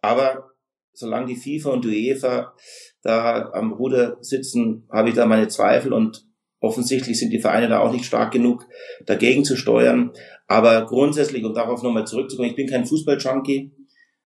Aber 0.00 0.50
solange 0.92 1.34
die 1.34 1.36
FIFA 1.36 1.70
und 1.70 1.84
die 1.84 2.10
UEFA 2.10 2.54
da 3.02 3.50
am 3.52 3.72
Ruder 3.72 4.18
sitzen, 4.20 4.86
habe 4.90 5.10
ich 5.10 5.14
da 5.14 5.26
meine 5.26 5.48
Zweifel 5.48 5.92
und 5.92 6.26
offensichtlich 6.60 7.18
sind 7.18 7.32
die 7.32 7.40
Vereine 7.40 7.68
da 7.68 7.80
auch 7.80 7.92
nicht 7.92 8.04
stark 8.04 8.32
genug, 8.32 8.66
dagegen 9.06 9.44
zu 9.44 9.56
steuern. 9.56 10.12
Aber 10.46 10.84
grundsätzlich, 10.86 11.44
um 11.44 11.54
darauf 11.54 11.82
nochmal 11.82 12.06
zurückzukommen, 12.06 12.50
ich 12.50 12.56
bin 12.56 12.68
kein 12.68 12.86
Fußball-Junkie, 12.86 13.72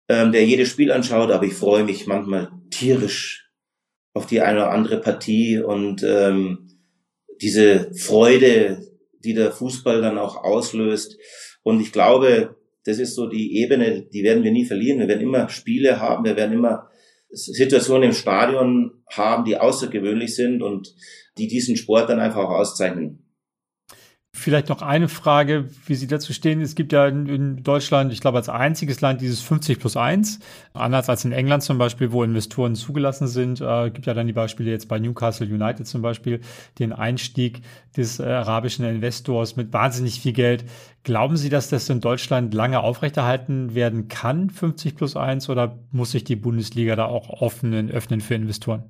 ähm, 0.08 0.32
der 0.32 0.44
jedes 0.44 0.68
Spiel 0.68 0.90
anschaut, 0.90 1.30
aber 1.30 1.44
ich 1.44 1.54
freue 1.54 1.84
mich 1.84 2.06
manchmal 2.06 2.50
tierisch 2.70 3.50
auf 4.14 4.26
die 4.26 4.40
eine 4.40 4.58
oder 4.58 4.70
andere 4.70 5.00
Partie 5.00 5.58
und 5.58 6.02
ähm, 6.02 6.68
diese 7.40 7.92
Freude, 7.94 8.86
die 9.24 9.34
der 9.34 9.52
Fußball 9.52 10.00
dann 10.00 10.18
auch 10.18 10.36
auslöst. 10.36 11.18
Und 11.62 11.80
ich 11.80 11.92
glaube, 11.92 12.56
das 12.84 12.98
ist 12.98 13.14
so 13.14 13.28
die 13.28 13.62
Ebene, 13.62 14.02
die 14.02 14.22
werden 14.22 14.42
wir 14.42 14.50
nie 14.50 14.64
verlieren. 14.64 14.98
Wir 14.98 15.08
werden 15.08 15.22
immer 15.22 15.48
Spiele 15.48 16.00
haben, 16.00 16.24
wir 16.24 16.36
werden 16.36 16.52
immer 16.52 16.88
Situationen 17.30 18.10
im 18.10 18.14
Stadion 18.14 19.02
haben, 19.10 19.44
die 19.44 19.56
außergewöhnlich 19.56 20.34
sind 20.34 20.62
und 20.62 20.94
die 21.38 21.48
diesen 21.48 21.76
Sport 21.76 22.10
dann 22.10 22.20
einfach 22.20 22.44
auch 22.44 22.58
auszeichnen. 22.58 23.24
Vielleicht 24.34 24.70
noch 24.70 24.80
eine 24.80 25.08
Frage, 25.08 25.68
wie 25.86 25.94
Sie 25.94 26.06
dazu 26.06 26.32
stehen. 26.32 26.62
Es 26.62 26.74
gibt 26.74 26.92
ja 26.92 27.06
in 27.06 27.62
Deutschland, 27.62 28.14
ich 28.14 28.20
glaube, 28.22 28.38
als 28.38 28.48
einziges 28.48 29.02
Land 29.02 29.20
dieses 29.20 29.42
50 29.42 29.78
plus 29.78 29.94
1. 29.94 30.38
Anders 30.72 31.10
als 31.10 31.26
in 31.26 31.32
England 31.32 31.62
zum 31.62 31.76
Beispiel, 31.76 32.12
wo 32.12 32.24
Investoren 32.24 32.74
zugelassen 32.74 33.28
sind. 33.28 33.60
Äh, 33.60 33.90
gibt 33.90 34.06
ja 34.06 34.14
dann 34.14 34.26
die 34.26 34.32
Beispiele 34.32 34.70
jetzt 34.70 34.88
bei 34.88 34.98
Newcastle 34.98 35.46
United 35.46 35.86
zum 35.86 36.00
Beispiel, 36.00 36.40
den 36.78 36.94
Einstieg 36.94 37.60
des 37.94 38.20
äh, 38.20 38.24
arabischen 38.24 38.86
Investors 38.86 39.56
mit 39.56 39.72
wahnsinnig 39.74 40.20
viel 40.20 40.32
Geld. 40.32 40.64
Glauben 41.04 41.36
Sie, 41.36 41.50
dass 41.50 41.68
das 41.68 41.90
in 41.90 42.00
Deutschland 42.00 42.54
lange 42.54 42.80
aufrechterhalten 42.80 43.74
werden 43.74 44.08
kann, 44.08 44.48
50 44.48 44.96
plus 44.96 45.14
1, 45.14 45.50
oder 45.50 45.78
muss 45.92 46.12
sich 46.12 46.24
die 46.24 46.36
Bundesliga 46.36 46.96
da 46.96 47.04
auch 47.04 47.28
offenen, 47.28 47.90
öffnen 47.90 48.22
für 48.22 48.34
Investoren? 48.34 48.84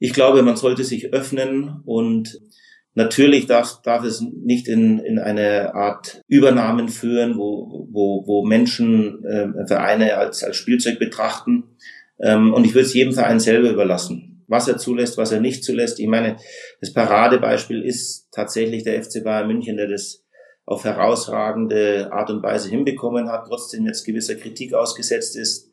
Ich 0.00 0.12
glaube, 0.12 0.42
man 0.42 0.56
sollte 0.56 0.82
sich 0.82 1.14
öffnen 1.14 1.82
und 1.84 2.36
Natürlich 2.96 3.46
darf, 3.46 3.82
darf 3.82 4.04
es 4.04 4.22
nicht 4.22 4.68
in, 4.68 5.00
in 5.00 5.18
eine 5.18 5.74
Art 5.74 6.22
Übernahmen 6.28 6.88
führen, 6.88 7.36
wo, 7.36 7.86
wo, 7.92 8.24
wo 8.26 8.46
Menschen 8.46 9.22
äh, 9.22 9.66
Vereine 9.66 10.16
als, 10.16 10.42
als 10.42 10.56
Spielzeug 10.56 10.98
betrachten. 10.98 11.64
Ähm, 12.18 12.54
und 12.54 12.64
ich 12.64 12.72
würde 12.72 12.86
es 12.86 12.94
jedem 12.94 13.12
Verein 13.12 13.38
selber 13.38 13.68
überlassen, 13.68 14.42
was 14.48 14.66
er 14.66 14.78
zulässt, 14.78 15.18
was 15.18 15.30
er 15.30 15.42
nicht 15.42 15.62
zulässt. 15.62 16.00
Ich 16.00 16.06
meine, 16.06 16.38
das 16.80 16.94
Paradebeispiel 16.94 17.82
ist 17.82 18.28
tatsächlich 18.32 18.82
der 18.82 19.04
FC 19.04 19.22
Bayern 19.22 19.48
München, 19.48 19.76
der 19.76 19.88
das 19.88 20.24
auf 20.64 20.84
herausragende 20.84 22.10
Art 22.12 22.30
und 22.30 22.42
Weise 22.42 22.70
hinbekommen 22.70 23.28
hat, 23.30 23.44
trotzdem 23.46 23.84
jetzt 23.84 24.06
gewisser 24.06 24.36
Kritik 24.36 24.72
ausgesetzt 24.72 25.36
ist. 25.36 25.70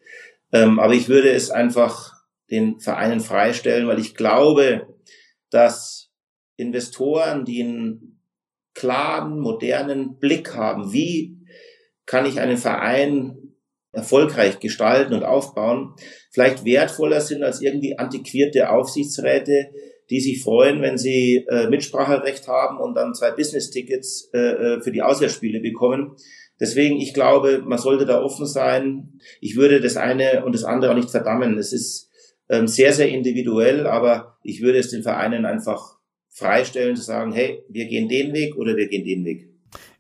Ähm, 0.52 0.78
aber 0.78 0.94
ich 0.94 1.08
würde 1.08 1.32
es 1.32 1.52
einfach 1.52 2.12
den 2.52 2.82
Vereinen 2.82 3.22
freistellen, 3.22 3.88
weil 3.88 4.00
ich 4.00 4.14
glaube, 4.14 4.88
dass 5.50 6.03
Investoren, 6.64 7.46
die 7.46 7.62
einen 7.62 8.20
klaren, 8.74 9.40
modernen 9.40 10.18
Blick 10.20 10.56
haben, 10.56 10.94
wie 10.94 11.38
kann 12.06 12.26
ich 12.26 12.40
einen 12.40 12.58
Verein 12.58 13.38
erfolgreich 13.92 14.60
gestalten 14.60 15.14
und 15.14 15.24
aufbauen, 15.24 15.94
vielleicht 16.32 16.66
wertvoller 16.66 17.22
sind 17.22 17.44
als 17.44 17.62
irgendwie 17.62 17.98
antiquierte 17.98 18.72
Aufsichtsräte, 18.72 19.70
die 20.10 20.20
sich 20.20 20.44
freuen, 20.44 20.82
wenn 20.82 20.98
sie 20.98 21.46
äh, 21.48 21.68
Mitspracherecht 21.70 22.48
haben 22.48 22.80
und 22.80 22.96
dann 22.96 23.14
zwei 23.14 23.32
Business-Tickets 23.32 24.32
äh, 24.34 24.40
äh 24.40 24.82
für 24.82 24.92
die 24.92 25.02
Auswärtsspiele 25.02 25.60
bekommen. 25.60 26.16
Deswegen, 26.60 26.98
ich 26.98 27.14
glaube, 27.14 27.64
man 27.66 27.78
sollte 27.78 28.06
da 28.06 28.22
offen 28.22 28.46
sein. 28.46 29.20
Ich 29.42 29.56
würde 29.56 29.80
das 29.80 29.96
eine 29.96 30.44
und 30.46 30.54
das 30.54 30.64
andere 30.64 30.92
auch 30.92 30.96
nicht 30.96 31.10
verdammen. 31.10 31.58
Es 31.58 31.72
ist 31.72 32.10
ähm, 32.50 32.68
sehr, 32.68 32.94
sehr 32.94 33.10
individuell, 33.10 33.88
aber 33.88 34.38
ich 34.44 34.62
würde 34.62 34.80
es 34.80 34.90
den 34.90 35.04
Vereinen 35.04 35.46
einfach 35.46 35.98
freistellen, 36.34 36.96
zu 36.96 37.04
sagen, 37.04 37.32
hey, 37.32 37.64
wir 37.70 37.86
gehen 37.86 38.10
den 38.10 38.34
Weg 38.34 38.56
oder 38.56 38.76
wir 38.76 38.88
gehen 38.88 39.06
den 39.06 39.24
Weg. 39.24 39.50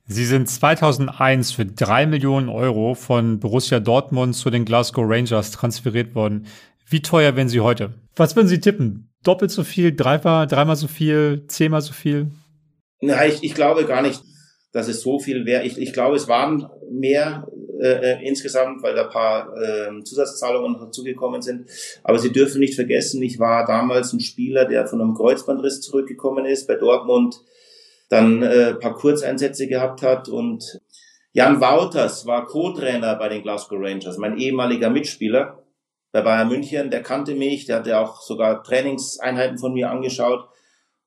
Sie 0.06 0.26
sind 0.26 0.50
2001 0.50 1.54
für 1.54 1.66
drei 1.66 2.06
Millionen 2.06 2.50
Euro 2.50 2.94
von 2.94 3.40
Borussia 3.40 3.80
Dortmund 3.80 4.36
zu 4.36 4.50
den 4.50 4.66
Glasgow 4.66 5.06
Rangers 5.08 5.52
transferiert 5.52 6.14
worden. 6.14 6.48
Wie 6.86 7.02
teuer 7.02 7.36
wären 7.36 7.48
Sie 7.48 7.62
heute? 7.62 7.94
Was 8.16 8.36
würden 8.36 8.48
Sie 8.48 8.60
tippen? 8.60 9.10
Doppelt 9.24 9.52
so 9.52 9.64
viel, 9.64 9.96
dreimal, 9.96 10.48
dreimal 10.48 10.76
so 10.76 10.88
viel, 10.88 11.46
zehnmal 11.48 11.82
so 11.82 11.94
viel? 11.94 12.32
Na, 13.00 13.26
ich, 13.26 13.44
ich 13.44 13.54
glaube 13.54 13.86
gar 13.86 14.02
nicht, 14.02 14.22
dass 14.74 14.90
es 14.90 15.02
so 15.02 15.20
viel 15.20 15.46
wäre. 15.46 15.64
Ich, 15.64 15.78
ich 15.78 15.94
glaube, 15.94 16.18
es 16.18 16.28
waren 16.28 16.68
mehr 16.92 17.48
äh, 17.82 18.14
äh, 18.14 18.28
insgesamt, 18.28 18.84
weil 18.84 18.96
da 18.96 19.04
ein 19.04 19.10
paar 19.10 19.54
äh, 19.58 20.04
Zusatzzahlungen 20.04 20.80
dazugekommen 20.80 21.42
sind. 21.42 21.70
Aber 22.04 22.20
Sie 22.20 22.32
dürfen 22.32 22.60
nicht 22.60 22.76
vergessen, 22.76 23.22
ich 23.22 23.40
war 23.40 23.66
damals 23.66 24.14
ein 24.14 24.20
Spieler, 24.20 24.66
der 24.66 24.88
von 24.88 25.02
einem 25.02 25.16
Kreuzbandriss 25.16 25.82
zurückgekommen 25.82 26.46
ist, 26.46 26.68
bei 26.68 26.76
Dortmund 26.76 27.42
dann 28.10 28.44
äh, 28.44 28.76
paar 28.76 28.96
Kurzeinsätze 28.96 29.68
gehabt 29.68 30.02
hat 30.02 30.30
und 30.30 30.80
Jan 31.32 31.60
Wouters 31.62 32.28
war 32.28 32.46
Co-Trainer 32.46 33.16
bei 33.16 33.30
den 33.30 33.42
Glasgow 33.42 33.80
Rangers, 33.82 34.20
mein 34.20 34.38
ehemaliger 34.38 34.92
Mitspieler 34.92 35.64
bei 36.14 36.22
Bayern 36.22 36.48
München, 36.48 36.92
der 36.92 37.02
kannte 37.02 37.34
mich, 37.34 37.66
der 37.66 37.78
hatte 37.78 38.00
auch 38.00 38.22
sogar 38.22 38.64
Trainingseinheiten 38.64 39.58
von 39.58 39.74
mir 39.74 39.90
angeschaut. 39.90 40.48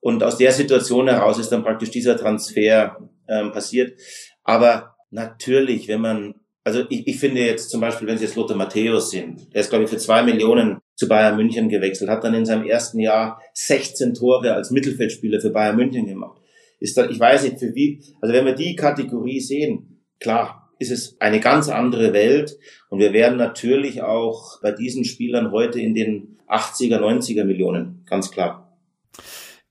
Und 0.01 0.21
aus 0.21 0.37
der 0.37 0.51
Situation 0.51 1.07
heraus 1.07 1.39
ist 1.39 1.49
dann 1.49 1.63
praktisch 1.63 1.91
dieser 1.91 2.17
Transfer 2.17 2.97
ähm, 3.29 3.53
passiert. 3.53 3.97
Aber 4.43 4.97
natürlich, 5.09 5.87
wenn 5.87 6.01
man 6.01 6.35
also 6.67 6.83
ich, 6.89 7.07
ich 7.07 7.17
finde 7.17 7.39
jetzt 7.39 7.69
zum 7.69 7.79
Beispiel, 7.79 8.09
wenn 8.09 8.17
Sie 8.17 8.25
jetzt 8.25 8.35
Lothar 8.35 8.57
Matthäus 8.57 9.09
sind, 9.09 9.53
der 9.53 9.61
ist, 9.61 9.69
glaube 9.69 9.85
ich, 9.85 9.89
für 9.89 9.95
zwei 9.95 10.21
Millionen 10.21 10.79
zu 10.95 11.07
Bayern 11.07 11.37
München 11.37 11.69
gewechselt, 11.69 12.09
hat 12.09 12.25
dann 12.25 12.33
in 12.33 12.45
seinem 12.45 12.65
ersten 12.65 12.99
Jahr 12.99 13.41
16 13.53 14.13
Tore 14.13 14.53
als 14.53 14.69
Mittelfeldspieler 14.69 15.39
für 15.39 15.51
Bayern 15.51 15.77
München 15.77 16.05
gemacht. 16.05 16.41
Ist 16.81 16.97
da, 16.97 17.09
ich 17.09 17.17
weiß 17.17 17.43
nicht, 17.43 17.59
für 17.59 17.73
wie, 17.73 18.01
also 18.19 18.33
wenn 18.33 18.43
wir 18.43 18.53
die 18.53 18.75
Kategorie 18.75 19.39
sehen, 19.39 20.03
klar, 20.19 20.69
ist 20.77 20.91
es 20.91 21.15
eine 21.21 21.39
ganz 21.39 21.69
andere 21.69 22.11
Welt 22.11 22.57
und 22.89 22.99
wir 22.99 23.13
werden 23.13 23.37
natürlich 23.37 24.01
auch 24.01 24.61
bei 24.61 24.73
diesen 24.73 25.05
Spielern 25.05 25.53
heute 25.53 25.79
in 25.79 25.93
den 25.93 26.37
80er, 26.49 26.99
90er 26.99 27.45
Millionen, 27.45 28.03
ganz 28.05 28.29
klar. 28.29 28.66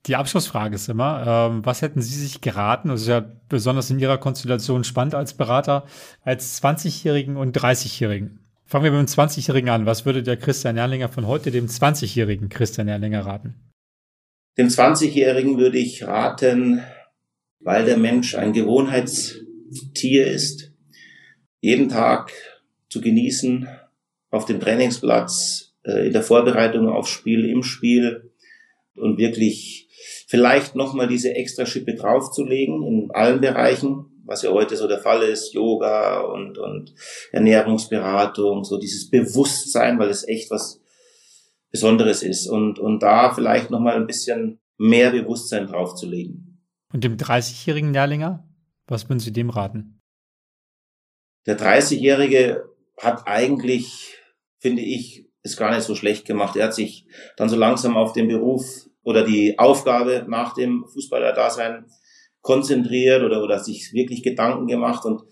Die 0.07 0.15
Abschlussfrage 0.15 0.77
ist 0.77 0.89
immer, 0.89 1.51
ähm, 1.51 1.67
was 1.67 1.83
hätten 1.83 2.01
Sie 2.01 2.15
sich 2.15 2.41
geraten, 2.41 2.89
das 2.89 3.03
ist 3.03 3.09
ja 3.09 3.25
besonders 3.49 3.91
in 3.91 3.99
Ihrer 3.99 4.19
Konstellation 4.19 4.85
spannend 4.85 5.15
als 5.15 5.35
Berater, 5.35 5.87
als 6.23 6.63
20-Jährigen 6.63 7.37
und 7.37 7.57
30-Jährigen? 7.57 8.41
Fangen 8.65 8.85
wir 8.85 8.93
mit 8.93 9.01
dem 9.01 9.07
20-Jährigen 9.07 9.69
an. 9.69 9.87
Was 9.87 10.07
würde 10.07 10.23
der 10.23 10.37
Christian 10.37 10.77
Erlinger 10.77 11.09
von 11.09 11.27
heute 11.27 11.51
dem 11.51 11.67
20-Jährigen 11.67 12.49
Christian 12.49 12.89
Erlinger 12.89 13.27
raten? 13.27 13.55
Dem 14.59 14.69
20-Jährigen 14.69 15.59
würde 15.59 15.79
ich 15.79 16.05
raten, 16.05 16.83
weil 17.61 17.85
der 17.85 17.97
Mensch 17.97 18.35
ein 18.37 18.53
Gewohnheitstier 18.53 20.27
ist, 20.27 20.73
jeden 21.61 21.89
Tag 21.89 22.33
zu 22.89 23.01
genießen, 23.01 23.69
auf 24.31 24.45
dem 24.45 24.61
Trainingsplatz, 24.61 25.75
äh, 25.85 26.07
in 26.07 26.13
der 26.13 26.23
Vorbereitung 26.23 26.89
aufs 26.89 27.11
Spiel, 27.11 27.45
im 27.45 27.63
Spiel 27.63 28.33
und 28.95 29.19
wirklich 29.19 29.86
vielleicht 30.27 30.75
nochmal 30.75 31.09
diese 31.09 31.35
extra 31.35 31.65
Schippe 31.65 31.95
draufzulegen 31.95 32.83
in 32.83 33.11
allen 33.13 33.41
Bereichen, 33.41 34.23
was 34.25 34.43
ja 34.43 34.51
heute 34.51 34.77
so 34.77 34.89
der 34.89 34.99
Fall 34.99 35.23
ist, 35.23 35.55
Yoga 35.55 36.21
und, 36.21 36.59
und 36.59 36.95
Ernährungsberatung, 37.33 38.65
so 38.65 38.79
dieses 38.79 39.09
Bewusstsein, 39.09 39.99
weil 39.99 40.11
es 40.11 40.27
echt 40.27 40.51
was 40.51 40.83
Besonderes 41.71 42.23
ist 42.23 42.49
und, 42.49 42.79
und 42.79 43.03
da 43.03 43.33
vielleicht 43.33 43.71
nochmal 43.71 43.97
ein 43.97 44.07
bisschen 44.07 44.61
mehr 44.79 45.11
Bewusstsein 45.11 45.67
draufzulegen. 45.67 46.63
Und 46.93 47.05
dem 47.05 47.17
30-jährigen 47.17 47.93
Lehrlinger, 47.93 48.49
was 48.87 49.09
würden 49.09 49.21
Sie 49.21 49.33
dem 49.33 49.51
raten? 49.51 50.01
Der 51.47 51.59
30-jährige 51.59 52.65
hat 52.99 53.27
eigentlich, 53.27 54.17
finde 54.59 54.83
ich, 54.83 55.29
es 55.43 55.57
gar 55.57 55.75
nicht 55.75 55.85
so 55.85 55.95
schlecht 55.95 56.27
gemacht. 56.27 56.57
Er 56.57 56.67
hat 56.67 56.75
sich 56.75 57.07
dann 57.37 57.49
so 57.49 57.57
langsam 57.57 57.97
auf 57.97 58.13
den 58.13 58.29
Beruf 58.29 58.89
oder 59.07 59.23
die 59.23 59.57
Aufgabe 59.57 60.27
nach 60.29 60.53
dem 60.53 60.85
Fußballerdasein 60.93 61.87
konzentriert 62.43 63.23
oder, 63.23 63.41
oder 63.41 63.61
sich 63.61 63.93
wirklich 63.93 64.25
Gedanken 64.25 64.67
gemacht. 64.67 65.05
Und 65.05 65.23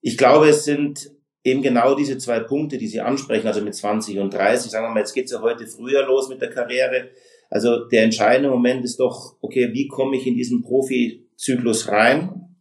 ich 0.00 0.18
glaube, 0.18 0.48
es 0.48 0.64
sind 0.64 1.12
eben 1.44 1.62
genau 1.62 1.94
diese 1.94 2.18
zwei 2.18 2.40
Punkte, 2.40 2.78
die 2.78 2.88
Sie 2.88 3.00
ansprechen, 3.00 3.46
also 3.46 3.60
mit 3.60 3.76
20 3.76 4.18
und 4.18 4.34
30. 4.34 4.72
Sagen 4.72 4.86
wir 4.86 4.90
mal, 4.90 4.98
jetzt 4.98 5.14
geht's 5.14 5.30
ja 5.30 5.40
heute 5.40 5.68
früher 5.68 6.04
los 6.04 6.28
mit 6.28 6.42
der 6.42 6.50
Karriere. 6.50 7.10
Also 7.48 7.84
der 7.84 8.02
entscheidende 8.02 8.50
Moment 8.50 8.84
ist 8.84 8.98
doch, 8.98 9.36
okay, 9.40 9.72
wie 9.72 9.86
komme 9.86 10.16
ich 10.16 10.26
in 10.26 10.34
diesen 10.34 10.62
Profizyklus 10.62 11.86
rein? 11.86 12.56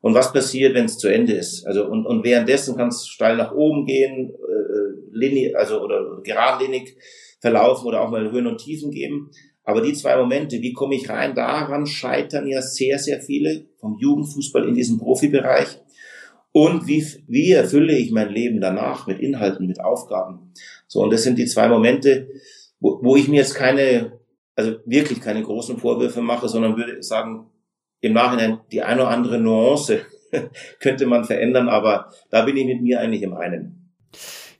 Und 0.00 0.14
was 0.14 0.32
passiert, 0.32 0.74
wenn 0.74 0.84
es 0.84 0.98
zu 0.98 1.08
Ende 1.08 1.32
ist? 1.32 1.66
Also 1.66 1.84
und, 1.86 2.06
und 2.06 2.22
währenddessen 2.22 2.76
kann 2.76 2.88
es 2.88 3.08
steil 3.08 3.36
nach 3.36 3.52
oben 3.52 3.86
gehen, 3.86 4.30
äh, 4.30 5.18
linie, 5.18 5.58
also 5.58 5.82
oder 5.82 6.20
geradlinig 6.22 6.96
verlaufen 7.40 7.88
oder 7.88 8.02
auch 8.02 8.10
mal 8.10 8.30
Höhen 8.30 8.46
und 8.46 8.58
Tiefen 8.58 8.92
geben. 8.92 9.32
Aber 9.64 9.82
die 9.82 9.92
zwei 9.92 10.16
Momente, 10.16 10.60
wie 10.62 10.72
komme 10.72 10.94
ich 10.94 11.08
rein, 11.08 11.34
daran 11.34 11.86
scheitern 11.86 12.46
ja 12.46 12.62
sehr, 12.62 12.98
sehr 12.98 13.20
viele 13.20 13.66
vom 13.78 13.98
Jugendfußball 13.98 14.66
in 14.68 14.74
diesen 14.74 14.98
Profibereich. 14.98 15.78
und 16.52 16.88
wie, 16.88 17.06
wie 17.28 17.52
erfülle 17.52 17.96
ich 17.96 18.10
mein 18.10 18.30
Leben 18.30 18.60
danach 18.60 19.06
mit 19.06 19.20
Inhalten, 19.20 19.66
mit 19.66 19.80
Aufgaben. 19.80 20.52
So, 20.88 21.00
und 21.02 21.12
das 21.12 21.22
sind 21.22 21.38
die 21.38 21.46
zwei 21.46 21.68
Momente, 21.68 22.28
wo, 22.80 22.98
wo 23.02 23.16
ich 23.16 23.28
mir 23.28 23.36
jetzt 23.36 23.54
keine, 23.54 24.18
also 24.56 24.76
wirklich 24.84 25.20
keine 25.20 25.42
großen 25.42 25.78
Vorwürfe 25.78 26.20
mache, 26.22 26.48
sondern 26.48 26.76
würde 26.76 27.02
sagen, 27.02 27.46
im 28.00 28.14
Nachhinein 28.14 28.60
die 28.72 28.82
eine 28.82 29.02
oder 29.02 29.10
andere 29.10 29.38
Nuance 29.38 30.00
könnte 30.80 31.06
man 31.06 31.24
verändern, 31.24 31.68
aber 31.68 32.10
da 32.30 32.42
bin 32.44 32.56
ich 32.56 32.66
mit 32.66 32.82
mir 32.82 33.00
eigentlich 33.00 33.22
im 33.22 33.34
einen. 33.34 33.79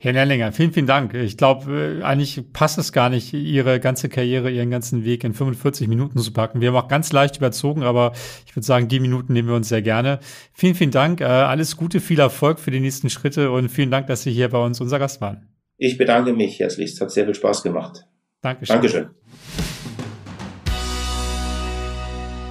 Herr 0.03 0.14
Nerlinger, 0.14 0.51
vielen, 0.53 0.72
vielen 0.72 0.86
Dank. 0.86 1.12
Ich 1.12 1.36
glaube, 1.36 1.98
äh, 2.01 2.03
eigentlich 2.03 2.42
passt 2.55 2.78
es 2.78 2.90
gar 2.90 3.11
nicht, 3.11 3.34
Ihre 3.34 3.80
ganze 3.80 4.09
Karriere, 4.09 4.51
Ihren 4.51 4.70
ganzen 4.70 5.05
Weg 5.05 5.24
in 5.24 5.34
45 5.34 5.88
Minuten 5.88 6.18
zu 6.18 6.32
packen. 6.32 6.62
Wir 6.62 6.68
haben 6.68 6.76
auch 6.76 6.88
ganz 6.88 7.12
leicht 7.12 7.36
überzogen, 7.36 7.82
aber 7.82 8.12
ich 8.46 8.57
würde 8.57 8.64
sagen, 8.64 8.88
die 8.88 8.98
Minuten 8.98 9.34
nehmen 9.34 9.48
wir 9.48 9.57
uns 9.57 9.68
sehr 9.68 9.82
gerne. 9.82 10.18
Vielen, 10.55 10.74
vielen 10.74 10.90
Dank. 10.90 11.20
Äh, 11.20 11.24
alles 11.24 11.76
Gute, 11.76 12.01
viel 12.01 12.18
Erfolg 12.18 12.61
für 12.61 12.70
die 12.70 12.80
nächsten 12.80 13.11
Schritte 13.11 13.51
und 13.51 13.68
vielen 13.68 13.90
Dank, 13.90 14.07
dass 14.07 14.22
Sie 14.22 14.32
hier 14.32 14.48
bei 14.48 14.64
uns 14.64 14.80
unser 14.80 14.98
Gast 14.98 15.20
waren. 15.20 15.51
Ich 15.76 15.98
bedanke 15.98 16.32
mich 16.32 16.59
herzlichst. 16.59 16.98
Hat 17.03 17.11
sehr 17.11 17.26
viel 17.26 17.34
Spaß 17.34 17.62
gemacht. 17.62 18.07
Dankeschön. 18.40 18.76
Dankeschön. 18.76 19.11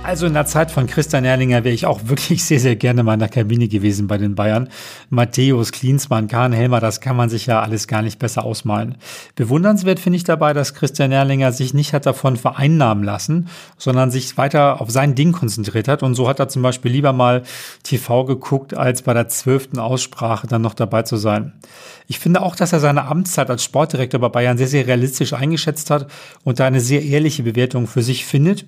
Also 0.10 0.26
in 0.26 0.34
der 0.34 0.48
Zeit 0.48 0.72
von 0.72 0.88
Christian 0.88 1.24
Erlinger 1.24 1.64
wäre 1.64 1.76
ich 1.76 1.86
auch 1.86 2.00
wirklich 2.06 2.44
sehr, 2.44 2.60
sehr 2.60 2.76
gerne 2.76 3.04
mal 3.04 3.14
in 3.14 3.20
der 3.20 3.30
Kabine 3.30 3.68
gewesen 3.68 4.08
bei 4.08 4.18
den 4.18 4.34
Bayern. 4.34 4.70
Matthäus, 5.12 5.72
Klinsmann, 5.72 6.28
Kahn, 6.28 6.52
Helmer, 6.52 6.80
das 6.80 7.00
kann 7.00 7.16
man 7.16 7.30
sich 7.30 7.46
ja 7.46 7.62
alles 7.62 7.88
gar 7.88 8.02
nicht 8.02 8.18
besser 8.18 8.44
ausmalen. 8.44 8.98
Bewundernswert 9.36 10.00
finde 10.00 10.18
ich 10.18 10.24
dabei, 10.24 10.54
dass 10.54 10.74
Christian 10.74 11.12
Erlinger 11.12 11.52
sich 11.52 11.76
nicht 11.76 11.94
hat 11.94 12.08
davon 12.08 12.38
vereinnahmen 12.38 13.04
lassen, 13.04 13.50
sondern 13.78 14.10
sich 14.10 14.36
weiter 14.36 14.82
auf 14.82 14.90
sein 14.90 15.14
Ding 15.14 15.32
konzentriert 15.32 15.88
hat. 15.88 16.02
Und 16.02 16.16
so 16.16 16.28
hat 16.28 16.40
er 16.40 16.48
zum 16.48 16.64
Beispiel 16.64 16.92
lieber 16.92 17.14
mal 17.14 17.44
TV 17.84 18.26
geguckt, 18.26 18.76
als 18.76 19.04
bei 19.04 19.14
der 19.14 19.28
zwölften 19.28 19.78
Aussprache 19.78 20.48
dann 20.48 20.64
noch 20.64 20.74
dabei 20.74 21.04
zu 21.04 21.18
sein. 21.18 21.54
Ich 22.08 22.18
finde 22.18 22.42
auch, 22.42 22.56
dass 22.56 22.74
er 22.74 22.80
seine 22.80 23.06
Amtszeit 23.06 23.52
als 23.52 23.64
Sportdirektor 23.64 24.20
bei 24.20 24.30
Bayern 24.30 24.58
sehr, 24.58 24.68
sehr 24.68 24.88
realistisch 24.88 25.34
eingeschätzt 25.34 25.92
hat 25.92 26.08
und 26.44 26.60
da 26.60 26.66
eine 26.66 26.82
sehr 26.82 27.04
ehrliche 27.04 27.44
Bewertung 27.44 27.86
für 27.86 28.02
sich 28.02 28.26
findet 28.26 28.66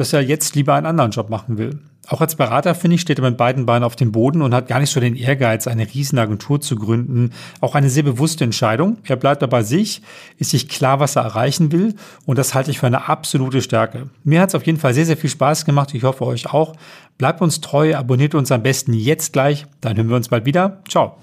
dass 0.00 0.14
er 0.14 0.22
jetzt 0.22 0.54
lieber 0.54 0.74
einen 0.74 0.86
anderen 0.86 1.10
Job 1.10 1.28
machen 1.28 1.58
will. 1.58 1.78
Auch 2.08 2.22
als 2.22 2.34
Berater, 2.34 2.74
finde 2.74 2.94
ich, 2.94 3.02
steht 3.02 3.18
er 3.18 3.24
mit 3.24 3.36
beiden 3.36 3.66
Beinen 3.66 3.84
auf 3.84 3.96
dem 3.96 4.12
Boden 4.12 4.40
und 4.40 4.54
hat 4.54 4.66
gar 4.66 4.80
nicht 4.80 4.90
so 4.90 4.98
den 4.98 5.14
Ehrgeiz, 5.14 5.66
eine 5.66 5.86
Riesenagentur 5.86 6.58
zu 6.62 6.76
gründen. 6.76 7.32
Auch 7.60 7.74
eine 7.74 7.90
sehr 7.90 8.02
bewusste 8.02 8.44
Entscheidung. 8.44 8.96
Er 9.04 9.16
bleibt 9.16 9.42
dabei 9.42 9.62
sich, 9.62 10.00
ist 10.38 10.52
sich 10.52 10.70
klar, 10.70 11.00
was 11.00 11.16
er 11.16 11.22
erreichen 11.24 11.70
will 11.70 11.94
und 12.24 12.38
das 12.38 12.54
halte 12.54 12.70
ich 12.70 12.78
für 12.78 12.86
eine 12.86 13.08
absolute 13.10 13.60
Stärke. 13.60 14.08
Mir 14.24 14.40
hat 14.40 14.48
es 14.48 14.54
auf 14.54 14.64
jeden 14.64 14.78
Fall 14.78 14.94
sehr, 14.94 15.04
sehr 15.04 15.18
viel 15.18 15.28
Spaß 15.28 15.66
gemacht. 15.66 15.92
Ich 15.92 16.02
hoffe 16.02 16.24
euch 16.24 16.50
auch. 16.50 16.74
Bleibt 17.18 17.42
uns 17.42 17.60
treu, 17.60 17.94
abonniert 17.94 18.34
uns 18.34 18.50
am 18.50 18.62
besten 18.62 18.94
jetzt 18.94 19.34
gleich. 19.34 19.66
Dann 19.82 19.98
hören 19.98 20.08
wir 20.08 20.16
uns 20.16 20.28
bald 20.28 20.46
wieder. 20.46 20.80
Ciao. 20.88 21.18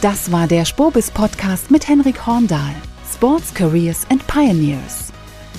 Das 0.00 0.32
war 0.32 0.46
der 0.46 0.64
Spobis 0.64 1.10
Podcast 1.10 1.70
mit 1.70 1.86
Henrik 1.86 2.26
Horndahl. 2.26 2.74
Sports 3.12 3.52
Careers 3.52 4.06
and 4.08 4.26
Pioneers. 4.26 5.07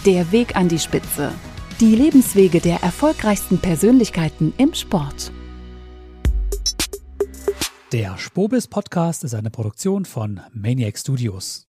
Der 0.06 0.32
Weg 0.32 0.56
an 0.56 0.70
die 0.70 0.80
Spitze. 0.80 1.34
Die 1.82 1.94
Lebenswege 1.94 2.62
der 2.62 2.82
erfolgreichsten 2.84 3.58
Persönlichkeiten 3.60 4.54
im 4.58 4.74
Sport. 4.74 5.34
Der 7.92 8.18
Spobis 8.18 8.70
Podcast 8.70 9.26
ist 9.26 9.34
eine 9.34 9.50
Produktion 9.50 10.06
von 10.06 10.40
Maniac 10.54 10.98
Studios. 10.98 11.69